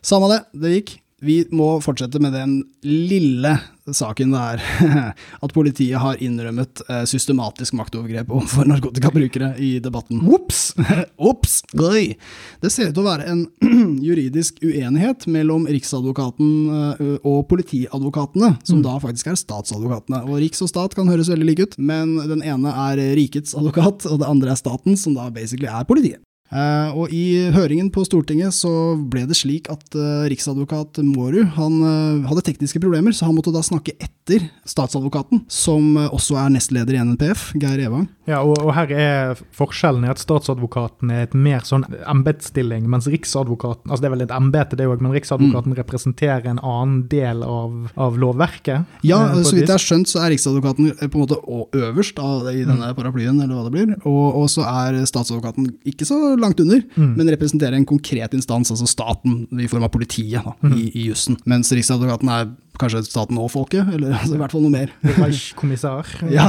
Samme 0.04 0.32
det, 0.32 0.44
det 0.60 0.76
gikk. 0.78 0.98
Vi 1.24 1.38
må 1.56 1.78
fortsette 1.84 2.20
med 2.20 2.34
den 2.36 2.58
lille 2.84 3.56
saken 3.92 4.32
det 4.32 4.40
er 4.40 4.62
at 5.44 5.52
politiet 5.52 6.00
har 6.00 6.20
innrømmet 6.24 6.82
eh, 6.88 7.02
systematisk 7.08 7.74
maktovergrep 7.76 8.32
overfor 8.32 8.68
narkotikabrukere 8.68 9.52
i 9.60 9.76
debatten. 9.84 10.22
Ops! 10.34 10.72
Ops! 11.16 11.60
Det 11.74 12.70
ser 12.72 12.90
ut 12.90 12.96
til 12.96 13.02
å 13.02 13.06
være 13.06 13.28
en 13.32 13.44
juridisk 14.08 14.60
uenighet 14.64 15.28
mellom 15.30 15.68
Riksadvokaten 15.68 16.52
eh, 16.78 17.16
og 17.20 17.44
politiadvokatene, 17.52 18.54
som 18.64 18.80
mm. 18.80 18.84
da 18.86 18.98
faktisk 19.02 19.32
er 19.32 19.40
statsadvokatene. 19.40 20.24
Og 20.28 20.40
Riks 20.44 20.64
og 20.64 20.72
stat 20.72 20.96
kan 20.96 21.10
høres 21.12 21.32
veldig 21.32 21.50
like 21.50 21.68
ut, 21.68 21.80
men 21.80 22.16
den 22.30 22.44
ene 22.44 22.72
er 22.88 23.04
rikets 23.18 23.56
advokat, 23.56 24.08
og 24.08 24.20
det 24.22 24.30
andre 24.30 24.54
er 24.54 24.60
staten, 24.60 24.96
som 25.00 25.16
da 25.16 25.28
basically 25.34 25.68
er 25.70 25.88
politiet. 25.88 26.24
Uh, 26.54 26.94
og 26.94 27.10
I 27.10 27.50
høringen 27.54 27.88
på 27.90 28.04
Stortinget 28.06 28.54
så 28.54 28.94
ble 29.10 29.24
det 29.26 29.34
slik 29.34 29.66
at 29.72 29.96
uh, 29.98 30.22
riksadvokat 30.30 31.00
Mårud 31.02 31.56
han 31.56 31.80
uh, 31.82 32.28
hadde 32.28 32.44
tekniske 32.46 32.78
problemer, 32.78 33.10
så 33.10 33.26
han 33.26 33.34
måtte 33.34 33.50
da 33.54 33.62
snakke 33.64 33.96
etter 33.98 34.46
statsadvokaten, 34.68 35.42
som 35.50 35.96
også 36.04 36.38
er 36.40 36.52
nestleder 36.54 36.94
i 36.94 37.02
NNPF, 37.02 37.50
Geir 37.58 37.82
Evang. 37.88 38.06
Ja, 38.24 38.38
og, 38.40 38.56
og, 38.62 38.70
her 38.72 38.92
er 38.94 39.40
forskjellen 39.52 40.06
i 40.06 40.08
at 40.08 40.22
statsadvokaten 40.22 41.10
er 41.12 41.26
et 41.26 41.34
mer 41.36 41.64
sånn 41.66 41.84
embetsstilling, 42.08 42.86
mens 42.88 43.08
riksadvokaten 43.10 43.90
altså 43.90 44.04
Det 44.04 44.08
er 44.08 44.14
vel 44.14 44.24
et 44.24 44.32
embete, 44.32 44.78
det 44.80 44.86
òg, 44.88 45.02
men 45.04 45.12
riksadvokaten 45.12 45.74
mm. 45.74 45.78
representerer 45.82 46.48
en 46.54 46.62
annen 46.62 47.02
del 47.12 47.42
av, 47.44 47.90
av 48.00 48.16
lovverket? 48.20 48.88
Ja, 49.04 49.18
så 49.42 49.58
vidt 49.58 49.66
jeg 49.66 49.74
har 49.74 49.82
skjønt, 49.82 50.08
så 50.08 50.22
er 50.22 50.32
riksadvokaten 50.32 50.94
på 51.02 51.10
en 51.10 51.24
måte 51.26 51.40
øverst 51.76 52.22
av, 52.22 52.48
i 52.48 52.62
denne 52.62 52.94
mm. 52.94 52.96
paraplyen, 52.96 53.42
eller 53.42 53.58
hva 53.58 53.66
det 53.66 53.74
blir, 53.76 53.92
og, 54.06 54.24
og 54.40 54.48
så 54.54 54.64
er 54.70 55.02
statsadvokaten 55.10 55.68
ikke 55.92 56.08
så 56.08 56.22
langt 56.44 56.60
under, 56.62 56.82
mm. 56.94 57.14
men 57.16 57.30
representerer 57.34 57.76
en 57.78 57.88
konkret 57.88 58.36
instans, 58.36 58.72
altså 58.74 58.88
staten 58.88 59.44
i 59.60 59.68
form 59.70 59.86
av 59.86 59.92
politiet 59.94 60.44
da, 60.44 60.54
mm. 60.62 60.76
i, 60.76 60.84
i 60.92 61.08
jussen. 61.08 61.38
Mens 61.50 61.72
Riksadvokaten 61.74 62.30
er 62.32 62.52
kanskje 62.80 63.04
staten 63.06 63.38
og 63.40 63.50
folket, 63.52 63.86
eller 63.94 64.14
altså, 64.18 64.34
i 64.36 64.40
hvert 64.40 64.54
fall 64.54 64.64
noe 64.64 64.74
mer. 64.74 64.94
Kommissar. 65.60 66.10
ja. 66.32 66.48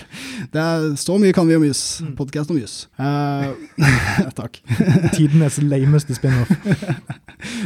det 0.54 0.64
er, 0.64 0.88
så 1.00 1.18
mye 1.20 1.36
kan 1.36 1.48
vi 1.48 1.58
om 1.58 1.66
juss. 1.68 1.84
Mm. 2.04 2.14
Podkast 2.18 2.52
om 2.52 2.58
juss. 2.60 2.82
Uh, 3.00 3.52
takk. 4.38 4.60
Tidenes 5.16 5.60
lameste 5.62 6.16
spin-off. 6.18 6.50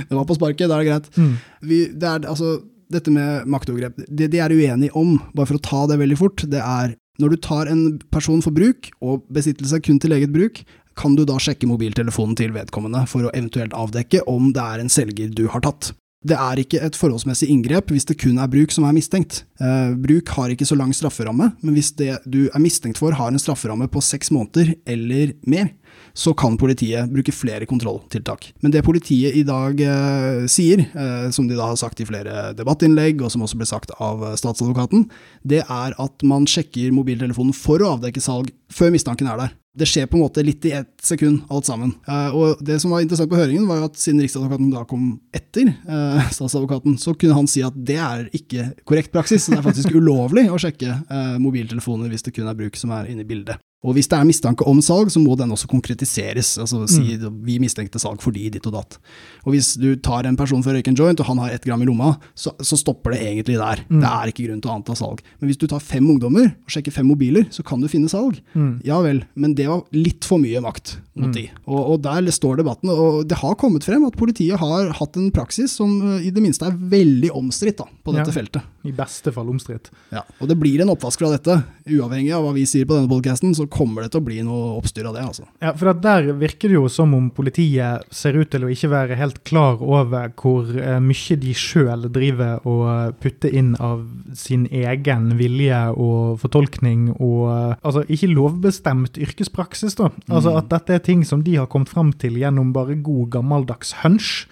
det 0.08 0.14
var 0.14 0.28
på 0.28 0.38
sparket, 0.38 0.68
da 0.68 0.78
er 0.78 0.84
det 0.84 0.90
greit. 0.92 1.10
Mm. 1.18 1.34
Vi, 1.70 1.80
det 1.94 2.10
er, 2.10 2.28
altså, 2.30 2.58
dette 2.92 3.12
med 3.12 3.48
maktovergrep, 3.50 4.04
det 4.08 4.30
de 4.32 4.42
er 4.42 4.52
uenige 4.52 4.94
om, 4.98 5.16
bare 5.34 5.50
for 5.50 5.58
å 5.58 5.64
ta 5.64 5.86
det 5.90 5.98
veldig 6.02 6.20
fort, 6.20 6.44
det 6.50 6.60
er 6.60 6.94
når 7.22 7.34
du 7.34 7.36
tar 7.46 7.68
en 7.70 7.82
person 8.10 8.40
for 8.42 8.54
bruk, 8.54 8.88
og 9.04 9.22
besittelse 9.34 9.78
kun 9.84 10.00
til 10.02 10.16
eget 10.16 10.32
bruk, 10.34 10.64
kan 10.98 11.16
du 11.18 11.24
da 11.28 11.38
sjekke 11.42 11.68
mobiltelefonen 11.70 12.36
til 12.38 12.54
vedkommende 12.54 13.04
for 13.10 13.26
å 13.26 13.34
eventuelt 13.34 13.76
avdekke 13.76 14.24
om 14.30 14.52
det 14.54 14.64
er 14.64 14.82
en 14.82 14.92
selger 14.92 15.34
du 15.34 15.46
har 15.52 15.64
tatt. 15.64 15.92
Det 16.24 16.36
er 16.40 16.60
ikke 16.62 16.80
et 16.80 16.96
forholdsmessig 16.96 17.50
inngrep 17.52 17.90
hvis 17.92 18.06
det 18.08 18.16
kun 18.22 18.38
er 18.40 18.48
bruk 18.48 18.72
som 18.72 18.86
er 18.88 18.94
mistenkt. 18.96 19.42
Eh, 19.60 19.92
bruk 20.00 20.30
har 20.38 20.52
ikke 20.54 20.64
så 20.64 20.76
lang 20.78 20.94
strafferamme, 20.96 21.50
men 21.60 21.76
hvis 21.76 21.90
det 21.98 22.14
du 22.24 22.46
er 22.46 22.62
mistenkt 22.64 23.00
for 23.00 23.12
har 23.12 23.28
en 23.28 23.40
strafferamme 23.40 23.90
på 23.92 24.00
seks 24.04 24.32
måneder 24.32 24.72
eller 24.88 25.34
mer, 25.44 25.68
så 26.16 26.32
kan 26.32 26.56
politiet 26.56 27.12
bruke 27.12 27.34
flere 27.34 27.68
kontrolltiltak. 27.68 28.48
Men 28.64 28.72
det 28.72 28.86
politiet 28.86 29.36
i 29.36 29.44
dag 29.44 29.82
eh, 29.84 30.46
sier, 30.48 30.86
eh, 30.94 31.28
som 31.34 31.50
de 31.50 31.58
da 31.58 31.68
har 31.74 31.80
sagt 31.80 32.00
i 32.00 32.08
flere 32.08 32.54
debattinnlegg, 32.56 33.20
og 33.20 33.34
som 33.34 33.44
også 33.44 33.60
ble 33.60 33.68
sagt 33.68 33.92
av 34.00 34.24
statsadvokaten, 34.40 35.04
det 35.44 35.60
er 35.66 35.98
at 36.00 36.24
man 36.24 36.48
sjekker 36.48 36.94
mobiltelefonen 36.96 37.52
for 37.52 37.84
å 37.84 37.98
avdekke 37.98 38.24
salg 38.24 38.48
før 38.72 38.96
mistanken 38.96 39.28
er 39.28 39.44
der. 39.44 39.52
Det 39.74 39.88
skjer 39.90 40.06
på 40.06 40.18
en 40.18 40.22
måte 40.22 40.42
litt 40.46 40.62
i 40.68 40.70
ett 40.78 40.92
sekund, 41.02 41.40
alt 41.50 41.66
sammen. 41.66 41.96
Eh, 42.06 42.36
og 42.36 42.60
det 42.62 42.76
som 42.82 42.92
var 42.94 43.02
interessant 43.02 43.30
på 43.32 43.38
høringen, 43.40 43.66
var 43.66 43.80
jo 43.80 43.88
at 43.88 43.98
siden 43.98 44.22
Riksadvokaten 44.22 44.70
da 44.70 44.84
kom 44.86 45.08
etter 45.34 45.72
eh, 45.72 46.30
statsadvokaten, 46.36 46.94
så 47.02 47.16
kunne 47.18 47.34
han 47.40 47.50
si 47.50 47.64
at 47.66 47.74
det 47.74 47.98
er 47.98 48.28
ikke 48.38 48.68
korrekt 48.86 49.10
praksis. 49.14 49.42
Så 49.42 49.54
det 49.54 49.58
er 49.60 49.66
faktisk 49.66 49.94
ulovlig 49.98 50.46
å 50.46 50.60
sjekke 50.62 51.00
eh, 51.02 51.36
mobiltelefoner 51.42 52.12
hvis 52.12 52.26
det 52.28 52.36
kun 52.36 52.50
er 52.50 52.58
bruk 52.58 52.78
som 52.78 52.94
er 52.94 53.10
inne 53.10 53.26
i 53.26 53.30
bildet. 53.34 53.58
Og 53.84 53.94
hvis 53.98 54.08
det 54.08 54.16
er 54.18 54.24
mistanke 54.24 54.64
om 54.66 54.78
salg, 54.80 55.10
så 55.12 55.20
må 55.20 55.36
den 55.36 55.50
også 55.52 55.68
konkretiseres. 55.68 56.54
Altså 56.58 56.86
si 56.88 57.16
Mm. 57.18 57.44
vi 57.44 57.58
mistenkte 57.60 58.00
salg 58.00 58.18
fordi 58.22 58.50
ditt 58.50 58.66
og 58.66 58.72
datt. 58.72 58.98
Og 59.44 59.52
hvis 59.52 59.74
du 59.78 59.94
tar 59.96 60.24
en 60.26 60.36
person 60.36 60.62
for 60.62 60.72
å 60.72 60.74
røyke 60.78 60.88
en 60.88 60.96
joint, 60.96 61.20
og 61.20 61.26
han 61.26 61.38
har 61.38 61.50
ett 61.50 61.64
gram 61.64 61.82
i 61.82 61.84
lomma, 61.84 62.18
så, 62.34 62.52
så 62.64 62.78
stopper 62.80 63.12
det 63.12 63.20
egentlig 63.20 63.58
der. 63.60 63.84
Mm. 63.90 64.00
Det 64.00 64.08
er 64.10 64.32
ikke 64.32 64.46
grunn 64.48 64.62
til 64.64 64.70
å 64.70 64.74
anta 64.78 64.96
salg. 64.96 65.20
Men 65.40 65.50
hvis 65.50 65.58
du 65.60 65.66
tar 65.68 65.80
fem 65.84 66.08
ungdommer 66.08 66.54
og 66.54 66.72
sjekker 66.72 66.92
fem 66.92 67.06
mobiler, 67.06 67.44
så 67.52 67.62
kan 67.62 67.80
du 67.80 67.88
finne 67.88 68.08
salg. 68.08 68.40
Mm. 68.56 68.80
Ja 68.84 69.00
vel, 69.04 69.24
men 69.36 69.54
det 69.54 69.68
var 69.68 69.84
litt 69.92 70.24
for 70.24 70.38
mye 70.38 70.60
makt 70.64 70.96
mot 71.14 71.28
Mm. 71.28 71.32
de. 71.36 71.44
Og, 71.68 71.90
og 71.92 72.02
der 72.02 72.22
står 72.32 72.56
debatten, 72.58 72.88
og 72.90 73.28
det 73.28 73.36
har 73.38 73.54
kommet 73.54 73.84
frem 73.84 74.04
at 74.08 74.16
politiet 74.16 74.58
har 74.58 74.90
hatt 74.96 75.16
en 75.20 75.30
praksis 75.30 75.70
som 75.76 75.92
eh, 76.16 76.26
i 76.26 76.30
det 76.34 76.42
minste 76.42 76.66
er 76.66 76.72
veldig 76.72 77.30
omstridt 77.36 77.78
på 78.04 78.12
dette 78.16 78.32
Ja. 78.32 78.40
feltet. 78.40 78.62
I 78.84 78.92
beste 78.92 79.32
fall 79.32 79.46
omstridt. 79.48 79.90
Ja, 80.12 80.22
og 80.40 80.48
det 80.48 80.58
blir 80.58 80.80
en 80.82 80.88
oppvask 80.92 81.18
fra 81.22 81.30
dette. 81.36 81.62
Uavhengig 81.88 82.32
av 82.34 82.44
hva 82.44 82.52
vi 82.54 82.64
sier 82.68 82.84
på 82.88 82.96
denne 82.98 83.08
podcasten, 83.08 83.54
så 83.56 83.68
kommer 83.74 84.04
det 84.04 84.12
til 84.14 84.22
å 84.22 84.26
bli 84.28 84.40
noe 84.46 84.72
oppstyr 84.78 85.08
av 85.10 85.16
det. 85.18 85.26
altså. 85.26 85.46
Ja, 85.62 85.74
for 85.74 85.90
at 85.92 86.02
Der 86.04 86.30
virker 86.38 86.70
det 86.70 86.78
jo 86.78 86.88
som 86.92 87.14
om 87.16 87.30
politiet 87.34 88.06
ser 88.14 88.38
ut 88.38 88.50
til 88.52 88.64
å 88.64 88.70
ikke 88.72 88.92
være 88.92 89.18
helt 89.18 89.42
klar 89.48 89.82
over 89.82 90.30
hvor 90.40 90.70
eh, 90.78 91.00
mye 91.02 91.38
de 91.40 91.54
sjøl 91.56 92.08
driver 92.14 92.64
og 92.68 93.18
putter 93.22 93.52
inn 93.54 93.74
av 93.82 94.04
sin 94.36 94.66
egen 94.70 95.34
vilje 95.38 95.80
og 95.94 96.38
fortolkning 96.42 97.10
og 97.18 97.42
eh, 97.50 97.62
Altså 97.84 98.04
ikke 98.08 98.30
lovbestemt 98.32 99.18
yrkespraksis, 99.20 99.98
da. 100.00 100.10
Altså 100.28 100.54
Mm. 100.54 100.58
At 100.60 100.68
dette 100.70 100.94
er 100.94 101.02
ting 101.02 101.22
som 101.26 101.42
de 101.42 101.56
har 101.56 101.66
kommet 101.70 101.90
fram 101.90 102.12
til 102.12 102.36
gjennom 102.38 102.72
bare 102.74 102.94
god 103.02 103.30
gammeldags 103.34 103.92
hunch. 104.04 104.46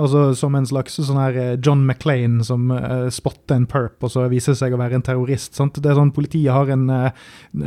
Altså 0.00 0.34
Som 0.38 0.54
en 0.56 0.66
slags 0.66 0.96
sånn 0.96 1.18
her 1.20 1.36
eh, 1.36 1.58
John 1.60 1.84
McClain 1.86 2.40
som 2.46 2.70
uh, 2.70 3.08
spotter 3.12 3.58
en 3.58 3.66
perp, 3.66 3.98
og 4.02 4.12
så 4.14 4.24
viser 4.32 4.56
seg 4.58 4.72
å 4.72 4.80
være 4.80 4.98
en 4.98 5.04
terrorist. 5.04 5.54
Sant? 5.58 5.76
Det 5.82 5.90
er 5.90 5.98
sånn 5.98 6.14
Politiet 6.14 6.52
har 6.54 6.70
en 6.72 6.88
uh, 6.90 7.10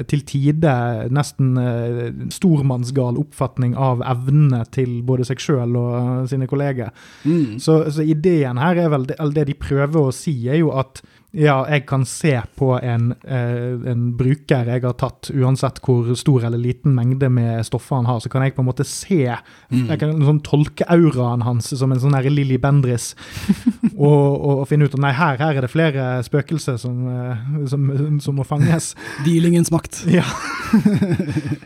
til 0.10 0.24
tide 0.28 0.74
nesten 1.14 1.56
eh, 1.62 2.12
stormannsgal 2.34 3.20
oppfatning 3.22 3.76
av 3.78 4.04
evnene 4.06 4.64
til 4.76 5.02
både 5.06 5.28
seg 5.28 5.41
sjøl 5.43 5.78
og 5.80 5.91
eh, 6.00 6.24
sine 6.32 6.50
kolleger. 6.50 6.93
Mm. 7.24 7.58
Så, 7.62 7.82
så 7.93 8.06
ideen 8.06 8.62
her 8.62 8.82
er 8.86 8.91
vel 8.93 9.08
det, 9.10 9.20
det 9.36 9.48
de 9.52 9.58
prøver 9.60 10.10
å 10.10 10.16
si, 10.16 10.36
er 10.52 10.62
jo 10.64 10.74
at 10.76 11.04
ja, 11.36 11.58
jeg 11.70 11.86
kan 11.90 12.06
se 12.08 12.34
på 12.56 12.72
en, 12.80 13.12
eh, 13.28 13.76
en 13.92 14.08
bruker 14.18 14.70
jeg 14.70 14.84
har 14.86 14.96
tatt, 15.00 15.32
uansett 15.36 15.82
hvor 15.84 16.14
stor 16.16 16.48
eller 16.48 16.62
liten 16.62 16.96
mengde 16.96 17.30
med 17.30 17.66
stoffer 17.68 18.00
han 18.00 18.10
har, 18.10 18.22
så 18.24 18.32
kan 18.32 18.46
jeg 18.46 18.56
på 18.56 18.64
en 18.64 18.72
måte 18.72 18.88
se 18.88 19.36
Mm. 19.72 19.88
Jeg 19.90 20.00
kan 20.02 20.12
sånn 20.22 20.42
tolke 20.46 20.86
auraen 20.94 21.44
hans 21.46 21.72
som 21.78 21.92
en 21.92 22.00
sånn 22.02 22.16
Lilly 22.30 22.58
Bendris, 22.62 23.14
og, 23.96 24.06
og, 24.06 24.62
og 24.62 24.68
finne 24.70 24.86
ut 24.86 24.94
at 24.94 25.02
nei, 25.02 25.12
her, 25.18 25.40
her 25.42 25.58
er 25.58 25.66
det 25.66 25.72
flere 25.74 26.06
spøkelser 26.26 26.78
som, 26.82 27.00
eh, 27.10 27.46
som, 27.72 27.88
som 28.22 28.38
må 28.38 28.46
fanges. 28.48 28.94
Dealingens 29.26 29.74
makt. 29.74 30.04
Ja, 30.16 30.24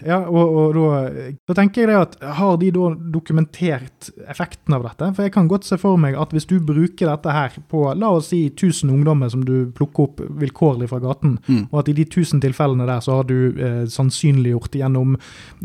ja 0.05 0.17
og, 0.25 0.55
og 0.59 0.75
da, 0.75 1.29
da 1.49 1.55
tenker 1.57 1.83
jeg 1.83 1.89
det 1.91 1.97
at 1.99 2.15
har 2.39 2.57
de 2.61 2.71
da 2.73 2.89
dokumentert 3.13 4.09
effekten 4.29 4.75
av 4.75 4.85
dette? 4.87 5.11
For 5.15 5.27
jeg 5.27 5.33
kan 5.35 5.49
godt 5.51 5.67
se 5.67 5.77
for 5.81 5.99
meg 6.01 6.17
at 6.19 6.33
hvis 6.35 6.47
du 6.49 6.57
bruker 6.63 7.09
dette 7.09 7.33
her 7.33 7.55
på 7.71 7.83
la 7.99 8.11
oss 8.17 8.31
si 8.33 8.45
1000 8.49 8.91
ungdommer 8.93 9.31
som 9.31 9.43
du 9.45 9.58
plukker 9.75 10.03
opp 10.07 10.21
vilkårlig 10.41 10.89
fra 10.91 10.99
gaten, 11.03 11.37
Mm. 11.47 11.67
og 11.71 11.79
at 11.79 11.89
i 11.89 11.93
de 11.93 12.05
tusen 12.05 12.41
tilfellene 12.41 12.85
der 12.87 12.99
så 13.05 13.19
har 13.19 13.23
du 13.29 13.53
eh, 13.59 13.85
sannsynliggjort 13.89 14.75
gjennom 14.79 15.15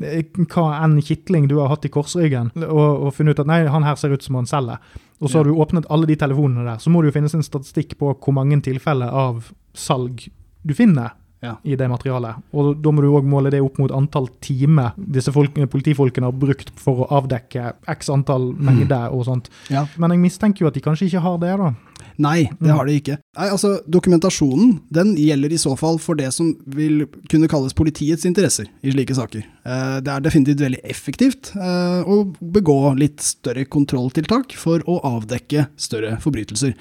eh, 0.03 0.23
hva 0.49 0.67
enn 0.85 1.01
kitling 1.03 1.49
du 1.49 1.57
har 1.61 1.69
hatt 1.73 1.85
i 1.85 1.93
korsryggen, 1.95 2.51
og, 2.65 3.03
og 3.07 3.15
funnet 3.15 3.35
ut 3.39 3.41
at 3.45 3.51
nei, 3.51 3.65
han 3.67 3.83
her 3.87 3.95
ser 4.01 4.13
ut 4.15 4.23
som 4.23 4.35
han 4.41 4.47
selger. 4.47 4.79
Og 5.21 5.31
så 5.31 5.39
har 5.41 5.45
du 5.49 5.55
åpnet 5.57 5.87
alle 5.91 6.07
de 6.11 6.17
telefonene 6.21 6.65
der, 6.67 6.79
så 6.83 6.91
må 6.91 7.01
det 7.01 7.13
jo 7.13 7.19
finnes 7.21 7.35
en 7.35 7.43
statistikk 7.47 7.97
på 7.99 8.13
hvor 8.19 8.35
mange 8.35 8.59
tilfeller 8.61 9.09
av 9.09 9.53
salg 9.73 10.27
du 10.65 10.75
finner 10.75 11.15
Ja. 11.45 11.55
i 11.65 11.77
det 11.77 11.89
materialet. 11.93 12.41
Og 12.57 12.75
da 12.83 12.91
må 12.95 13.05
du 13.05 13.11
òg 13.13 13.27
måle 13.29 13.51
det 13.53 13.61
opp 13.63 13.77
mot 13.83 13.93
antall 13.93 14.31
timer 14.45 14.95
disse 14.97 15.31
folkene, 15.35 15.69
politifolkene 15.71 16.31
har 16.31 16.33
brukt 16.33 16.71
for 16.81 17.05
å 17.05 17.11
avdekke 17.21 17.75
x 17.95 18.09
antall 18.15 18.51
mengder 18.57 19.13
og 19.13 19.27
sånt. 19.29 19.51
Ja. 19.69 19.85
Men 20.01 20.15
jeg 20.17 20.25
mistenker 20.25 20.65
jo 20.65 20.71
at 20.73 20.79
de 20.79 20.85
kanskje 20.85 21.11
ikke 21.11 21.21
har 21.27 21.37
det, 21.43 21.53
da. 21.61 21.75
Nei, 22.17 22.45
det 22.61 22.71
Mm. 22.71 22.77
har 22.79 22.87
de 22.87 22.93
ikke. 23.01 23.17
Nei, 23.37 23.49
altså 23.51 23.81
Dokumentasjonen 23.91 24.81
den 24.93 25.17
gjelder 25.19 25.53
i 25.53 25.59
så 25.59 25.73
fall 25.77 25.99
for 25.99 26.15
det 26.15 26.33
som 26.33 26.53
vil 26.67 27.07
kunne 27.29 27.49
kalles 27.51 27.75
politiets 27.75 28.25
interesser 28.25 28.69
i 28.85 28.93
slike 28.95 29.15
saker. 29.19 29.43
Eh, 29.67 30.01
Det 30.01 30.09
er 30.13 30.21
definitivt 30.21 30.61
veldig 30.63 30.81
effektivt 30.85 31.51
eh, 31.57 32.05
å 32.07 32.25
begå 32.41 32.97
litt 32.97 33.19
større 33.21 33.65
kontrolltiltak 33.67 34.53
for 34.55 34.79
å 34.87 35.01
avdekke 35.03 35.67
større 35.77 36.17
forbrytelser. 36.23 36.75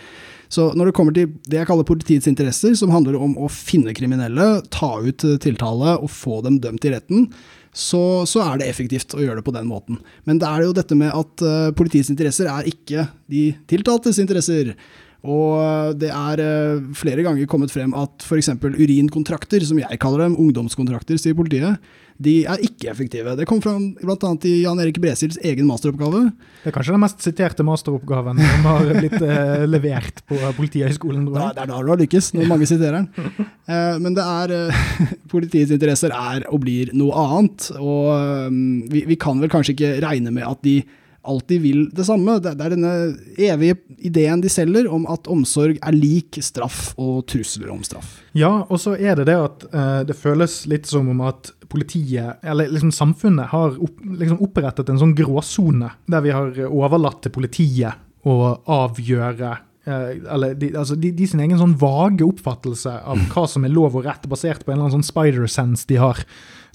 Så 0.54 0.70
når 0.78 0.90
det 0.90 0.96
kommer 0.98 1.16
til 1.16 1.32
det 1.50 1.62
jeg 1.62 1.70
kaller 1.70 1.88
politiets 1.88 2.30
interesser, 2.30 2.76
som 2.78 2.94
handler 2.94 3.18
om 3.18 3.34
å 3.42 3.50
finne 3.50 3.96
kriminelle, 3.98 4.48
ta 4.74 4.96
ut 5.02 5.26
eh, 5.26 5.40
tiltale 5.42 5.98
og 5.98 6.12
få 6.14 6.44
dem 6.46 6.60
dømt 6.62 6.86
i 6.86 6.94
retten, 6.94 7.28
så, 7.74 8.22
så 8.30 8.44
er 8.46 8.60
det 8.62 8.68
effektivt 8.70 9.16
å 9.18 9.24
gjøre 9.24 9.40
det 9.42 9.48
på 9.48 9.56
den 9.56 9.66
måten. 9.66 9.98
Men 10.30 10.38
det 10.42 10.50
er 10.50 10.68
jo 10.68 10.76
dette 10.78 10.98
med 10.98 11.10
at 11.10 11.46
eh, 11.46 11.72
politiets 11.78 12.12
interesser 12.14 12.52
er 12.52 12.70
ikke 12.70 13.08
de 13.34 13.48
tiltaltes 13.72 14.22
interesser. 14.22 14.76
Og 15.24 15.96
det 15.96 16.10
er 16.12 16.42
eh, 16.44 16.82
flere 17.00 17.24
ganger 17.24 17.48
kommet 17.48 17.72
frem 17.72 17.94
at 17.96 18.26
f.eks. 18.26 18.50
urinkontrakter, 18.60 19.64
som 19.64 19.80
jeg 19.80 20.00
kaller 20.04 20.26
dem, 20.26 20.40
ungdomskontrakter, 20.40 21.16
sier 21.22 21.38
politiet, 21.38 21.80
de 22.24 22.34
er 22.46 22.62
ikke 22.62 22.90
effektive. 22.92 23.34
Det 23.40 23.46
kom 23.50 23.62
fram 23.64 23.94
bl.a. 23.98 24.32
i 24.46 24.54
Jan 24.62 24.82
Erik 24.84 25.00
Bresils 25.02 25.40
egen 25.44 25.68
masteroppgave. 25.70 26.26
Det 26.62 26.70
er 26.70 26.76
kanskje 26.76 26.96
den 26.96 27.04
mest 27.04 27.24
siterte 27.26 27.66
masteroppgaven 27.66 28.42
som 28.42 28.68
har 28.70 28.92
blitt 29.00 29.18
eh, 29.18 29.64
levert 29.70 30.22
på 30.30 30.38
Politihøgskolen. 30.60 31.26
Da, 31.32 31.50
det 31.56 31.64
er 31.64 31.72
da 31.72 31.80
du 31.80 31.94
har 31.94 32.02
lykkes, 32.04 32.34
når 32.36 32.52
mange 32.52 32.68
siterer 32.70 33.02
den. 33.02 33.48
Eh, 33.64 33.96
men 34.04 34.18
det 34.18 34.28
er 34.28 34.56
eh, 34.58 34.84
politiets 35.34 35.72
interesser 35.72 36.14
er 36.16 36.44
og 36.52 36.62
blir 36.66 36.92
noe 37.00 37.16
annet. 37.16 37.72
Og 37.80 38.12
eh, 38.18 38.60
vi, 38.94 39.06
vi 39.14 39.20
kan 39.20 39.40
vel 39.40 39.52
kanskje 39.54 39.78
ikke 39.78 39.96
regne 40.04 40.36
med 40.36 40.46
at 40.48 40.62
de 40.68 40.82
alltid 41.24 41.62
vil 41.64 41.82
det 41.96 42.06
samme. 42.08 42.38
Det, 42.44 42.54
er 42.54 42.76
denne 42.76 42.94
evige 43.40 43.78
ideen 44.04 44.44
de 44.44 44.52
selger 44.52 44.90
om 44.92 45.08
at 45.12 45.28
omsorg 45.32 45.80
er 45.80 45.96
lik 45.96 46.40
straff 46.44 46.92
og 47.00 47.24
trusler 47.32 47.72
om 47.74 47.84
straff. 47.86 48.20
Ja, 48.38 48.64
og 48.68 48.82
så 48.84 48.96
er 48.98 49.20
det 49.20 49.28
det 49.32 49.38
at 49.40 49.68
uh, 49.74 50.02
det 50.08 50.18
føles 50.20 50.64
litt 50.70 50.90
som 50.90 51.10
om 51.14 51.24
at 51.26 51.54
politiet, 51.74 52.38
eller 52.46 52.70
liksom 52.70 52.92
samfunnet, 52.94 53.50
har 53.54 53.78
opp, 53.82 54.02
liksom 54.04 54.42
opprettet 54.46 54.92
en 54.92 55.02
sånn 55.02 55.16
gråsone 55.18 55.90
der 56.06 56.26
vi 56.26 56.34
har 56.36 56.66
overlatt 56.68 57.24
til 57.26 57.34
politiet 57.34 58.02
å 58.30 58.54
avgjøre 58.72 59.50
eh, 59.90 60.12
eller 60.32 60.54
de, 60.56 60.70
altså 60.80 60.96
de, 61.00 61.10
de 61.16 61.28
sin 61.28 61.42
egen 61.44 61.60
sånn 61.60 61.74
vage 61.82 62.24
oppfattelse 62.26 62.94
av 63.02 63.24
hva 63.34 63.48
som 63.50 63.66
er 63.66 63.74
lov 63.74 63.98
og 64.00 64.06
rett, 64.08 64.30
basert 64.30 64.64
på 64.64 64.72
en 64.72 64.78
eller 64.78 64.88
annen 64.88 65.02
sånn 65.02 65.10
spider-sense 65.10 65.90
de 65.90 65.98
har. 66.00 66.22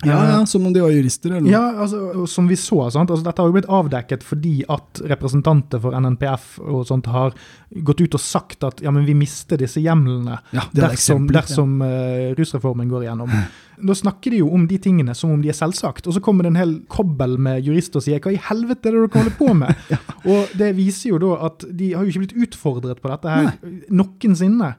Ja, 0.05 0.15
Eh, 0.25 0.31
ja, 0.31 0.47
Som 0.47 0.67
om 0.67 0.73
de 0.73 0.81
var 0.81 0.91
jurister, 0.91 1.31
eller 1.31 1.41
noe. 1.41 1.51
Ja, 1.51 1.83
altså, 1.83 2.27
som 2.31 2.47
vi 2.49 2.55
så, 2.57 2.91
sant? 2.91 3.11
Altså, 3.11 3.25
dette 3.25 3.43
har 3.43 3.49
jo 3.49 3.57
blitt 3.57 3.67
avdekket 3.67 4.23
fordi 4.23 4.61
at 4.71 5.01
representanter 5.11 5.81
for 5.83 5.97
NNPF 5.99 6.59
og 6.63 6.87
sånt 6.87 7.07
har 7.11 7.35
gått 7.83 8.01
ut 8.01 8.15
og 8.15 8.21
sagt 8.23 8.63
at 8.65 8.81
ja, 8.85 8.93
men 8.95 9.05
vi 9.09 9.15
mister 9.19 9.59
disse 9.59 9.83
hjemlene 9.83 10.39
Ja, 10.55 10.63
er 10.69 10.71
dersom, 10.71 11.27
eksempler, 11.27 11.35
ja. 11.35 11.41
dersom 11.43 11.83
eh, 11.83 12.35
rusreformen 12.39 12.89
går 12.89 13.09
igjennom. 13.09 13.33
Da 13.83 13.95
snakker 13.97 14.35
de 14.35 14.43
jo 14.43 14.51
om 14.55 14.67
de 14.69 14.79
tingene 14.83 15.15
som 15.17 15.33
om 15.35 15.43
de 15.43 15.51
er 15.53 15.57
selvsagt, 15.57 16.07
og 16.09 16.17
så 16.17 16.23
kommer 16.25 16.45
det 16.45 16.53
en 16.53 16.61
hel 16.61 16.75
kobbel 16.91 17.37
med 17.41 17.67
jurister 17.67 18.01
og 18.01 18.07
sier 18.07 18.23
hva 18.23 18.33
i 18.35 18.41
helvete 18.49 18.91
er 18.91 18.97
det 18.97 19.03
dere 19.05 19.23
holder 19.23 19.37
på 19.39 19.55
med? 19.57 19.85
Og 20.29 20.51
det 20.59 20.73
viser 20.77 21.13
jo 21.13 21.19
da 21.23 21.31
at 21.47 21.65
de 21.79 21.93
har 21.95 22.05
jo 22.05 22.13
ikke 22.13 22.23
blitt 22.25 22.49
utfordret 22.49 23.01
på 23.01 23.11
dette 23.11 23.33
her 23.33 23.51
noensinne. 23.95 24.73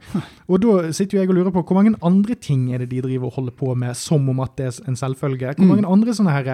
Og 0.50 0.62
da 0.64 0.92
sitter 0.96 1.18
jo 1.18 1.22
jeg 1.22 1.32
og 1.32 1.38
lurer 1.38 1.54
på 1.56 1.64
hvor 1.64 1.80
mange 1.80 1.96
andre 2.06 2.36
ting 2.40 2.68
er 2.74 2.84
det 2.84 2.90
de 2.92 3.02
driver 3.06 3.30
og 3.30 3.38
holder 3.38 3.56
på 3.56 3.74
med 3.80 3.98
som 3.98 4.28
om 4.32 4.42
at 4.44 4.56
det 4.60 4.68
er 4.70 4.90
en 4.92 5.00
selvfølge? 5.00 5.56
Hvor 5.58 5.70
mange 5.70 5.88
andre 5.90 6.16
sånne 6.16 6.36
her, 6.36 6.50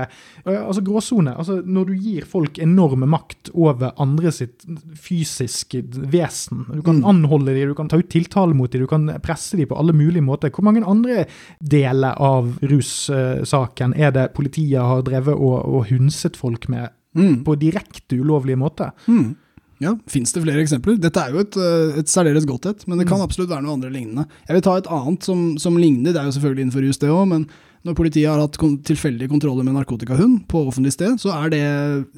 eh, 0.45 0.59
altså 0.61 0.83
gråsone, 0.85 1.35
altså 1.35 1.59
når 1.65 1.89
du 1.89 2.05
gir 2.05 2.27
folk 2.29 2.59
enorme 2.63 3.09
makt 3.09 3.51
over 3.53 3.95
andre 4.01 4.31
sitt 4.35 4.65
fysiske 5.01 5.83
vesen, 6.13 6.65
du 6.71 6.83
kan 6.85 7.03
anholde 7.07 7.55
dem, 7.55 7.73
du 7.73 7.77
kan 7.77 7.89
ta 7.91 7.99
ut 7.99 8.11
tiltale 8.11 8.55
mot 8.57 8.71
dem, 8.71 8.85
du 8.85 8.91
kan 8.91 9.09
presse 9.23 9.57
dem 9.59 9.69
på 9.69 9.79
alle 9.79 9.95
mulige 9.95 10.25
måter. 10.25 10.53
Hvor 10.53 10.65
mange 10.67 10.85
andre 10.85 11.25
deler 11.59 12.19
av 12.21 12.34
russaken 12.71 13.95
er 13.97 14.11
det 14.15 14.29
politiet 14.35 14.81
har 14.81 15.01
drevet 15.07 15.35
og, 15.35 15.57
og 15.65 15.89
hunset 15.91 16.37
folk 16.39 16.69
med 16.69 16.91
Mm. 17.15 17.45
på 17.47 17.53
direkte 17.55 18.17
ulovlige 18.19 18.57
måter. 18.59 18.89
Mm. 19.07 19.37
Ja, 19.79 19.93
Fins 20.11 20.33
det 20.35 20.41
flere 20.43 20.59
eksempler? 20.59 20.97
Dette 20.99 21.21
er 21.21 21.31
jo 21.31 21.39
et, 21.39 21.55
eh, 21.55 21.99
et 22.01 22.09
særdeles 22.11 22.43
godt 22.45 22.65
et, 22.65 22.83
men 22.89 22.99
det 22.99 23.07
kan 23.07 23.21
absolutt 23.23 23.49
være 23.53 23.63
noe 23.63 23.77
andre 23.77 23.87
lignende. 23.89 24.25
Jeg 24.49 24.57
vil 24.57 24.61
ta 24.65 24.73
et 24.75 24.89
annet 24.91 25.23
som, 25.23 25.45
som 25.57 25.77
ligner, 25.79 26.11
det 26.11 26.19
er 26.19 26.25
jo 26.27 26.33
selvfølgelig 26.35 26.65
innenfor 26.65 26.83
rus 26.83 26.99
det 26.99 27.09
òg, 27.15 27.23
men 27.31 27.45
når 27.85 27.97
politiet 27.97 28.29
har 28.29 28.41
hatt 28.41 28.57
tilfeldige 28.87 29.29
kontroller 29.29 29.65
med 29.65 29.75
narkotikahund 29.77 30.39
på 30.49 30.63
offentlig 30.65 30.95
sted, 30.95 31.19
så 31.21 31.31
er 31.35 31.51
det 31.53 31.61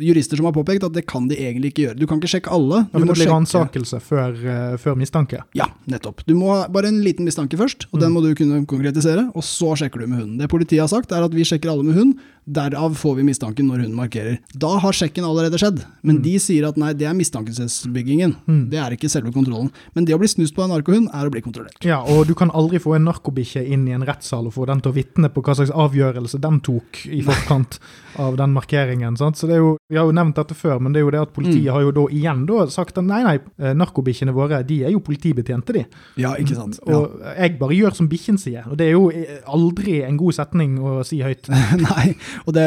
jurister 0.08 0.40
som 0.40 0.48
har 0.48 0.56
påpekt 0.56 0.86
at 0.88 0.96
det 0.96 1.04
kan 1.10 1.28
de 1.28 1.36
egentlig 1.36 1.74
ikke 1.74 1.86
gjøre. 1.90 2.00
Du 2.00 2.06
kan 2.08 2.22
ikke 2.22 2.32
sjekke 2.38 2.54
alle. 2.56 2.86
Ja, 2.86 3.02
men 3.02 3.12
det 3.12 3.18
blir 3.20 3.32
ransakelse 3.34 4.00
før, 4.04 4.38
eh, 4.38 4.78
før 4.80 4.96
mistanke. 5.00 5.42
Ja, 5.58 5.68
nettopp. 5.92 6.24
Du 6.28 6.36
må 6.40 6.54
ha 6.54 6.64
bare 6.72 6.88
en 6.88 7.02
liten 7.04 7.28
mistanke 7.28 7.60
først, 7.60 7.90
og 7.92 8.00
den 8.04 8.16
må 8.16 8.24
du 8.24 8.32
kunne 8.38 8.64
konkretisere, 8.70 9.28
og 9.36 9.44
så 9.44 9.76
sjekker 9.76 10.04
du 10.04 10.08
med 10.08 10.22
hunden. 10.22 10.38
Det 10.40 10.50
politiet 10.52 10.86
har 10.86 10.92
sagt, 10.92 11.12
er 11.12 11.28
at 11.28 11.36
vi 11.36 11.44
sjekker 11.48 11.74
alle 11.74 11.84
med 11.84 12.00
hund 12.00 12.16
Derav 12.48 12.96
får 12.96 13.18
vi 13.18 13.26
mistanken 13.28 13.68
når 13.68 13.84
hun 13.84 13.96
markerer. 13.98 14.38
Da 14.56 14.78
har 14.80 14.96
sjekken 14.96 15.26
allerede 15.28 15.60
skjedd, 15.60 15.82
men 16.08 16.22
de 16.24 16.38
sier 16.40 16.68
at 16.70 16.78
nei, 16.80 16.94
det 16.96 17.10
er 17.10 17.18
mistankesbyggingen. 17.18 18.38
Det 18.72 18.80
er 18.80 18.96
ikke 18.96 19.10
selve 19.12 19.34
kontrollen. 19.36 19.68
Men 19.98 20.08
det 20.08 20.16
å 20.16 20.22
bli 20.22 20.30
snust 20.32 20.56
på 20.56 20.64
en 20.64 20.72
narkohund 20.72 21.10
er 21.12 21.28
å 21.28 21.34
bli 21.34 21.44
kontrollert. 21.44 21.80
Ja, 21.86 22.00
og 22.08 22.28
du 22.30 22.34
kan 22.40 22.54
aldri 22.56 22.80
få 22.80 22.96
en 22.96 23.08
narkobikkje 23.10 23.66
inn 23.68 23.84
i 23.90 23.96
en 23.96 24.06
rettssal 24.08 24.48
og 24.48 24.56
få 24.56 24.68
den 24.70 24.80
til 24.84 24.94
å 24.94 24.96
vitne 24.96 25.32
på 25.34 25.44
hva 25.44 25.58
slags 25.60 25.74
avgjørelse 25.76 26.40
den 26.44 26.62
tok 26.64 27.04
i 27.12 27.20
forkant 27.26 27.80
av 28.24 28.38
den 28.40 28.56
markeringen. 28.56 29.18
Sant? 29.20 29.38
Så 29.38 29.50
det 29.50 29.58
er 29.58 29.64
jo, 29.64 29.76
Vi 29.88 29.96
har 29.96 30.08
jo 30.08 30.16
nevnt 30.16 30.36
dette 30.36 30.56
før, 30.58 30.82
men 30.84 30.92
det 30.92 31.00
er 31.00 31.06
jo 31.06 31.12
det 31.14 31.22
at 31.22 31.34
politiet 31.36 31.72
har 31.72 31.84
jo 31.86 31.94
da 31.96 32.04
igjen 32.12 32.42
da 32.48 32.66
sagt 32.72 32.98
at 33.00 33.06
nei, 33.08 33.22
nei, 33.24 33.36
eh, 33.62 33.76
narkobikkjene 33.78 34.34
våre 34.36 34.60
de 34.68 34.82
er 34.88 34.92
jo 34.92 35.00
politibetjente, 35.04 35.76
de. 35.78 35.84
Ja, 36.20 36.34
ikke 36.36 36.58
sant. 36.58 36.80
Ja. 36.84 36.98
Og 36.98 37.22
jeg 37.30 37.56
bare 37.60 37.78
gjør 37.78 37.96
som 37.96 38.10
bikkjen 38.12 38.40
sier. 38.42 38.68
Og 38.68 38.76
det 38.80 38.90
er 38.90 38.98
jo 38.98 39.08
eh, 39.12 39.40
aldri 39.48 40.02
en 40.04 40.20
god 40.20 40.36
setning 40.36 40.76
å 40.82 41.00
si 41.08 41.22
høyt. 41.24 41.48
Nei, 41.88 42.18
og 42.46 42.56
det 42.56 42.66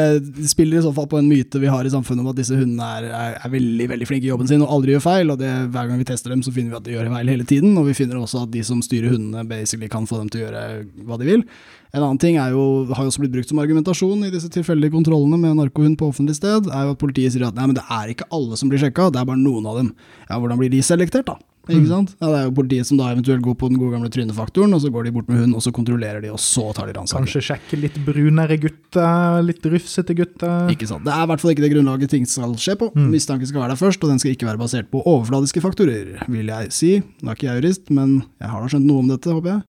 spiller 0.49 0.79
i 0.79 0.85
så 0.85 0.93
fall 0.95 1.09
på 1.11 1.19
en 1.19 1.29
myte 1.29 1.61
vi 1.61 1.69
har 1.71 1.85
i 1.85 1.93
samfunnet 1.93 2.23
om 2.23 2.31
at 2.31 2.39
disse 2.39 2.55
hundene 2.57 2.87
er, 2.97 3.09
er, 3.09 3.35
er 3.39 3.53
veldig 3.53 3.89
veldig 3.93 4.07
flinke 4.09 4.27
i 4.27 4.31
jobben 4.31 4.49
sin 4.49 4.63
og 4.65 4.73
aldri 4.75 4.95
gjør 4.95 5.05
feil. 5.05 5.33
og 5.33 5.39
det, 5.41 5.51
Hver 5.73 5.89
gang 5.89 6.01
vi 6.01 6.07
tester 6.07 6.33
dem, 6.33 6.43
så 6.45 6.53
finner 6.55 6.75
vi 6.75 6.79
at 6.79 6.87
de 6.87 6.95
gjør 6.95 7.11
feil 7.13 7.33
hele 7.33 7.47
tiden. 7.47 7.75
Og 7.79 7.87
vi 7.89 7.97
finner 7.97 8.19
også 8.21 8.45
at 8.45 8.53
de 8.53 8.63
som 8.67 8.81
styrer 8.85 9.13
hundene, 9.13 9.45
basically 9.47 9.89
kan 9.91 10.07
få 10.09 10.21
dem 10.21 10.31
til 10.31 10.41
å 10.41 10.47
gjøre 10.47 10.65
hva 11.07 11.19
de 11.21 11.29
vil. 11.29 11.45
En 11.91 12.05
annen 12.05 12.19
ting 12.23 12.37
jo, 12.39 12.65
har 12.95 13.03
jo 13.03 13.11
også 13.11 13.23
blitt 13.25 13.33
brukt 13.33 13.51
som 13.51 13.59
argumentasjon 13.59 14.23
i 14.23 14.31
disse 14.31 14.47
tilfeldige 14.53 14.93
kontrollene 14.93 15.39
med 15.39 15.57
narkohund 15.59 15.97
på 15.99 16.07
offentlig 16.07 16.37
sted, 16.37 16.69
er 16.71 16.87
jo 16.87 16.95
at 16.95 17.01
politiet 17.01 17.35
sier 17.35 17.49
at 17.49 17.57
nei, 17.57 17.67
men 17.67 17.75
det 17.75 17.83
er 17.91 18.13
ikke 18.13 18.29
alle 18.31 18.59
som 18.59 18.71
blir 18.71 18.79
sjekka, 18.79 19.09
det 19.11 19.19
er 19.19 19.27
bare 19.27 19.41
noen 19.41 19.67
av 19.67 19.81
dem. 19.81 19.89
Ja, 20.29 20.39
hvordan 20.39 20.61
blir 20.61 20.71
de 20.71 20.79
selektert, 20.87 21.27
da? 21.27 21.35
Ikke 21.69 21.89
sant? 21.89 22.15
Ja, 22.17 22.29
det 22.31 22.37
er 22.39 22.45
jo 22.47 22.53
politiet 22.57 22.89
som 22.89 22.97
da 22.97 23.11
eventuelt 23.13 23.43
går 23.45 23.55
på 23.61 23.69
den 23.69 23.77
gode 23.77 23.93
gamle 23.93 24.09
trynefaktoren, 24.13 24.73
og 24.73 24.81
så 24.81 24.89
går 24.93 25.07
de 25.07 25.13
bort 25.13 25.29
med 25.29 25.43
hund, 25.43 25.55
og 25.57 25.61
så 25.61 25.73
kontrollerer 25.75 26.23
de, 26.23 26.31
og 26.33 26.41
så 26.41 26.65
tar 26.73 26.89
de 26.89 26.95
ransaking. 26.97 27.27
Kanskje 27.27 27.43
sjekke 27.51 27.79
litt 27.83 27.99
brunere 28.07 28.57
gutter, 28.61 29.41
litt 29.45 29.65
rufsete 29.69 30.17
gutter. 30.17 30.71
Ikke 30.73 30.89
sant. 30.89 31.05
Det 31.05 31.13
er 31.13 31.25
i 31.25 31.31
hvert 31.31 31.43
fall 31.43 31.53
ikke 31.53 31.65
det 31.67 31.73
grunnlaget 31.75 32.15
ting 32.15 32.25
skal 32.29 32.55
skje 32.57 32.77
på. 32.81 32.91
Mistanke 32.97 33.49
skal 33.49 33.63
være 33.63 33.75
der 33.75 33.83
først, 33.83 34.01
og 34.01 34.13
den 34.13 34.21
skal 34.23 34.33
ikke 34.33 34.49
være 34.49 34.61
basert 34.61 34.89
på 34.93 35.03
overfladiske 35.05 35.63
faktorer, 35.63 36.15
vil 36.31 36.53
jeg 36.53 36.71
si. 36.73 36.95
Nå 37.21 37.29
er 37.29 37.37
ikke 37.37 37.51
jeg 37.51 37.61
jurist, 37.61 37.91
men 37.93 38.23
jeg 38.41 38.53
har 38.53 38.63
da 38.63 38.73
skjønt 38.73 38.89
noe 38.89 39.05
om 39.05 39.13
dette, 39.13 39.29
håper 39.29 39.55
jeg. 39.55 39.61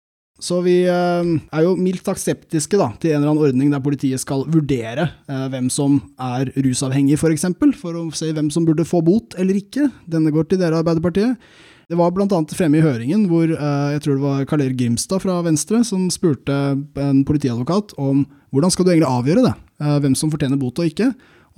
Så 0.41 0.57
vi 0.65 0.79
eh, 0.89 1.31
er 1.53 1.65
jo 1.67 1.75
mildt 1.77 2.07
sagt 2.07 2.23
skeptiske 2.23 2.77
da, 2.79 2.89
til 3.01 3.11
en 3.11 3.19
eller 3.19 3.29
annen 3.35 3.43
ordning 3.45 3.73
der 3.73 3.83
politiet 3.85 4.23
skal 4.23 4.41
vurdere 4.49 5.05
eh, 5.29 5.43
hvem 5.53 5.67
som 5.73 5.99
er 6.17 6.49
rusavhengig, 6.55 7.13
f.eks., 7.13 7.21
for, 7.21 7.35
eksempel, 7.35 7.75
for 7.77 7.99
å 7.99 8.07
se 8.17 8.31
hvem 8.33 8.49
som 8.53 8.65
burde 8.65 8.87
få 8.89 9.03
bot 9.05 9.37
eller 9.41 9.59
ikke. 9.59 9.91
Denne 10.09 10.33
går 10.33 10.49
til 10.49 10.63
dere, 10.63 10.81
Arbeiderpartiet. 10.81 11.37
Det 11.91 11.97
var 11.99 12.13
bl.a. 12.15 12.37
fremme 12.55 12.79
i 12.79 12.83
høringen 12.85 13.25
hvor 13.27 13.49
eh, 13.51 13.87
jeg 13.97 14.03
tror 14.05 14.15
det 14.15 14.23
var 14.23 14.45
Karl 14.47 14.61
Erik 14.63 14.77
Grimstad 14.79 15.19
fra 15.19 15.41
Venstre 15.43 15.81
som 15.83 16.05
spurte 16.13 16.55
en 17.03 17.19
politiadvokat 17.27 17.91
om 17.99 18.23
hvordan 18.55 18.71
skal 18.71 18.87
du 18.87 18.93
egentlig 18.93 19.09
avgjøre 19.09 19.43
det, 19.43 19.51
eh, 19.83 19.97
hvem 20.05 20.15
som 20.15 20.31
fortjener 20.31 20.59
bot 20.61 20.79
og 20.79 20.87
ikke. 20.87 21.09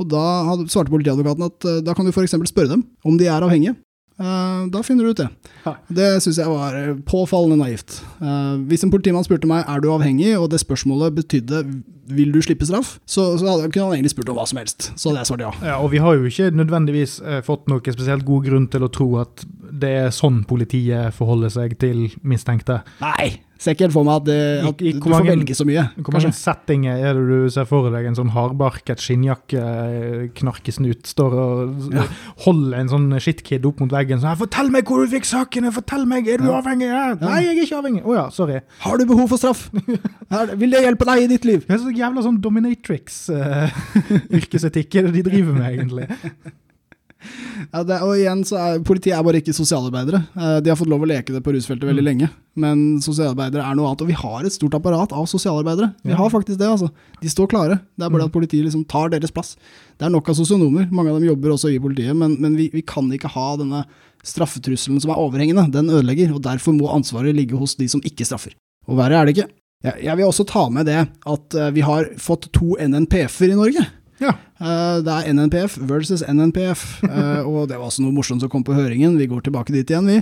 Og 0.02 0.10
da 0.10 0.24
svarte 0.66 0.90
politiadvokaten 0.90 1.46
at 1.46 1.68
eh, 1.70 1.82
da 1.86 1.94
kan 1.94 2.08
du 2.08 2.10
f.eks. 2.10 2.34
spørre 2.50 2.72
dem 2.72 2.82
om 3.06 3.20
de 3.20 3.30
er 3.30 3.46
avhengige. 3.46 3.76
Eh, 4.20 4.66
da 4.70 4.84
finner 4.86 5.04
du 5.04 5.14
ut 5.14 5.22
det. 5.24 5.30
Det 5.90 6.10
syns 6.22 6.38
jeg 6.38 6.52
var 6.52 6.76
eh, 6.78 6.94
påfallende 7.08 7.58
naivt. 7.64 7.98
Eh, 8.22 8.54
hvis 8.70 8.86
en 8.86 8.94
politimann 8.94 9.26
spurte 9.26 9.50
meg 9.50 9.66
er 9.70 9.82
du 9.82 9.90
avhengig, 9.94 10.36
og 10.38 10.52
det 10.54 10.62
spørsmålet 10.62 11.16
betydde 11.18 11.64
vil 12.14 12.34
du 12.36 12.42
slippe 12.44 12.68
straff, 12.68 12.98
så, 13.08 13.32
så 13.40 13.48
hadde, 13.48 13.72
kunne 13.72 13.88
han 13.88 13.98
egentlig 13.98 14.14
spurt 14.14 14.30
om 14.30 14.38
hva 14.38 14.46
som 14.50 14.60
helst. 14.62 14.92
Så 15.00 15.10
hadde 15.10 15.24
jeg 15.24 15.32
svart 15.32 15.46
ja. 15.46 15.54
Ja, 15.64 15.78
og 15.80 15.94
vi 15.94 16.02
har 16.04 16.18
jo 16.20 16.28
ikke 16.30 16.52
nødvendigvis 16.54 17.22
fått 17.48 17.70
noe 17.72 17.96
spesielt 17.96 18.28
god 18.28 18.50
grunn 18.50 18.68
til 18.72 18.86
å 18.86 18.92
tro 18.92 19.08
at 19.24 19.46
det 19.74 19.94
er 20.04 20.14
sånn 20.14 20.44
politiet 20.48 21.16
forholder 21.16 21.54
seg 21.56 21.78
til 21.82 22.06
mistenkte. 22.28 22.82
Nei, 23.02 23.40
ser 23.58 23.72
ikke 23.76 23.84
helt 23.86 23.94
for 23.96 24.04
meg 24.04 24.16
at, 24.22 24.26
det, 24.28 24.40
at 24.68 24.82
i 24.82 24.92
du 24.92 25.00
hvor 25.00 25.10
får 25.10 25.24
mange- 25.24 25.32
velge 25.34 25.54
så 25.56 25.66
mye. 25.66 25.84
Hvor 26.04 26.14
mange 26.18 26.32
settinger 26.34 26.98
er 27.00 27.14
det 27.14 27.28
du 27.30 27.50
ser 27.54 27.66
for 27.70 27.90
deg 27.94 28.06
en 28.10 28.16
sånn 28.16 28.30
hardbarket 28.34 28.98
skinnjakke, 29.00 29.60
eh, 29.62 30.28
knarkesnut, 30.36 31.04
står 31.08 31.34
og 31.34 31.94
Ja. 31.94 32.04
holder 32.46 32.78
en 32.80 32.88
sånn 32.90 33.20
shitkid 33.20 33.66
opp 33.66 33.80
mot 33.80 33.90
veggen 33.90 34.20
sånn 34.20 34.36
'Fortell 34.38 34.70
meg 34.70 34.84
hvor 34.86 35.06
du 35.06 35.12
fikk 35.16 35.26
sakene! 35.26 35.72
Fortell 35.72 36.06
meg! 36.06 36.28
Er 36.28 36.38
du 36.38 36.44
Ja. 36.52 36.62
avhengig?' 36.62 36.90
Ja. 36.92 37.14
'Nei, 37.16 37.42
jeg 37.44 37.58
er 37.58 37.62
ikke 37.64 37.78
avhengig.' 37.84 38.04
'Å 38.04 38.14
ja, 38.16 38.30
sorry'. 38.30 38.62
Har 38.80 38.98
du 38.98 39.06
behov 39.06 39.28
for 39.30 39.38
straff? 39.38 39.70
Vil 40.60 40.70
det 40.72 40.82
hjelpe 40.84 41.06
deg 41.06 41.24
i 41.24 41.28
ditt 41.28 41.46
liv? 41.46 41.66
Det 41.68 41.76
er 41.76 41.80
så 41.84 41.92
jævla 41.96 42.22
sånn 42.24 42.42
dominatrix-yrkesetikk 42.42 44.96
er 44.98 45.02
det 45.08 45.14
de 45.14 45.22
driver 45.30 45.54
med, 45.54 45.80
egentlig. 45.80 46.08
Ja, 47.74 47.84
det, 47.88 47.98
og 48.04 48.14
igjen 48.18 48.42
så 48.46 48.58
er 48.60 48.80
Politiet 48.86 49.16
er 49.18 49.24
bare 49.24 49.40
ikke 49.42 49.54
sosialarbeidere. 49.56 50.20
Eh, 50.36 50.60
De 50.62 50.70
har 50.70 50.78
fått 50.78 50.90
lov 50.92 51.02
å 51.06 51.08
leke 51.10 51.34
det 51.34 51.42
på 51.46 51.54
rusfeltet 51.56 51.88
veldig 51.90 52.04
Mm. 52.04 52.10
lenge, 52.10 52.30
men 52.56 53.00
sosialarbeidere 53.02 53.64
er 53.64 53.76
noe 53.76 53.88
annet. 53.90 54.02
Og 54.02 54.08
vi 54.08 54.14
har 54.20 54.44
et 54.46 54.52
stort 54.54 54.74
apparat 54.78 55.12
av 55.14 55.26
sosialarbeidere. 55.26 55.94
Vi 56.04 56.12
har 56.14 56.30
faktisk 56.30 56.58
det, 56.60 56.68
altså. 56.68 56.90
De 57.22 57.28
står 57.30 57.48
klare. 57.50 57.80
Det 57.98 58.06
er 58.06 58.10
bare 58.10 58.24
Mm. 58.24 58.26
at 58.26 58.32
politiet 58.34 58.66
liksom 58.66 58.86
tar 58.88 59.10
deres 59.10 59.32
plass. 59.32 59.56
Det 59.98 60.06
er 60.06 60.10
nok 60.12 60.30
av 60.30 60.36
sosionomer. 60.36 60.90
Mange 60.92 61.10
av 61.10 61.20
dem 61.20 61.30
jobber 61.30 61.50
også 61.56 61.70
i 61.74 61.80
politiet, 61.80 62.16
men, 62.16 62.38
men 62.40 62.56
vi, 62.56 62.70
vi 62.74 62.82
kan 62.82 63.10
ikke 63.12 63.30
ha 63.32 63.56
denne 63.58 63.86
straffetrusselen 64.24 65.02
som 65.02 65.12
er 65.12 65.20
overhengende. 65.20 65.72
Den 65.72 65.90
ødelegger, 65.90 66.34
og 66.36 66.42
derfor 66.46 66.74
må 66.76 66.90
ansvaret 66.94 67.36
ligge 67.36 67.58
hos 67.60 67.76
de 67.76 67.88
som 67.92 68.02
ikke 68.02 68.26
straffer. 68.28 68.54
Og 68.88 68.98
verre 68.98 69.22
er 69.22 69.26
det 69.26 69.38
ikke. 69.38 69.50
Jeg, 69.84 70.04
jeg 70.06 70.18
vil 70.18 70.26
også 70.30 70.46
ta 70.48 70.70
med 70.72 70.86
det 70.88 71.02
at 71.28 71.56
eh, 71.60 71.72
vi 71.76 71.82
har 71.84 72.06
fått 72.18 72.48
to 72.56 72.76
NNPF-er 72.80 73.52
i 73.52 73.58
Norge. 73.60 73.84
Ja. 74.22 74.34
Eh, 74.62 74.98
Det 75.04 75.14
er 75.14 75.34
NNPF 75.34 75.78
versus 75.90 76.22
NNPF, 76.28 76.84
eh, 77.10 77.42
og 77.48 77.68
det 77.70 77.78
var 77.80 77.88
også 77.90 78.04
noe 78.06 78.14
morsomt 78.14 78.42
som 78.44 78.50
kom 78.50 78.64
på 78.64 78.76
høringen. 78.78 79.18
Vi 79.18 79.28
går 79.28 79.42
tilbake 79.48 79.74
dit 79.74 79.90
igjen, 79.90 80.06
vi. 80.08 80.20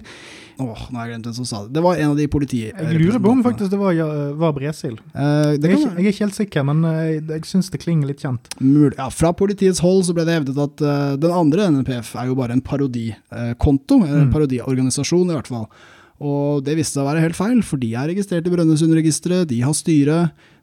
Åh, 0.62 0.82
nå 0.92 0.98
har 1.00 1.08
jeg 1.08 1.16
glemt 1.16 1.26
hvem 1.26 1.36
som 1.40 1.46
sa 1.50 1.64
det. 1.66 1.74
Det 1.74 1.82
var 1.84 1.98
en 1.98 2.12
av 2.14 2.18
de 2.20 2.28
politirepresentantene. 2.30 3.00
Jeg 3.02 3.08
lurer 3.08 3.22
på 3.24 3.32
om 3.34 3.40
faktisk 3.44 3.72
det 3.74 3.80
var, 3.82 3.94
ja, 3.98 4.08
var 4.38 4.52
Bresil. 4.54 4.98
Eh, 5.16 5.58
Det 5.58 5.70
Jeg 5.70 5.74
er, 5.74 5.78
ikke, 5.80 5.96
jeg 5.98 6.06
er 6.06 6.12
ikke 6.14 6.26
helt 6.26 6.38
sikker, 6.40 6.66
men 6.70 6.84
eh, 6.86 7.00
jeg, 7.16 7.24
jeg 7.32 7.46
syns 7.50 7.72
det 7.74 7.82
klinger 7.82 8.08
litt 8.12 8.22
kjent. 8.22 8.52
Ja, 8.98 9.08
fra 9.10 9.32
politiets 9.34 9.82
hold 9.82 10.04
så 10.06 10.14
ble 10.14 10.26
det 10.28 10.36
hevdet 10.38 10.60
at 10.62 10.84
uh, 10.86 11.16
den 11.18 11.32
andre 11.34 11.70
NNPF 11.72 12.14
er 12.22 12.30
jo 12.30 12.36
bare 12.38 12.54
en 12.58 12.62
parodikonto, 12.62 14.02
en 14.06 14.28
Mm. 14.28 14.32
parodiorganisasjon 14.34 15.30
i 15.32 15.36
hvert 15.36 15.48
fall. 15.50 15.66
Og 16.22 16.62
det 16.64 16.76
viste 16.78 16.94
seg 17.00 17.04
å 17.04 17.10
være 17.10 17.24
helt 17.26 17.36
feil, 17.40 17.62
for 17.66 17.82
de 17.82 17.94
er 17.98 18.12
registrert 18.12 18.46
i 18.46 18.52
Brønnøysundregisteret, 18.54 19.48
de 19.50 19.62
har 19.66 19.74
styre, 19.74 20.20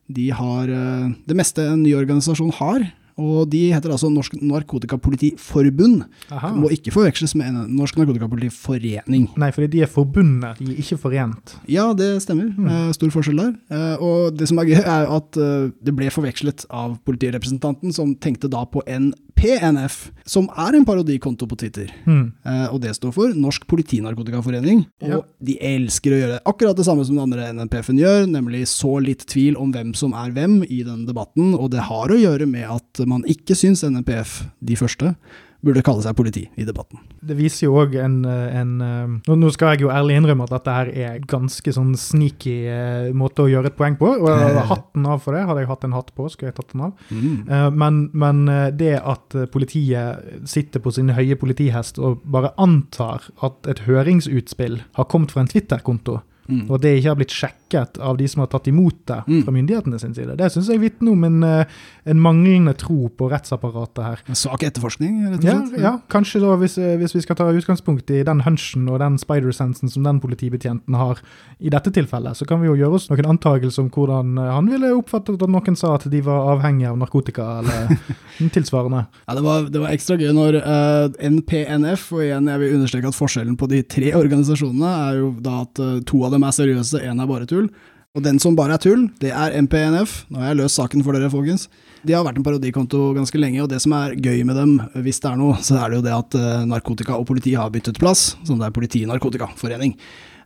de 0.08 0.28
har 0.30 0.70
uh, 0.70 1.10
det 1.26 1.36
meste 1.36 1.64
en 1.66 1.82
ny 1.82 1.96
organisasjon 1.98 2.52
har. 2.60 2.86
Og 3.18 3.48
de 3.50 3.72
heter 3.74 3.90
altså 3.90 4.08
Norsk 4.12 4.36
Narkotikapolitiforbund. 4.40 6.04
Aha. 6.30 6.52
Må 6.54 6.70
ikke 6.74 6.92
forveksles 6.94 7.34
med 7.38 7.56
Norsk 7.74 7.98
Narkotikapolitiforening. 7.98 9.28
Nei, 9.38 9.50
fordi 9.54 9.68
de 9.74 9.82
er 9.82 9.90
forbundet, 9.90 10.58
de 10.62 10.72
er 10.72 10.78
ikke 10.82 10.98
forent. 11.02 11.56
Ja, 11.70 11.88
det 11.98 12.22
stemmer. 12.24 12.52
Mm. 12.54 12.68
Eh, 12.70 12.92
Stor 12.96 13.10
forskjell 13.14 13.40
der. 13.42 13.52
Eh, 13.70 13.96
Og 14.02 14.36
det 14.38 14.48
som 14.48 14.58
er 14.62 14.68
gøy, 14.70 14.78
er 14.84 15.08
at 15.18 15.36
eh, 15.36 15.70
det 15.84 15.94
ble 15.96 16.10
forvekslet 16.14 16.66
av 16.70 16.98
politirepresentanten, 17.04 17.92
som 17.92 18.14
tenkte 18.14 18.48
da 18.50 18.64
på 18.70 18.82
NPNF, 18.86 20.10
som 20.28 20.48
er 20.56 20.76
en 20.78 20.84
parodikonto 20.86 21.46
på 21.50 21.56
Twitter. 21.58 21.90
Mm. 22.06 22.32
Eh, 22.46 22.66
Og 22.72 22.80
det 22.80 22.94
står 22.96 23.12
for 23.14 23.34
Norsk 23.34 23.66
Politinarkotikaforening. 23.66 24.86
Og 25.02 25.08
Ja. 25.08 25.20
de 25.42 25.58
elsker 25.60 26.10
å 26.12 26.20
gjøre 26.22 26.40
akkurat 26.46 26.76
det 26.76 26.84
samme 26.86 27.04
som 27.04 27.16
den 27.16 27.24
andre 27.32 27.48
NNPF-en 27.52 27.98
gjør, 27.98 28.26
nemlig 28.30 28.66
så 28.68 29.00
litt 29.02 29.26
tvil 29.26 29.56
om 29.56 29.72
hvem 29.72 29.94
som 29.96 30.12
er 30.12 30.30
hvem 30.30 30.62
i 30.68 30.82
denne 30.84 31.06
debatten. 31.06 31.54
Og 31.58 31.70
det 31.70 31.80
har 31.80 32.08
å 32.08 32.18
gjøre 32.18 32.46
med 32.48 32.64
at 32.68 33.06
man 33.08 33.26
ikke 33.28 33.56
syns 33.58 33.84
NPF, 33.86 34.42
de 34.64 34.76
første, 34.78 35.14
burde 35.64 35.82
kalle 35.82 36.02
seg 36.04 36.14
politi 36.14 36.44
i 36.60 36.64
debatten. 36.66 37.00
Det 37.24 37.34
viser 37.38 37.64
jo 37.66 37.78
òg 37.80 37.96
en, 37.98 38.20
eh, 38.30 38.58
en 38.60 38.74
eh, 38.84 39.32
nå, 39.34 39.50
skal 39.54 39.74
jeg 39.74 39.82
jo 39.86 39.90
ærlig 39.90 40.20
innrømme 40.20 40.46
at 40.46 40.52
dette 40.54 40.74
her 40.76 40.90
er 40.94 41.18
ganske 41.26 41.72
sånn 41.74 41.96
sneaky 41.98 42.54
eh, 42.70 43.08
måte 43.16 43.42
å 43.42 43.50
gjøre 43.50 43.72
et 43.72 43.78
poeng 43.78 43.98
på. 43.98 44.12
Og 44.20 44.28
jeg 44.30 44.44
hadde 44.44 44.68
hatten 44.72 45.08
av 45.10 45.24
for 45.24 45.34
det. 45.34 45.42
Hadde 45.48 45.64
jeg 45.64 45.70
hatt 45.72 45.88
en 45.88 45.98
hatt 45.98 46.14
på, 46.14 46.28
skulle 46.30 46.52
jeg 46.52 46.58
tatt 46.60 46.76
den 46.76 46.86
av. 46.86 47.04
Mm. 47.10 47.74
Men, 47.74 48.00
men 48.14 48.44
det 48.78 48.94
at 49.00 49.34
politiet 49.50 50.46
sitter 50.48 50.82
på 50.84 50.94
sin 50.94 51.10
høye 51.16 51.38
politihest 51.38 51.98
og 51.98 52.22
bare 52.30 52.54
antar 52.60 53.26
at 53.44 53.66
et 53.70 53.82
høringsutspill 53.88 54.82
har 54.98 55.10
kommet 55.10 55.34
fra 55.34 55.42
en 55.42 55.50
Twitter-konto, 55.50 56.20
Mm. 56.48 56.62
og 56.70 56.78
at 56.78 56.84
det 56.86 56.90
ikke 56.96 57.10
har 57.10 57.16
blitt 57.18 57.32
sjekket 57.36 57.67
av 57.74 58.16
de 58.18 58.28
som 58.28 58.40
har 58.40 58.46
tatt 58.48 58.68
imot 58.68 58.94
det 59.06 59.22
Mm. 59.28 59.42
fra 59.44 59.52
myndighetene 59.52 59.98
sin 60.00 60.14
side, 60.14 60.36
det 60.36 60.50
syns 60.52 60.68
jeg 60.68 60.80
vitner 60.80 61.12
om 61.12 61.24
en, 61.24 61.42
eh, 61.44 61.64
en 62.06 62.20
manglende 62.20 62.74
tro 62.76 63.08
på 63.08 63.28
rettsapparatet 63.30 64.02
her. 64.04 64.18
En 64.28 64.34
Svak 64.34 64.62
etterforskning, 64.62 65.30
rett 65.30 65.44
og 65.44 65.68
slett. 65.68 65.80
ja, 65.80 65.98
kanskje 66.08 66.40
da 66.40 66.56
hvis, 66.56 66.78
eh, 66.78 66.96
hvis 66.96 67.14
vi 67.14 67.20
skal 67.20 67.36
ta 67.36 67.44
utgangspunkt 67.52 68.10
i 68.10 68.22
den 68.24 68.40
hunchen 68.40 68.88
og 68.88 68.98
den 69.00 69.18
spider-sensen 69.18 69.90
som 69.90 70.02
den 70.02 70.20
politibetjenten 70.20 70.94
har 70.96 71.18
i 71.60 71.68
dette 71.68 71.90
tilfellet, 71.92 72.36
så 72.36 72.46
kan 72.46 72.60
vi 72.60 72.66
jo 72.68 72.76
gjøre 72.76 72.94
oss 72.94 73.08
noen 73.10 73.26
antakelser 73.26 73.80
om 73.80 73.90
hvordan 73.90 74.38
eh, 74.38 74.52
han 74.52 74.66
ville 74.70 74.94
oppfattet 74.96 75.42
at 75.42 75.48
noen 75.48 75.76
sa 75.76 75.94
at 75.94 76.08
de 76.10 76.20
var 76.20 76.56
avhengige 76.56 76.88
av 76.90 76.98
narkotika 76.98 77.58
eller 77.60 77.98
tilsvarende. 78.54 79.06
Ja, 79.26 79.34
det 79.34 79.42
var, 79.42 79.62
det 79.68 79.80
var 79.82 79.90
ekstra 79.90 80.16
gøy 80.16 80.32
når 80.32 80.58
uh, 80.62 81.08
NPNF, 81.18 82.12
og 82.14 82.22
igjen 82.22 82.46
jeg 82.50 82.60
vil 82.62 82.74
understreke 82.78 83.10
at 83.10 83.16
forskjellen 83.18 83.56
på 83.58 83.68
de 83.70 83.82
tre 83.82 84.12
organisasjonene 84.14 84.92
er 85.08 85.18
jo 85.18 85.30
da 85.44 85.56
at 85.64 85.80
uh, 85.82 85.98
to 86.06 86.22
av 86.26 86.34
dem 86.36 86.46
er 86.46 86.54
seriøse, 86.54 87.00
én 87.02 87.20
er 87.22 87.26
bare 87.30 87.48
tull. 87.50 87.57
Og 88.16 88.24
den 88.24 88.38
som 88.42 88.56
bare 88.58 88.74
er 88.78 88.82
tull, 88.82 89.04
det 89.22 89.30
er 89.30 89.54
MPNF. 89.62 90.24
Nå 90.32 90.40
har 90.40 90.52
jeg 90.52 90.60
løst 90.62 90.78
saken 90.80 91.04
for 91.06 91.14
dere, 91.14 91.30
folkens. 91.30 91.66
De 92.06 92.14
har 92.14 92.24
vært 92.26 92.38
en 92.40 92.46
parodikonto 92.46 93.12
ganske 93.16 93.38
lenge, 93.38 93.60
og 93.64 93.68
det 93.70 93.80
som 93.84 93.94
er 93.98 94.16
gøy 94.16 94.44
med 94.48 94.56
dem, 94.58 94.76
hvis 95.04 95.20
det 95.22 95.30
er 95.30 95.38
noe, 95.38 95.58
så 95.62 95.76
er 95.82 95.90
det 95.90 95.98
jo 95.98 96.06
det 96.06 96.14
at 96.16 96.38
eh, 96.38 96.64
narkotika 96.70 97.18
og 97.18 97.26
politi 97.28 97.52
har 97.58 97.70
byttet 97.74 98.00
plass, 98.00 98.32
som 98.48 98.58
det 98.58 98.68
er 98.68 98.74
politi-narkotikaforening. 98.74 99.96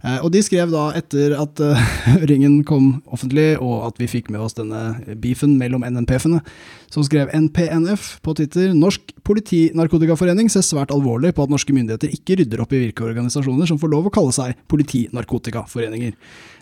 Og 0.02 0.32
de 0.34 0.42
skrev 0.42 0.72
da, 0.72 0.88
etter 0.98 1.36
at 1.38 1.60
høringen 2.16 2.62
kom 2.66 3.02
offentlig, 3.06 3.54
og 3.62 3.86
at 3.86 4.00
vi 4.02 4.10
fikk 4.10 4.32
med 4.34 4.42
oss 4.42 4.56
denne 4.58 4.96
beefen 5.22 5.54
mellom 5.60 5.86
NNPF-ene, 5.86 6.42
så 6.92 7.04
skrev 7.06 7.30
NPNF 7.32 8.18
på 8.24 8.34
Twitter 8.36 8.74
Norsk 8.76 9.14
politinarkotikaforening 9.26 10.50
ser 10.52 10.64
svært 10.66 10.92
alvorlig 10.92 11.32
på 11.36 11.46
at 11.46 11.52
norske 11.52 11.74
myndigheter 11.74 12.10
ikke 12.12 12.36
rydder 12.40 12.64
opp 12.64 12.74
i 12.74 12.80
hvilke 12.82 13.06
organisasjoner 13.06 13.68
som 13.70 13.78
får 13.80 13.92
lov 13.92 14.08
å 14.08 14.14
kalle 14.14 14.34
seg 14.34 14.58
politinarkotikaforeninger. 14.72 16.16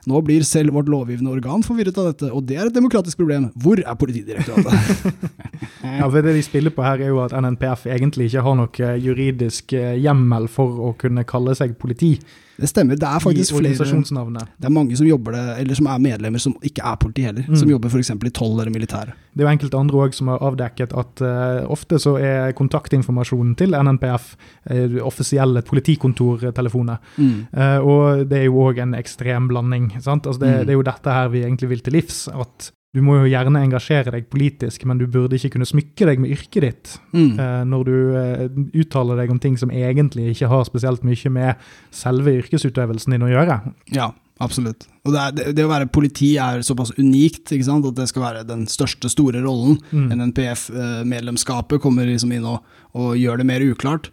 Nå 0.08 0.20
blir 0.24 0.44
selv 0.48 0.76
vårt 0.76 0.88
lovgivende 0.92 1.32
organ 1.32 1.64
forvirret 1.64 1.98
av 2.00 2.10
dette, 2.10 2.30
og 2.32 2.44
det 2.48 2.56
er 2.56 2.68
et 2.68 2.76
demokratisk 2.76 3.20
problem. 3.20 3.50
Hvor 3.60 3.80
er 3.80 3.98
Politidirektoratet? 4.00 5.08
ja, 6.00 6.06
for 6.06 6.20
Det 6.20 6.36
de 6.36 6.44
spiller 6.44 6.72
på 6.76 6.84
her, 6.84 7.00
er 7.00 7.12
jo 7.12 7.20
at 7.24 7.34
NNPF 7.36 7.88
egentlig 7.90 8.30
ikke 8.30 8.44
har 8.46 8.56
noe 8.60 8.92
juridisk 9.00 9.74
hjemmel 9.76 10.48
for 10.52 10.86
å 10.88 10.94
kunne 11.00 11.26
kalle 11.28 11.56
seg 11.58 11.76
politi. 11.80 12.14
Det 12.60 12.68
stemmer. 12.68 12.98
Det 13.00 13.08
er 13.08 13.22
faktisk 13.22 13.56
flere 13.56 13.74
Det 13.74 14.66
er 14.68 14.72
mange 14.72 14.96
som 14.96 15.06
jobber 15.06 15.32
det, 15.32 15.44
eller 15.62 15.78
som 15.78 15.88
er 15.90 16.02
medlemmer 16.02 16.42
som 16.42 16.56
ikke 16.62 16.84
er 16.84 16.96
politi 17.00 17.24
heller. 17.26 17.46
Mm. 17.48 17.56
Som 17.56 17.70
jobber 17.70 17.88
f.eks. 17.88 18.10
i 18.10 18.32
toll 18.36 18.58
eller 18.58 18.72
militæret. 18.74 19.14
Det 19.32 19.42
er 19.42 19.48
jo 19.48 19.52
enkelte 19.54 19.78
andre 19.78 20.02
òg 20.04 20.16
som 20.16 20.28
har 20.32 20.42
avdekket 20.44 20.92
at 20.98 21.22
uh, 21.24 21.70
ofte 21.70 22.00
så 22.02 22.16
er 22.18 22.52
kontaktinformasjonen 22.58 23.54
til 23.58 23.76
NNPF 23.78 24.34
uh, 24.34 24.74
eh, 24.76 24.98
offisielle 25.06 25.62
politikontortelefoner. 25.66 26.98
Mm. 27.16 27.38
Uh, 27.54 27.78
og 27.80 28.26
det 28.30 28.42
er 28.42 28.50
jo 28.50 28.66
òg 28.66 28.82
en 28.82 28.98
ekstrem 28.98 29.48
blanding. 29.48 29.92
sant? 30.00 30.26
Altså 30.26 30.42
det, 30.44 30.50
mm. 30.50 30.66
det, 30.66 30.74
er 30.74 30.80
jo 30.80 30.90
dette 30.90 31.16
her 31.16 31.32
vi 31.32 31.44
egentlig 31.46 31.72
vil 31.72 31.84
til 31.86 31.98
livs. 32.00 32.28
at 32.28 32.72
du 32.90 33.02
må 33.06 33.20
jo 33.20 33.28
gjerne 33.30 33.60
engasjere 33.62 34.10
deg 34.16 34.26
politisk, 34.32 34.82
men 34.88 34.98
du 34.98 35.04
burde 35.10 35.38
ikke 35.38 35.52
kunne 35.54 35.68
smykke 35.68 36.08
deg 36.08 36.22
med 36.22 36.32
yrket 36.34 36.64
ditt 36.64 36.94
mm. 37.12 37.28
eh, 37.38 37.60
når 37.70 37.84
du 37.86 37.98
eh, 38.18 38.40
uttaler 38.82 39.20
deg 39.20 39.30
om 39.30 39.38
ting 39.42 39.58
som 39.60 39.70
egentlig 39.70 40.32
ikke 40.32 40.48
har 40.50 40.64
spesielt 40.66 41.06
mye 41.06 41.30
med 41.30 41.70
selve 41.94 42.34
yrkesutøvelsen 42.40 43.14
din 43.14 43.28
å 43.28 43.30
gjøre. 43.30 43.60
Ja, 43.94 44.08
absolutt. 44.42 44.88
Og 45.06 45.14
det, 45.14 45.22
er, 45.22 45.36
det, 45.38 45.46
det 45.60 45.68
å 45.68 45.70
være 45.70 45.90
politi 45.94 46.32
er 46.42 46.66
såpass 46.66 46.90
unikt 46.98 47.54
ikke 47.54 47.68
sant? 47.68 47.86
at 47.86 48.00
det 48.00 48.08
skal 48.10 48.26
være 48.26 48.42
den 48.48 48.66
største, 48.70 49.12
store 49.12 49.44
rollen. 49.46 49.78
Mm. 49.94 50.10
NNPF-medlemskapet 50.18 51.78
eh, 51.78 51.84
kommer 51.86 52.10
liksom 52.10 52.34
inn 52.34 52.50
og, 52.50 52.66
og 52.98 53.14
gjør 53.20 53.38
det 53.38 53.50
mer 53.52 53.68
uklart. 53.70 54.10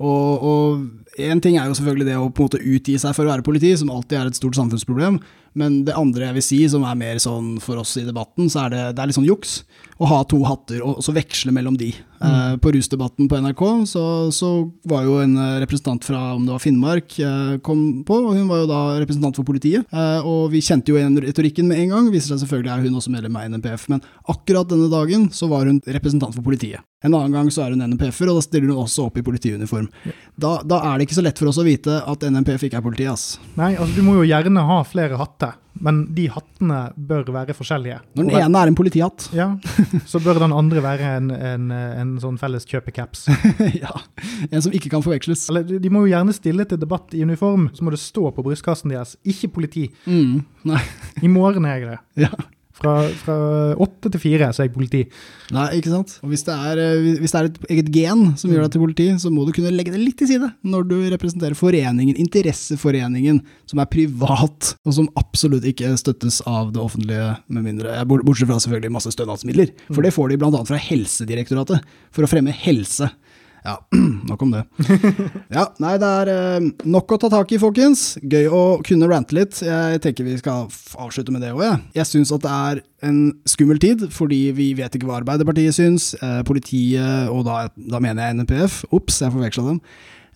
Og 0.00 0.86
én 1.20 1.42
ting 1.44 1.58
er 1.60 1.66
jo 1.68 1.74
selvfølgelig 1.76 2.06
det 2.08 2.16
å 2.16 2.30
på 2.30 2.40
en 2.40 2.48
måte 2.48 2.62
utgi 2.62 2.94
seg 2.96 3.12
for 3.12 3.26
å 3.26 3.34
være 3.34 3.44
politi, 3.44 3.74
som 3.76 3.90
alltid 3.92 4.16
er 4.16 4.30
et 4.30 4.38
stort 4.38 4.56
samfunnsproblem. 4.56 5.18
Men 5.58 5.80
det 5.86 5.96
andre 5.98 6.28
jeg 6.28 6.36
vil 6.38 6.46
si, 6.46 6.60
som 6.70 6.84
er 6.86 6.98
mer 6.98 7.18
sånn 7.22 7.56
for 7.62 7.80
oss 7.80 7.96
i 7.98 8.06
debatten, 8.06 8.50
så 8.52 8.66
er 8.66 8.74
det, 8.74 8.82
det 8.94 9.02
er 9.02 9.10
litt 9.10 9.18
sånn 9.18 9.28
juks. 9.28 9.60
Å 10.00 10.08
ha 10.08 10.20
to 10.28 10.38
hatter 10.46 10.80
og 10.86 11.02
så 11.04 11.12
veksle 11.12 11.52
mellom 11.52 11.76
de. 11.80 11.90
Mm. 12.20 12.28
Eh, 12.28 12.54
på 12.62 12.72
rusdebatten 12.76 13.28
på 13.28 13.38
NRK 13.40 13.62
så, 13.88 14.02
så, 14.34 14.50
var 14.88 15.06
jo 15.06 15.18
en 15.22 15.34
eh, 15.40 15.58
representant 15.62 16.04
fra 16.04 16.20
om 16.36 16.44
det 16.44 16.52
var 16.52 16.62
Finnmark 16.62 17.16
eh, 17.24 17.54
kom 17.64 18.02
på, 18.06 18.18
og 18.28 18.36
hun 18.36 18.48
var 18.50 18.62
jo 18.62 18.68
da 18.70 18.80
representant 19.00 19.40
for 19.40 19.48
politiet. 19.48 19.88
Eh, 19.88 20.28
og 20.28 20.50
vi 20.54 20.62
kjente 20.64 20.92
jo 20.92 21.00
igjen 21.00 21.18
retorikken 21.24 21.68
med 21.70 21.80
en 21.80 21.96
gang, 21.96 22.12
viser 22.12 22.34
seg 22.34 22.44
selvfølgelig 22.44 22.74
er 22.74 22.86
hun 22.86 23.00
også 23.00 23.14
medlem 23.14 23.40
av 23.40 23.48
NPF, 23.56 23.88
Men 23.92 24.04
akkurat 24.28 24.68
denne 24.70 24.90
dagen 24.92 25.28
så 25.34 25.48
var 25.50 25.66
hun 25.68 25.82
representant 25.88 26.36
for 26.36 26.46
politiet. 26.46 26.84
En 27.00 27.14
annen 27.16 27.32
gang 27.32 27.48
så 27.48 27.62
er 27.64 27.72
hun 27.72 27.80
NMPF-er, 27.80 28.28
og 28.28 28.36
da 28.36 28.44
stiller 28.44 28.68
hun 28.68 28.82
også 28.82 29.06
opp 29.08 29.14
i 29.16 29.24
politiuniform. 29.24 29.86
Da, 30.36 30.58
da, 30.68 30.82
er 30.84 30.98
det 30.98 31.06
ikke 31.06 31.16
så 31.16 31.24
lett 31.24 31.38
for 31.40 31.48
oss 31.48 31.56
å 31.56 31.64
vite 31.64 31.94
at 32.04 32.26
NMPF 32.28 32.66
ikke 32.66 32.76
er 32.76 32.84
politi, 32.84 33.06
ass. 33.08 33.38
Nei, 33.56 33.70
altså 33.72 33.96
du 33.96 34.04
må 34.04 34.18
jo 34.18 34.26
gjerne 34.28 34.66
ha 34.68 34.82
flere 34.84 35.16
hatter. 35.16 35.39
Men 35.80 36.02
de 36.14 36.26
hattene 36.32 36.78
bør 36.96 37.30
være 37.32 37.54
forskjellige. 37.56 38.00
Når 38.18 38.26
den 38.26 38.36
ene 38.40 38.62
er 38.62 38.70
en 38.70 38.76
politihatt. 38.76 39.28
Ja, 39.36 39.46
så 40.10 40.20
bør 40.22 40.40
den 40.42 40.52
andre 40.52 40.82
være 40.84 41.14
en, 41.20 41.30
en, 41.30 41.70
en 41.72 42.12
sånn 42.22 42.38
felles 42.40 42.66
kjøpecaps. 42.68 43.28
ja, 43.82 43.94
En 44.50 44.64
som 44.64 44.74
ikke 44.76 44.92
kan 44.92 45.04
forveksles. 45.06 45.46
Eller, 45.52 45.78
de 45.80 45.92
må 45.92 46.04
jo 46.04 46.12
gjerne 46.12 46.34
stille 46.36 46.66
til 46.68 46.80
debatt 46.82 47.14
i 47.16 47.22
uniform, 47.24 47.70
så 47.76 47.86
må 47.86 47.94
det 47.94 48.02
stå 48.02 48.32
på 48.34 48.44
brystkassen 48.46 48.92
deres 48.92 49.16
'ikke 49.24 49.52
politi'. 49.56 49.88
Mm, 50.06 50.42
I 51.22 51.30
morgen 51.30 51.64
er 51.64 51.78
jeg 51.78 51.92
det. 51.94 52.00
Ja. 52.26 52.34
Fra, 52.80 52.94
fra 53.20 53.36
åtte 53.80 54.08
til 54.14 54.22
fire 54.22 54.48
så 54.54 54.62
er 54.62 54.68
jeg 54.68 54.74
politi. 54.74 55.02
Nei, 55.52 55.66
ikke 55.76 55.92
sant. 55.92 56.14
Og 56.24 56.32
hvis 56.32 56.44
det, 56.46 56.54
er, 56.54 56.80
eh, 56.80 57.18
hvis 57.20 57.34
det 57.34 57.40
er 57.40 57.48
et 57.50 57.58
eget 57.74 57.90
gen 57.92 58.22
som 58.40 58.52
gjør 58.52 58.64
deg 58.64 58.74
til 58.74 58.84
politi, 58.84 59.08
så 59.20 59.32
må 59.34 59.44
du 59.44 59.52
kunne 59.56 59.72
legge 59.74 59.92
det 59.92 60.00
litt 60.00 60.16
til 60.20 60.30
side 60.30 60.48
når 60.64 60.86
du 60.88 60.96
representerer 61.12 61.58
foreningen, 61.58 62.16
interesseforeningen, 62.20 63.42
som 63.68 63.82
er 63.82 63.90
privat, 63.92 64.72
og 64.86 64.96
som 64.96 65.10
absolutt 65.20 65.66
ikke 65.68 65.92
støttes 66.00 66.40
av 66.48 66.72
det 66.74 66.80
offentlige, 66.82 67.34
med 67.52 67.66
mindre 67.66 67.98
Bortsett 68.08 68.48
fra 68.48 68.60
selvfølgelig 68.62 68.94
masse 68.94 69.12
stønadsmidler. 69.14 69.74
For 69.90 70.06
det 70.06 70.14
får 70.16 70.32
de 70.32 70.40
bl.a. 70.40 70.62
fra 70.66 70.80
Helsedirektoratet, 70.80 71.84
for 72.14 72.24
å 72.24 72.30
fremme 72.30 72.54
helse. 72.64 73.10
Ja, 73.64 73.76
nok 74.30 74.42
om 74.42 74.50
det. 74.54 74.64
Ja, 75.56 75.66
nei, 75.82 75.96
det 76.00 76.10
er 76.22 76.30
eh, 76.32 76.68
nok 76.88 77.12
å 77.14 77.18
ta 77.20 77.30
tak 77.32 77.50
i, 77.52 77.58
folkens. 77.60 78.14
Gøy 78.22 78.48
å 78.48 78.62
kunne 78.86 79.08
rante 79.10 79.36
litt. 79.36 79.58
Jeg 79.64 80.00
tenker 80.04 80.26
vi 80.26 80.38
skal 80.40 80.68
avslutte 81.00 81.34
med 81.34 81.44
det 81.44 81.52
òg, 81.54 81.64
jeg. 81.66 81.80
Jeg 82.00 82.10
syns 82.10 82.32
at 82.36 82.44
det 82.46 82.54
er 82.54 82.84
en 83.10 83.18
skummel 83.48 83.80
tid, 83.82 84.06
fordi 84.14 84.40
vi 84.56 84.70
vet 84.78 84.94
ikke 84.96 85.08
hva 85.08 85.18
Arbeiderpartiet 85.20 85.76
syns. 85.76 86.12
Eh, 86.20 86.40
politiet, 86.48 87.28
og 87.32 87.44
da, 87.48 87.66
da 87.74 88.00
mener 88.02 88.28
jeg 88.28 88.40
NPF, 88.40 88.80
ops, 88.96 89.20
jeg 89.24 89.34
forveksla 89.34 89.66
dem, 89.66 89.82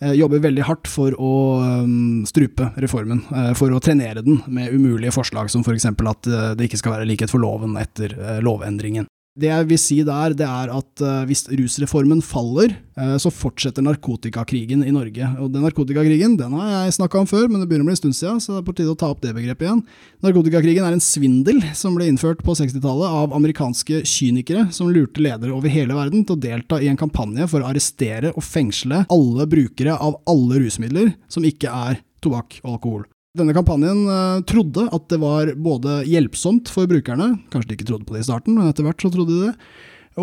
eh, 0.02 0.16
jobber 0.18 0.44
veldig 0.44 0.68
hardt 0.68 0.90
for 0.90 1.16
å 1.16 1.32
strupe 2.28 2.72
reformen, 2.82 3.24
for 3.56 3.72
å 3.72 3.82
trenere 3.82 4.24
den 4.26 4.42
med 4.52 4.74
umulige 4.74 5.14
forslag 5.14 5.52
som 5.52 5.64
f.eks. 5.64 5.88
at 5.94 6.28
uh, 6.28 6.52
det 6.58 6.68
ikke 6.68 6.80
skal 6.80 6.98
være 6.98 7.08
likhet 7.08 7.32
for 7.32 7.42
loven 7.42 7.78
etter 7.80 8.16
lovendringen. 8.44 9.08
Det 9.34 9.48
jeg 9.48 9.66
vil 9.66 9.78
si 9.82 9.96
der, 10.06 10.30
det 10.38 10.46
er 10.46 10.70
at 10.70 11.02
uh, 11.02 11.24
hvis 11.26 11.40
rusreformen 11.50 12.20
faller, 12.22 12.70
uh, 12.94 13.16
så 13.18 13.32
fortsetter 13.34 13.82
narkotikakrigen 13.82 14.84
i 14.86 14.92
Norge. 14.94 15.26
Og 15.42 15.48
den 15.50 15.64
narkotikakrigen 15.66 16.36
den 16.38 16.54
har 16.54 16.68
jeg 16.86 16.94
snakka 17.00 17.18
om 17.18 17.26
før, 17.26 17.48
men 17.50 17.58
det 17.58 17.66
begynner 17.66 17.82
å 17.82 17.88
bli 17.88 17.96
en 17.96 17.98
stund 17.98 18.14
siden, 18.14 18.38
så 18.38 18.52
det 18.52 18.60
er 18.60 18.68
på 18.68 18.76
tide 18.78 18.94
å 18.94 18.98
ta 19.00 19.08
opp 19.10 19.24
det 19.24 19.32
begrepet 19.34 19.66
igjen. 19.66 19.80
Narkotikakrigen 20.22 20.86
er 20.86 20.94
en 20.94 21.02
svindel 21.02 21.58
som 21.74 21.98
ble 21.98 22.06
innført 22.12 22.44
på 22.46 22.54
60-tallet 22.60 23.16
av 23.24 23.34
amerikanske 23.34 24.04
kynikere 24.06 24.68
som 24.76 24.92
lurte 24.94 25.24
ledere 25.24 25.56
over 25.56 25.72
hele 25.72 25.98
verden 25.98 26.22
til 26.22 26.38
å 26.38 26.44
delta 26.44 26.78
i 26.78 26.92
en 26.92 27.00
kampanje 27.00 27.48
for 27.50 27.64
å 27.64 27.72
arrestere 27.72 28.30
og 28.36 28.46
fengsle 28.46 29.02
alle 29.10 29.48
brukere 29.50 29.98
av 29.98 30.20
alle 30.30 30.62
rusmidler 30.62 31.10
som 31.26 31.42
ikke 31.42 31.74
er 31.74 31.98
tobakk 32.22 32.60
og 32.62 32.76
alkohol. 32.76 33.04
Denne 33.34 33.50
kampanjen 33.50 34.04
uh, 34.06 34.44
trodde 34.46 34.84
at 34.94 35.08
det 35.10 35.16
var 35.18 35.50
både 35.58 36.04
hjelpsomt 36.06 36.70
for 36.70 36.86
brukerne, 36.86 37.32
kanskje 37.50 37.72
de 37.72 37.76
ikke 37.78 37.86
trodde 37.88 38.06
på 38.06 38.14
det 38.14 38.22
i 38.22 38.26
starten, 38.28 38.54
men 38.54 38.68
etter 38.70 38.86
hvert 38.86 39.02
så 39.02 39.08
trodde 39.10 39.34
de 39.34 39.48
det, 39.48 39.54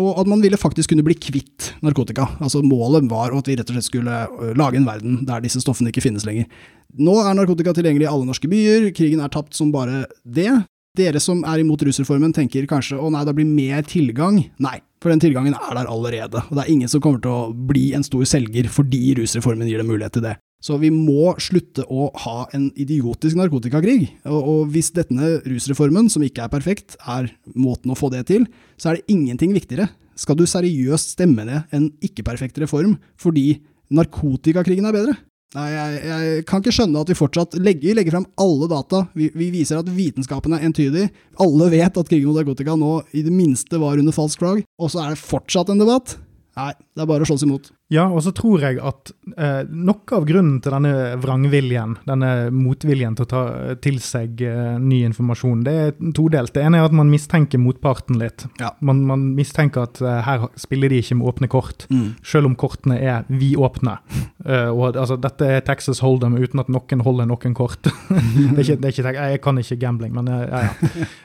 og 0.00 0.22
at 0.22 0.28
man 0.32 0.40
ville 0.40 0.56
faktisk 0.56 0.94
kunne 0.94 1.04
bli 1.04 1.18
kvitt 1.20 1.74
narkotika. 1.84 2.30
Altså 2.40 2.62
Målet 2.64 3.10
var 3.10 3.34
at 3.36 3.50
vi 3.50 3.58
rett 3.58 3.68
og 3.68 3.76
slett 3.76 3.90
skulle 3.90 4.20
uh, 4.32 4.54
lage 4.56 4.80
en 4.80 4.88
verden 4.88 5.18
der 5.28 5.44
disse 5.44 5.60
stoffene 5.60 5.92
ikke 5.92 6.06
finnes 6.06 6.24
lenger. 6.24 6.48
Nå 6.96 7.18
er 7.20 7.36
narkotika 7.36 7.74
tilgjengelig 7.76 8.06
i 8.08 8.12
alle 8.14 8.28
norske 8.30 8.48
byer, 8.48 8.88
krigen 8.96 9.20
er 9.20 9.32
tapt 9.34 9.52
som 9.60 9.74
bare 9.74 10.06
det. 10.24 10.48
Dere 10.96 11.20
som 11.24 11.44
er 11.48 11.60
imot 11.60 11.84
rusreformen 11.84 12.32
tenker 12.36 12.64
kanskje 12.68 12.96
å 12.96 13.10
nei, 13.12 13.26
det 13.28 13.34
blir 13.36 13.48
mer 13.48 13.84
tilgang. 13.88 14.40
Nei, 14.60 14.78
for 15.04 15.12
den 15.12 15.20
tilgangen 15.20 15.56
er 15.56 15.76
der 15.76 15.88
allerede, 15.88 16.46
og 16.48 16.56
det 16.56 16.64
er 16.64 16.72
ingen 16.72 16.88
som 16.88 17.04
kommer 17.04 17.20
til 17.20 17.32
å 17.32 17.52
bli 17.52 17.90
en 17.96 18.04
stor 18.08 18.24
selger 18.28 18.72
fordi 18.72 19.18
rusreformen 19.20 19.68
gir 19.68 19.84
dem 19.84 19.92
mulighet 19.92 20.16
til 20.16 20.24
det. 20.30 20.34
Så 20.62 20.76
vi 20.78 20.92
må 20.94 21.32
slutte 21.42 21.82
å 21.90 22.06
ha 22.22 22.44
en 22.54 22.68
idiotisk 22.78 23.38
narkotikakrig. 23.40 24.12
Og, 24.30 24.38
og 24.38 24.60
hvis 24.74 24.92
denne 24.94 25.40
rusreformen, 25.42 26.06
som 26.12 26.22
ikke 26.22 26.46
er 26.46 26.52
perfekt, 26.52 26.94
er 27.02 27.32
måten 27.58 27.90
å 27.90 27.98
få 27.98 28.12
det 28.14 28.28
til, 28.30 28.46
så 28.78 28.92
er 28.92 29.00
det 29.00 29.10
ingenting 29.10 29.56
viktigere. 29.56 29.88
Skal 30.18 30.38
du 30.38 30.46
seriøst 30.46 31.16
stemme 31.16 31.46
ned 31.48 31.74
en 31.74 31.90
ikke-perfekt 32.04 32.60
reform 32.62 32.94
fordi 33.20 33.58
narkotikakrigen 33.92 34.86
er 34.86 34.94
bedre? 34.94 35.18
Nei, 35.52 35.66
jeg, 35.68 35.96
jeg, 36.08 36.44
kan 36.48 36.62
ikke 36.62 36.72
skjønne 36.72 37.00
at 37.02 37.10
vi 37.10 37.16
fortsatt 37.18 37.58
legger, 37.60 37.96
legger 37.98 38.14
frem 38.14 38.28
alle 38.40 38.68
data. 38.70 39.02
Vi, 39.18 39.28
vi, 39.36 39.50
viser 39.52 39.82
at 39.82 39.90
vitenskapen 39.92 40.54
er 40.56 40.64
entydig. 40.64 41.10
Alle 41.44 41.68
vet 41.74 41.98
at 42.00 42.08
krigen 42.08 42.30
mot 42.30 42.38
narkotika 42.38 42.76
nå 42.78 42.94
i 43.12 43.24
det 43.26 43.34
minste 43.34 43.80
var 43.82 44.00
under 44.00 44.16
falsk 44.16 44.40
flagg. 44.40 44.62
Og 44.80 44.94
så 44.94 45.02
er 45.02 45.12
det 45.12 45.20
fortsatt 45.20 45.74
en 45.74 45.82
debatt. 45.82 46.16
Nei, 46.56 46.72
det 46.72 47.04
er 47.04 47.10
bare 47.10 47.26
å 47.26 47.28
slåss 47.28 47.44
imot. 47.44 47.68
Ja, 47.92 48.06
og 48.08 48.22
så 48.24 48.32
tror 48.32 48.62
jeg 48.64 48.78
at 48.80 49.10
eh, 49.36 49.62
noe 49.68 50.16
av 50.16 50.24
grunnen 50.28 50.60
til 50.64 50.72
denne 50.72 50.92
vrangviljen, 51.20 51.98
denne 52.08 52.30
motviljen 52.54 53.16
til 53.18 53.26
å 53.26 53.30
ta 53.30 53.42
til 53.84 53.98
seg 54.02 54.40
eh, 54.46 54.78
ny 54.80 55.02
informasjon, 55.10 55.64
det 55.66 55.74
er 55.82 55.92
todelt. 56.16 56.54
Det 56.54 56.64
ene 56.64 56.80
er 56.80 56.88
at 56.88 56.96
man 56.96 57.10
mistenker 57.12 57.60
motparten 57.60 58.16
litt. 58.22 58.46
Ja. 58.62 58.72
Man, 58.80 59.02
man, 59.08 59.26
mistenker 59.36 59.84
at 59.84 60.00
eh, 60.00 60.20
her 60.24 60.46
spiller 60.60 60.92
de 60.92 61.02
ikke 61.02 61.18
med 61.20 61.28
åpne 61.32 61.50
kort, 61.52 61.86
mm. 61.92 62.06
selv 62.32 62.48
om 62.48 62.56
kortene 62.58 62.96
er 62.96 63.28
vidåpne. 63.28 63.98
uh, 64.46 64.70
og 64.76 64.96
altså, 64.96 65.18
dette 65.20 65.50
er 65.58 65.64
Texas 65.66 66.00
Hold'em 66.04 66.38
uten 66.40 66.62
at 66.62 66.72
noen 66.72 67.04
holder 67.04 67.28
noen 67.28 67.56
kort. 67.56 67.84
det 67.84 68.56
er 68.56 68.64
ikke, 68.64 68.78
det 68.80 68.88
er 68.88 68.96
ikke, 68.96 69.28
jeg 69.34 69.44
kan 69.44 69.60
ikke 69.60 69.80
gambling, 69.84 70.16
men 70.16 70.32
uh, 70.32 70.46
ja, 70.48 70.64
ja. 70.70 70.72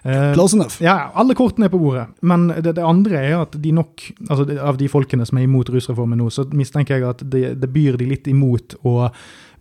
Uh, 0.03 0.33
Close 0.35 0.57
enough. 0.59 0.81
Ja, 0.83 1.13
alle 1.15 1.37
kortene 1.37 1.69
er 1.69 1.73
på 1.73 1.81
bordet. 1.81 2.09
Men 2.21 2.49
det, 2.51 2.75
det 2.75 2.83
andre 2.83 3.23
er 3.23 3.39
at 3.45 3.55
de 3.63 3.73
nok, 3.75 4.09
altså 4.27 4.49
av 4.59 4.79
de 4.79 4.91
folkene 4.91 5.25
som 5.27 5.39
er 5.39 5.47
imot 5.47 5.71
rusreformen 5.71 6.19
nå, 6.19 6.29
så 6.33 6.47
mistenker 6.57 6.97
jeg 6.97 7.07
at 7.07 7.23
det, 7.23 7.43
det 7.61 7.69
byr 7.73 7.99
de 7.99 8.09
litt 8.09 8.27
imot 8.29 8.77
å 8.87 9.09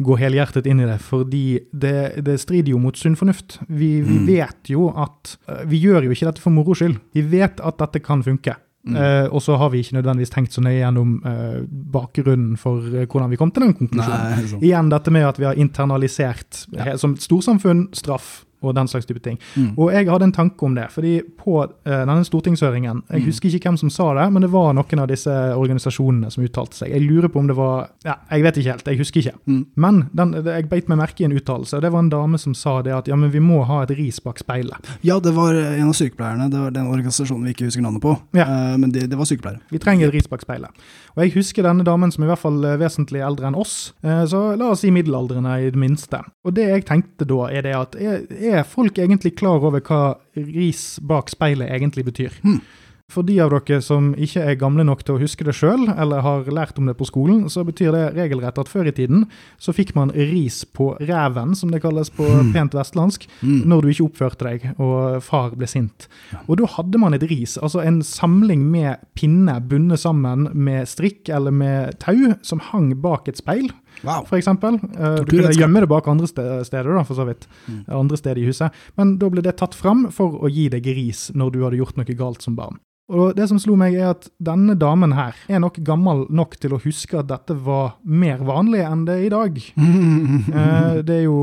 gå 0.03 0.19
helhjertet 0.21 0.67
inn 0.69 0.83
i 0.85 0.89
det, 0.89 0.99
fordi 1.01 1.47
det, 1.73 2.23
det 2.27 2.37
strider 2.43 2.75
jo 2.75 2.81
mot 2.83 2.99
sunn 2.99 3.17
fornuft. 3.17 3.61
Vi, 3.69 4.01
vi, 4.05 4.21
mm. 4.21 4.27
vet 4.29 4.73
jo 4.73 4.91
at 4.93 5.37
Vi 5.71 5.79
gjør 5.81 6.05
jo 6.05 6.13
ikke 6.13 6.29
dette 6.29 6.43
for 6.43 6.53
moro 6.53 6.77
skyld. 6.77 6.99
Vi 7.17 7.25
vet 7.31 7.63
at 7.65 7.81
dette 7.81 8.03
kan 8.05 8.25
funke. 8.27 8.59
Eh, 8.87 9.27
og 9.35 9.43
så 9.43 9.57
har 9.59 9.73
vi 9.73 9.81
ikke 9.83 9.97
nødvendigvis 9.97 10.31
tenkt 10.31 10.55
så 10.55 10.63
nøye 10.63 10.79
gjennom 10.79 11.17
uh, 11.27 11.65
bakgrunnen 11.67 12.55
for 12.61 12.85
uh, 12.87 13.03
hvordan 13.03 13.33
vi 13.33 13.39
kom 13.41 13.51
til 13.51 13.67
den 13.67 13.75
konklusjonen. 13.75 14.37
Nei. 14.53 14.61
Igjen 14.69 14.93
dette 14.93 15.15
med 15.15 15.27
at 15.27 15.41
vi 15.43 15.49
har 15.49 15.59
internalisert 15.59 16.67
ja. 16.77 16.95
som 17.01 17.17
storsamfunn 17.19 17.89
straff 17.97 18.45
og 18.67 18.75
den 18.77 18.89
slags 18.91 19.07
type 19.07 19.23
ting. 19.25 19.39
Mm. 19.57 19.73
Og 19.79 19.93
jeg 19.95 20.09
hadde 20.11 20.29
en 20.29 20.33
tanke 20.37 20.63
om 20.67 20.75
det, 20.77 20.89
fordi 20.95 21.21
på 21.39 21.59
uh, 21.65 21.69
denne 21.87 22.25
stortingshøringen 22.27 23.03
Jeg 23.11 23.21
Mm. 23.23 23.27
husker 23.27 23.49
ikke 23.49 23.69
hvem 23.71 23.77
som 23.79 23.91
sa 23.91 24.07
det, 24.15 24.33
men 24.33 24.43
det 24.43 24.51
var 24.53 24.73
noen 24.75 25.01
av 25.03 25.09
disse 25.09 25.31
organisasjonene 25.57 26.31
som 26.31 26.45
uttalte 26.45 26.77
seg. 26.77 26.91
Jeg 26.93 27.03
lurer 27.07 27.29
på 27.33 27.39
om 27.41 27.47
det 27.49 27.57
var 27.57 27.89
Ja, 28.05 28.17
jeg 28.31 28.43
vet 28.45 28.57
ikke 28.61 28.71
helt, 28.73 28.87
jeg 28.87 28.99
husker 29.01 29.21
ikke. 29.21 29.35
Mm. 29.47 29.67
Men 29.77 30.03
den, 30.17 30.33
jeg 30.45 30.69
beit 30.71 30.89
meg 30.89 30.99
merke 30.99 31.23
i 31.23 31.27
en 31.29 31.33
uttalelse, 31.37 31.77
og 31.77 31.83
det 31.83 31.93
var 31.93 32.01
en 32.05 32.11
dame 32.13 32.39
som 32.39 32.55
sa 32.55 32.83
det 32.83 32.93
at 32.95 33.09
ja, 33.09 33.17
men 33.17 33.31
vi 33.33 33.41
må 33.43 33.63
ha 33.67 33.83
et 33.85 33.91
ris 33.99 34.21
bak 34.21 34.39
speilet. 34.39 34.77
Ja, 35.03 35.19
det 35.21 35.35
var 35.37 35.55
en 35.55 35.89
av 35.89 35.95
sykepleierne. 35.97 36.51
Det 36.51 36.59
var 36.61 36.71
den 36.71 36.87
organisasjonen 36.93 37.45
vi 37.45 37.55
ikke 37.55 37.67
husker 37.69 37.83
navnet 37.83 38.03
på. 38.03 38.17
Ja. 38.37 38.47
Uh, 38.47 38.77
men 38.79 38.93
det, 38.93 39.09
det 39.11 39.19
var 39.19 39.25
sykepleiere. 39.29 39.61
Vi 39.71 39.79
trenger 39.83 40.09
et 40.09 40.15
ris 40.15 40.29
bak 40.31 40.43
speilet. 40.45 40.71
Og 41.17 41.23
jeg 41.25 41.33
husker 41.37 41.63
denne 41.67 41.85
damen 41.85 42.13
som 42.13 42.25
i 42.25 42.27
hvert 42.31 42.39
fall 42.43 42.63
er 42.65 42.79
vesentlig 42.81 43.23
eldre 43.25 43.49
enn 43.51 43.57
oss, 43.59 43.93
uh, 44.05 44.25
så 44.29 44.57
la 44.57 44.71
oss 44.73 44.81
si 44.85 44.91
middelaldrende 44.95 45.57
i 45.67 45.71
det 45.71 45.81
minste. 45.81 46.21
Og 46.47 46.55
det 46.57 46.69
jeg 46.69 46.87
tenkte 46.89 47.27
da, 47.29 47.47
er 47.51 47.63
det 47.63 47.75
at 47.77 47.97
er, 47.97 48.27
er 48.37 48.56
folk 48.65 48.97
egentlig 48.99 49.37
klar 49.37 49.61
over 49.65 49.81
hva 49.81 50.17
ris 50.37 50.99
bak 51.03 51.29
speilet 51.31 51.69
egentlig 51.71 52.05
betyr? 52.05 52.33
Hmm. 52.43 52.61
For 53.09 53.23
de 53.23 53.37
av 53.39 53.53
dere 53.53 53.77
som 53.87 54.09
ikke 54.19 54.43
er 54.43 54.57
gamle 54.59 54.83
nok 54.83 55.05
til 55.07 55.15
å 55.15 55.21
huske 55.21 55.45
det 55.47 55.53
sjøl, 55.55 55.85
eller 55.95 56.25
har 56.25 56.49
lært 56.51 56.77
om 56.81 56.87
det 56.91 56.97
på 56.99 57.07
skolen, 57.07 57.45
så 57.49 57.63
betyr 57.63 57.93
det 57.95 58.15
regelrett 58.17 58.59
at 58.59 58.67
før 58.67 58.89
i 58.91 58.95
tiden 58.97 59.29
så 59.63 59.71
fikk 59.71 59.93
man 59.95 60.11
ris 60.11 60.65
på 60.75 60.89
ræven, 60.99 61.55
som 61.55 61.71
det 61.71 61.85
kalles 61.85 62.11
på 62.11 62.27
pent 62.53 62.75
vestlandsk, 62.75 63.29
Mm. 63.45 63.63
når 63.71 63.83
du 63.83 63.89
ikke 63.93 64.09
oppførte 64.11 64.43
deg 64.49 64.75
og 64.81 65.23
far 65.23 65.51
ble 65.55 65.67
sint. 65.71 66.09
Og 66.49 66.57
da 66.59 66.67
hadde 66.67 66.99
man 66.99 67.15
et 67.15 67.23
ris, 67.31 67.55
altså 67.63 67.85
en 67.87 68.01
samling 68.03 68.67
med 68.73 68.99
pinne 69.15 69.61
bundet 69.69 70.01
sammen 70.03 70.51
med 70.53 70.89
strikk 70.89 71.29
eller 71.31 71.53
med 71.55 72.01
tau, 72.01 72.35
som 72.43 72.59
hang 72.59 73.01
bak 73.01 73.29
et 73.29 73.37
speil, 73.39 73.71
Wow. 74.05 74.25
f.eks. 74.29 74.49
Uh, 74.49 75.23
du 75.25 75.31
kunne 75.31 75.53
gjemme 75.57 75.81
det 75.81 75.89
bak 75.89 76.09
andre 76.09 76.27
steder, 76.29 76.91
da, 76.97 77.03
for 77.07 77.15
så 77.17 77.25
vidt. 77.29 77.47
Andre 77.89 78.17
steder 78.21 78.43
i 78.43 78.47
huset. 78.51 78.75
Men 78.97 79.17
da 79.19 79.31
ble 79.33 79.43
det 79.43 79.57
tatt 79.61 79.75
fram 79.75 80.09
for 80.13 80.37
å 80.45 80.51
gi 80.53 80.69
deg 80.73 80.85
ris 80.97 81.31
når 81.35 81.53
du 81.55 81.63
hadde 81.65 81.81
gjort 81.81 81.97
noe 81.97 82.17
galt 82.19 82.43
som 82.45 82.57
barn. 82.59 82.77
Og 83.07 83.37
det 83.39 83.45
som 83.47 83.59
slo 83.63 83.77
meg, 83.79 83.95
er 83.95 84.09
at 84.17 84.25
denne 84.43 84.75
damen 84.75 85.13
her 85.15 85.37
er 85.47 85.61
nok 85.63 85.77
gammel 85.87 86.25
nok 86.27 86.57
til 86.59 86.73
å 86.75 86.81
huske 86.83 87.21
at 87.21 87.29
dette 87.31 87.55
var 87.55 87.93
mer 88.03 88.41
vanlig 88.43 88.81
enn 88.83 89.05
det 89.07 89.15
er 89.21 89.27
i 89.29 89.31
dag. 89.31 89.61
Eh, 90.57 91.03
det 91.07 91.15
er 91.21 91.23
jo 91.27 91.37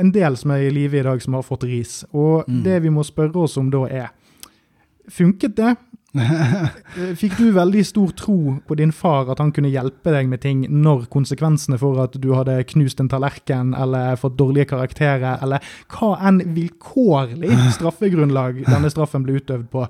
en 0.00 0.10
del 0.14 0.36
som 0.40 0.50
er 0.54 0.64
i 0.66 0.70
live 0.72 0.98
i 0.98 1.04
dag 1.04 1.20
som 1.22 1.36
har 1.36 1.44
fått 1.44 1.64
ris. 1.68 2.04
Og 2.12 2.48
Mm. 2.48 2.62
det 2.64 2.78
vi 2.82 2.90
må 2.90 3.04
spørre 3.04 3.36
oss 3.44 3.56
om 3.60 3.68
da 3.70 3.84
er 3.88 4.08
Funket 5.08 5.54
det? 5.56 5.76
Fikk 7.20 7.34
du 7.38 7.50
veldig 7.52 7.82
stor 7.86 8.12
tro 8.16 8.56
på 8.66 8.76
din 8.80 8.92
far 8.96 9.28
at 9.32 9.42
han 9.42 9.52
kunne 9.54 9.70
hjelpe 9.72 10.12
deg 10.14 10.30
med 10.30 10.40
ting 10.44 10.64
når 10.72 11.04
konsekvensene 11.12 11.78
for 11.80 12.00
at 12.04 12.16
du 12.20 12.30
hadde 12.36 12.56
knust 12.72 13.02
en 13.02 13.10
tallerken 13.12 13.74
eller 13.76 14.16
fått 14.20 14.38
dårlige 14.40 14.70
karakterer, 14.72 15.38
eller 15.44 15.62
hva 15.92 16.14
enn 16.30 16.40
vilkårlig 16.56 17.52
straffegrunnlag 17.76 18.64
denne 18.66 18.90
straffen 18.92 19.26
ble 19.26 19.38
utøvd 19.42 19.68
på? 19.74 19.84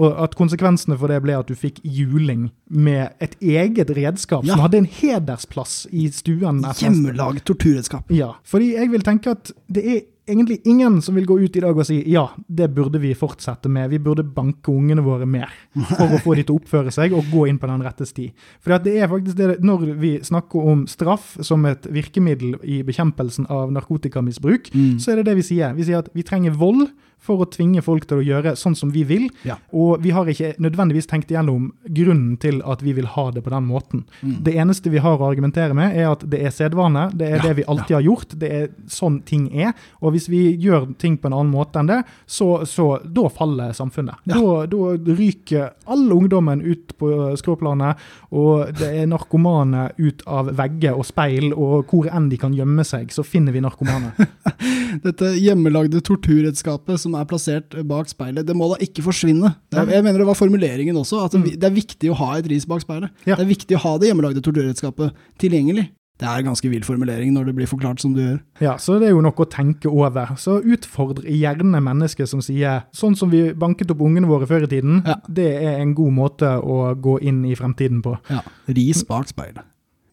Og 0.00 0.20
at 0.22 0.36
konsekvensene 0.38 0.94
for 1.00 1.10
det 1.10 1.18
ble 1.24 1.34
at 1.34 1.48
du 1.50 1.56
fikk 1.58 1.80
juling 1.82 2.44
med 2.70 3.16
et 3.24 3.32
eget 3.42 3.90
redskap 3.96 4.44
Ja. 4.46 4.54
som 4.54 4.62
hadde 4.62 4.78
en 4.84 4.86
hedersplass 4.86 5.80
i 5.90 6.04
stuen. 6.14 6.62
Hjemmelaget 6.78 7.42
torturredskap. 7.50 8.12
Ja, 8.14 8.36
fordi 8.46 8.74
jeg 8.76 8.92
vil 8.92 9.02
tenke 9.02 9.34
at 9.34 9.50
det 9.66 9.82
er 9.96 10.00
egentlig 10.30 10.60
ingen 10.70 11.00
som 11.02 11.14
vil 11.18 11.26
gå 11.28 11.36
ut 11.42 11.56
i 11.56 11.62
dag 11.64 11.76
og 11.76 11.86
si 11.86 11.98
ja, 12.10 12.22
det 12.48 12.70
burde 12.74 13.00
vi 13.02 13.10
fortsette 13.18 13.68
med, 13.72 13.90
vi 13.92 13.98
burde 14.02 14.24
banke 14.24 14.72
ungene 14.72 15.02
våre 15.04 15.26
mer 15.28 15.50
for 15.96 16.14
å 16.16 16.20
få 16.22 16.36
de 16.38 16.44
til 16.46 16.54
å 16.56 16.60
oppføre 16.62 16.92
seg 16.94 17.12
og 17.18 17.28
gå 17.32 17.44
inn 17.50 17.58
på 17.60 17.68
den 17.70 17.82
rette 17.84 18.06
sti. 18.08 18.30
For 18.62 18.76
det 18.84 18.94
er 19.02 19.10
faktisk 19.10 19.36
det, 19.40 19.48
når 19.66 19.84
vi 20.00 20.12
snakker 20.26 20.70
om 20.72 20.86
straff 20.90 21.36
som 21.46 21.66
et 21.68 21.86
virkemiddel 21.90 22.56
i 22.62 22.80
bekjempelsen 22.86 23.50
av 23.50 23.72
narkotikamisbruk, 23.76 24.70
Mm. 24.70 24.98
så 25.02 25.12
er 25.12 25.16
det 25.20 25.26
det 25.30 25.36
vi 25.40 25.42
sier. 25.42 25.74
Vi 25.74 25.84
sier 25.84 25.98
at 25.98 26.08
vi 26.14 26.22
trenger 26.22 26.52
vold 26.56 26.88
for 27.20 27.42
å 27.44 27.48
tvinge 27.52 27.82
folk 27.84 28.06
til 28.08 28.20
å 28.20 28.24
gjøre 28.24 28.54
sånn 28.56 28.74
som 28.76 28.90
vi 28.94 29.02
vil, 29.04 29.28
Ja. 29.44 29.58
og 29.72 30.00
vi 30.02 30.10
har 30.16 30.24
ikke 30.26 30.54
nødvendigvis 30.58 31.06
tenkt 31.06 31.28
igjennom 31.30 31.70
grunnen 31.84 32.38
til 32.40 32.62
at 32.64 32.80
vi 32.82 32.94
vil 32.96 33.06
ha 33.06 33.30
det 33.30 33.42
på 33.44 33.50
den 33.52 33.66
måten. 33.68 34.04
Mm. 34.22 34.42
Det 34.44 34.54
eneste 34.56 34.90
vi 34.90 34.98
har 35.04 35.18
å 35.20 35.28
argumentere 35.30 35.74
med, 35.76 35.94
er 35.96 36.10
at 36.12 36.24
det 36.30 36.40
er 36.40 36.50
sedvane, 36.50 37.10
det 37.16 37.28
er 37.28 37.36
Ja, 37.36 37.42
det 37.42 37.56
vi 37.56 37.64
alltid 37.68 37.94
har 37.96 38.02
gjort, 38.02 38.38
det 38.38 38.50
er 38.52 38.68
sånn 38.88 39.20
ting 39.24 39.48
er. 39.54 39.74
Og 40.02 40.12
hvis 40.14 40.28
vi 40.28 40.56
gjør 40.56 40.88
ting 40.98 41.16
på 41.20 41.28
en 41.28 41.36
annen 41.36 41.52
måte 41.52 41.78
enn 41.80 41.86
det, 41.86 42.00
så, 42.26 42.64
så 42.66 42.98
da 43.04 43.28
faller 43.28 43.72
samfunnet. 43.76 44.16
Ja. 44.26 44.34
Da, 44.40 44.66
da 44.66 45.14
ryker 45.14 45.70
all 45.86 46.08
ungdommen 46.12 46.62
ut 46.64 46.96
på 46.98 47.12
skråplanet, 47.40 47.96
og 48.32 48.72
det 48.78 48.88
er 49.02 49.06
narkomane 49.10 49.90
ut 49.98 50.22
av 50.26 50.50
vegger 50.56 50.96
og 50.96 51.04
speil, 51.08 51.52
og 51.52 51.86
hvor 51.90 52.08
enn 52.10 52.28
de 52.30 52.38
kan 52.40 52.54
gjemme 52.56 52.84
seg, 52.86 53.12
så 53.12 53.24
finner 53.26 53.52
vi 53.52 53.60
narkomane. 53.64 54.12
Dette 55.06 55.32
hjemmelagde 55.38 56.00
torturredskapet 56.06 57.00
som 57.00 57.09
er 57.18 57.28
plassert 57.30 57.74
bak 57.88 58.08
speilet, 58.10 58.46
det 58.46 58.56
må 58.56 58.68
da 58.72 58.78
ikke 58.84 59.02
forsvinne. 59.06 59.54
Er, 59.74 59.86
jeg 59.96 60.04
mener 60.06 60.18
det 60.22 60.26
var 60.30 60.38
formuleringen 60.38 60.96
også, 61.00 61.24
at 61.26 61.32
det, 61.38 61.56
det 61.60 61.68
er 61.70 61.76
viktig 61.76 62.10
å 62.12 62.18
ha 62.20 62.32
et 62.38 62.46
ris 62.50 62.66
bak 62.68 62.82
speilet. 62.84 63.10
Ja. 63.26 63.36
Det 63.38 63.44
er 63.46 63.50
viktig 63.54 63.76
å 63.78 63.82
ha 63.86 63.96
det 63.98 64.10
hjemmelagde 64.12 64.42
torturredskapet 64.46 65.16
tilgjengelig. 65.42 65.88
Det 66.20 66.28
er 66.28 66.42
en 66.42 66.50
ganske 66.50 66.68
vill 66.68 66.82
formulering 66.84 67.30
når 67.32 67.46
det 67.48 67.54
blir 67.56 67.68
forklart 67.70 68.02
som 68.02 68.12
du 68.12 68.18
gjør. 68.20 68.40
Ja, 68.60 68.74
så 68.76 68.98
det 69.00 69.06
er 69.08 69.14
jo 69.14 69.22
noe 69.24 69.32
å 69.40 69.46
tenke 69.48 69.88
over. 69.88 70.34
Så 70.36 70.58
utfordr 70.60 71.24
gjerne 71.24 71.80
mennesker 71.80 72.28
som 72.28 72.42
sier 72.44 72.82
sånn 72.92 73.16
som 73.16 73.30
vi 73.32 73.46
banket 73.56 73.88
opp 73.94 74.02
ungene 74.04 74.28
våre 74.28 74.44
før 74.50 74.66
i 74.66 74.68
tiden, 74.68 75.00
Ja. 75.08 75.16
det 75.32 75.48
er 75.62 75.78
en 75.80 75.94
god 75.96 76.12
måte 76.12 76.50
å 76.60 76.92
gå 77.00 77.16
inn 77.24 77.40
i 77.48 77.54
fremtiden 77.56 78.02
på. 78.04 78.18
Ja. 78.28 78.42
Ris 78.68 79.00
bak 79.08 79.32
speilet. 79.32 79.64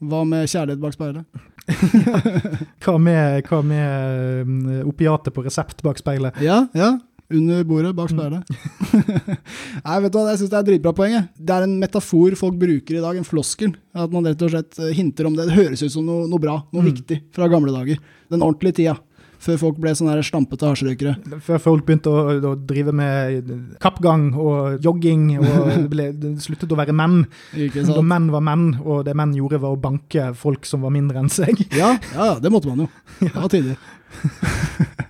Hva 0.03 0.23
med 0.29 0.45
kjærlighet 0.51 0.81
bak 0.83 0.93
speilet? 0.93 1.25
Hva 2.85 2.95
med, 3.01 3.43
hva 3.49 3.59
med 3.65 4.47
um, 4.47 4.57
opiater 4.91 5.33
på 5.35 5.43
resept 5.47 5.81
bak 5.85 5.97
speilet? 5.99 6.37
Ja, 6.43 6.65
ja. 6.77 6.93
Under 7.33 7.63
bordet, 7.67 7.89
bak 7.97 8.07
speilet. 8.13 8.47
Nei, 9.83 9.97
vet 10.05 10.13
du 10.13 10.17
hva, 10.19 10.29
jeg 10.31 10.39
syns 10.39 10.51
det 10.53 10.55
er 10.55 10.61
et 10.63 10.69
dritbra 10.69 10.93
poeng. 10.95 11.15
jeg. 11.17 11.25
Det 11.43 11.55
er 11.57 11.65
en 11.65 11.73
metafor 11.81 12.37
folk 12.39 12.55
bruker 12.61 12.99
i 12.99 13.03
dag, 13.03 13.17
en 13.19 13.27
floskel. 13.27 13.73
At 13.97 14.13
man 14.15 14.29
rett 14.29 14.45
og 14.47 14.53
slett 14.53 14.79
eh, 14.79 14.93
hinter 14.95 15.27
om 15.27 15.35
det. 15.35 15.49
Det 15.49 15.57
høres 15.57 15.83
ut 15.83 15.91
som 15.91 16.05
noe, 16.07 16.23
noe 16.31 16.39
bra, 16.39 16.55
noe 16.71 16.85
Mm. 16.85 16.91
viktig 16.93 17.17
fra 17.35 17.49
gamle 17.51 17.73
dager. 17.75 17.99
Den 18.31 18.45
ordentlige 18.45 18.79
tida. 18.79 18.95
Før 19.43 19.59
folk 19.61 19.79
ble 19.81 19.93
sånne 19.97 20.17
stampete 20.25 20.69
hasjrøykere. 20.69 21.39
Før 21.45 21.61
folk 21.61 21.85
begynte 21.87 22.11
å, 22.11 22.35
å 22.51 22.53
drive 22.57 22.93
med 22.95 23.51
kappgang 23.83 24.29
og 24.33 24.83
jogging 24.83 25.27
og 25.37 25.71
ble, 25.93 26.09
sluttet 26.43 26.73
å 26.73 26.79
være 26.79 26.95
menn. 26.97 27.23
Da 27.53 28.05
menn 28.05 28.31
var 28.33 28.45
menn, 28.45 28.69
og 28.83 29.05
det 29.07 29.15
menn 29.17 29.35
gjorde 29.37 29.61
var 29.63 29.77
å 29.77 29.81
banke 29.81 30.31
folk 30.37 30.65
som 30.67 30.85
var 30.85 30.95
mindre 30.95 31.21
enn 31.21 31.31
seg. 31.33 31.67
Ja, 31.77 31.95
ja, 32.15 32.31
det 32.41 32.53
måtte 32.53 32.71
man 32.71 32.85
jo. 32.85 32.91
Det 33.27 33.35
var 33.35 33.51
tider. 33.51 33.77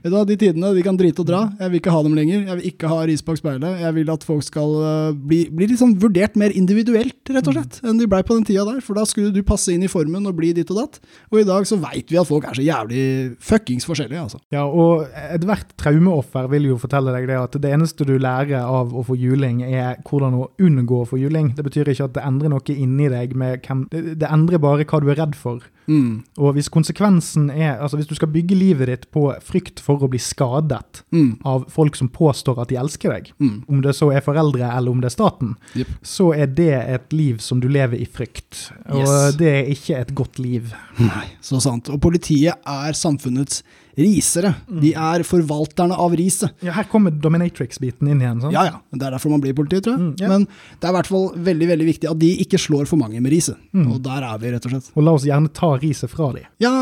Vet 0.00 0.08
du 0.10 0.16
hva, 0.16 0.24
De 0.28 0.36
tidene 0.38 0.72
de 0.76 0.84
kan 0.86 0.98
drite 0.98 1.22
og 1.24 1.28
dra. 1.28 1.42
Jeg 1.60 1.72
vil 1.72 1.80
ikke 1.80 1.94
ha 1.94 2.02
dem 2.06 2.16
lenger. 2.18 2.44
Jeg 2.46 2.58
vil 2.60 2.68
ikke 2.70 2.90
ha 2.90 3.00
ris 3.08 3.24
bak 3.26 3.40
speilet. 3.40 3.80
Jeg 3.82 3.96
vil 3.96 4.12
at 4.14 4.26
folk 4.26 4.44
skal 4.46 4.76
eh, 4.86 5.18
bli, 5.30 5.40
bli 5.54 5.70
liksom 5.72 5.96
vurdert 6.02 6.38
mer 6.40 6.54
individuelt, 6.56 7.18
rett 7.30 7.50
og 7.50 7.56
slett, 7.56 7.80
enn 7.84 8.00
de 8.00 8.08
blei 8.10 8.22
på 8.26 8.36
den 8.36 8.46
tida 8.48 8.64
der. 8.68 8.80
For 8.84 8.98
da 8.98 9.06
skulle 9.08 9.34
du 9.34 9.42
passe 9.46 9.72
inn 9.74 9.84
i 9.86 9.90
formen 9.90 10.28
og 10.28 10.36
bli 10.38 10.52
ditt 10.56 10.70
og 10.74 10.82
datt. 10.82 11.00
Og 11.32 11.42
i 11.42 11.46
dag 11.48 11.68
så 11.68 11.78
veit 11.80 12.10
vi 12.12 12.20
at 12.20 12.28
folk 12.28 12.46
er 12.48 12.58
så 12.58 12.64
jævlig 12.64 13.04
fuckings 13.44 13.88
forskjellige, 13.88 14.26
altså. 14.28 14.40
Ja, 14.54 14.66
og 14.66 15.06
ethvert 15.30 15.74
traumeoffer 15.80 16.48
vil 16.52 16.70
jo 16.70 16.78
fortelle 16.80 17.14
deg 17.16 17.28
det 17.30 17.38
at 17.40 17.58
det 17.62 17.74
eneste 17.74 18.06
du 18.08 18.16
lærer 18.20 18.64
av 18.64 18.94
å 18.94 19.04
få 19.06 19.18
juling, 19.18 19.62
er 19.66 20.00
hvordan 20.06 20.38
å 20.38 20.48
unngå 20.62 21.02
å 21.02 21.08
få 21.08 21.20
juling. 21.20 21.52
Det 21.56 21.66
betyr 21.66 21.92
ikke 21.92 22.10
at 22.10 22.16
det 22.18 22.26
endrer 22.26 22.52
noe 22.52 22.76
inni 22.76 23.10
deg 23.12 23.36
med 23.38 23.64
hvem 23.66 23.86
det 23.90 24.28
endrer 24.28 24.62
bare 24.62 24.86
hva 24.88 25.00
du 25.02 25.10
er 25.10 25.20
redd 25.20 25.36
for. 25.38 25.64
Mm. 25.90 26.22
Og 26.38 26.52
hvis 26.54 26.68
konsekvensen 26.70 27.48
er 27.50 27.80
Altså, 27.82 27.96
hvis 27.98 28.06
du 28.06 28.14
skal 28.14 28.28
bygge 28.30 28.54
livet 28.54 28.86
ditt 28.86 29.06
på 29.10 29.24
frykt 29.42 29.80
for 29.82 29.98
å 29.98 30.08
bli 30.08 30.20
skadet 30.22 31.02
Mm. 31.12 31.38
av 31.44 31.64
folk 31.68 31.96
som 31.98 32.08
påstår 32.08 32.60
at 32.62 32.68
de 32.70 32.76
elsker 32.78 33.10
deg, 33.10 33.32
Mm. 33.40 33.64
om 33.68 33.80
det 33.82 33.94
så 33.98 34.12
er 34.14 34.20
foreldre 34.22 34.70
eller 34.76 34.90
om 34.92 35.00
det 35.00 35.06
er 35.10 35.16
staten, 35.16 35.56
yep. 35.74 35.88
så 36.02 36.30
er 36.36 36.46
det 36.46 36.70
et 36.72 37.12
liv 37.12 37.38
som 37.40 37.58
du 37.60 37.66
lever 37.68 37.98
i 38.00 38.06
frykt. 38.06 38.70
Og 38.88 39.00
Yes. 39.02 39.34
det 39.36 39.48
er 39.48 39.64
ikke 39.74 39.98
et 40.00 40.14
godt 40.14 40.38
liv. 40.38 40.72
Nei, 41.00 41.26
så 41.44 41.60
sant. 41.62 41.88
Og 41.92 42.00
politiet 42.02 42.60
er 42.68 42.96
samfunnets 42.98 43.62
risere. 44.00 44.52
De 44.80 44.92
er 44.96 45.22
forvalterne 45.26 45.96
av 45.98 46.12
riset. 46.16 46.52
Ja, 46.64 46.72
her 46.76 46.86
kommer 46.88 47.12
dominatrix-biten 47.12 48.08
inn 48.08 48.20
igjen. 48.22 48.40
sant? 48.44 48.54
Ja, 48.54 48.62
ja. 48.68 48.78
Det 48.92 49.06
er 49.08 49.14
derfor 49.16 49.32
man 49.34 49.42
blir 49.42 49.54
politi, 49.56 49.80
tror 49.84 49.96
jeg. 49.96 50.00
Mm, 50.00 50.12
yeah. 50.20 50.30
Men 50.32 50.46
det 50.46 50.86
er 50.88 50.92
i 50.92 50.96
hvert 50.98 51.10
fall 51.10 51.26
veldig 51.50 51.68
veldig 51.72 51.88
viktig 51.90 52.10
at 52.10 52.20
de 52.22 52.30
ikke 52.44 52.60
slår 52.60 52.88
for 52.88 53.00
mange 53.00 53.20
med 53.20 53.32
riset. 53.34 53.58
Mm. 53.76 53.88
Og 53.94 53.98
der 54.04 54.24
er 54.28 54.38
vi, 54.42 54.52
rett 54.54 54.68
og 54.68 54.74
slett. 54.76 54.90
Og 54.94 55.04
la 55.06 55.16
oss 55.18 55.26
gjerne 55.28 55.52
ta 55.56 55.72
riset 55.82 56.12
fra 56.12 56.30
dem. 56.36 56.46
Ja, 56.62 56.72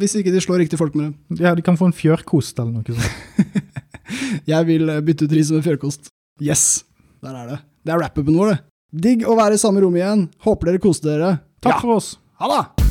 hvis 0.00 0.16
ikke 0.20 0.32
de 0.34 0.44
slår 0.44 0.62
riktig 0.64 0.80
folk 0.80 0.94
med 0.96 1.12
det. 1.12 1.40
Ja, 1.44 1.54
de 1.58 1.64
kan 1.66 1.76
få 1.80 1.90
en 1.90 1.96
fjørkost 1.96 2.60
eller 2.62 2.78
noe 2.78 2.96
sånt. 2.96 3.72
Jeg 4.52 4.68
vil 4.68 4.88
eh, 4.92 5.02
bytte 5.04 5.26
ut 5.26 5.34
riset 5.34 5.58
med 5.58 5.66
fjørkost. 5.66 6.12
Yes! 6.40 6.84
Der 7.24 7.34
er 7.34 7.52
det. 7.54 7.60
Det 7.86 7.94
er 7.94 8.00
wrap-upen 8.00 8.36
vår, 8.38 8.54
det. 8.54 8.58
Digg 9.06 9.26
å 9.28 9.34
være 9.36 9.58
i 9.58 9.60
samme 9.60 9.82
rom 9.82 9.96
igjen. 9.98 10.28
Håper 10.46 10.70
dere 10.72 10.82
koste 10.82 11.10
dere. 11.10 11.36
Takk 11.60 11.74
Ja. 11.74 11.80
for 11.82 11.96
oss. 11.98 12.14
Ha 12.40 12.48
det! 12.52 12.85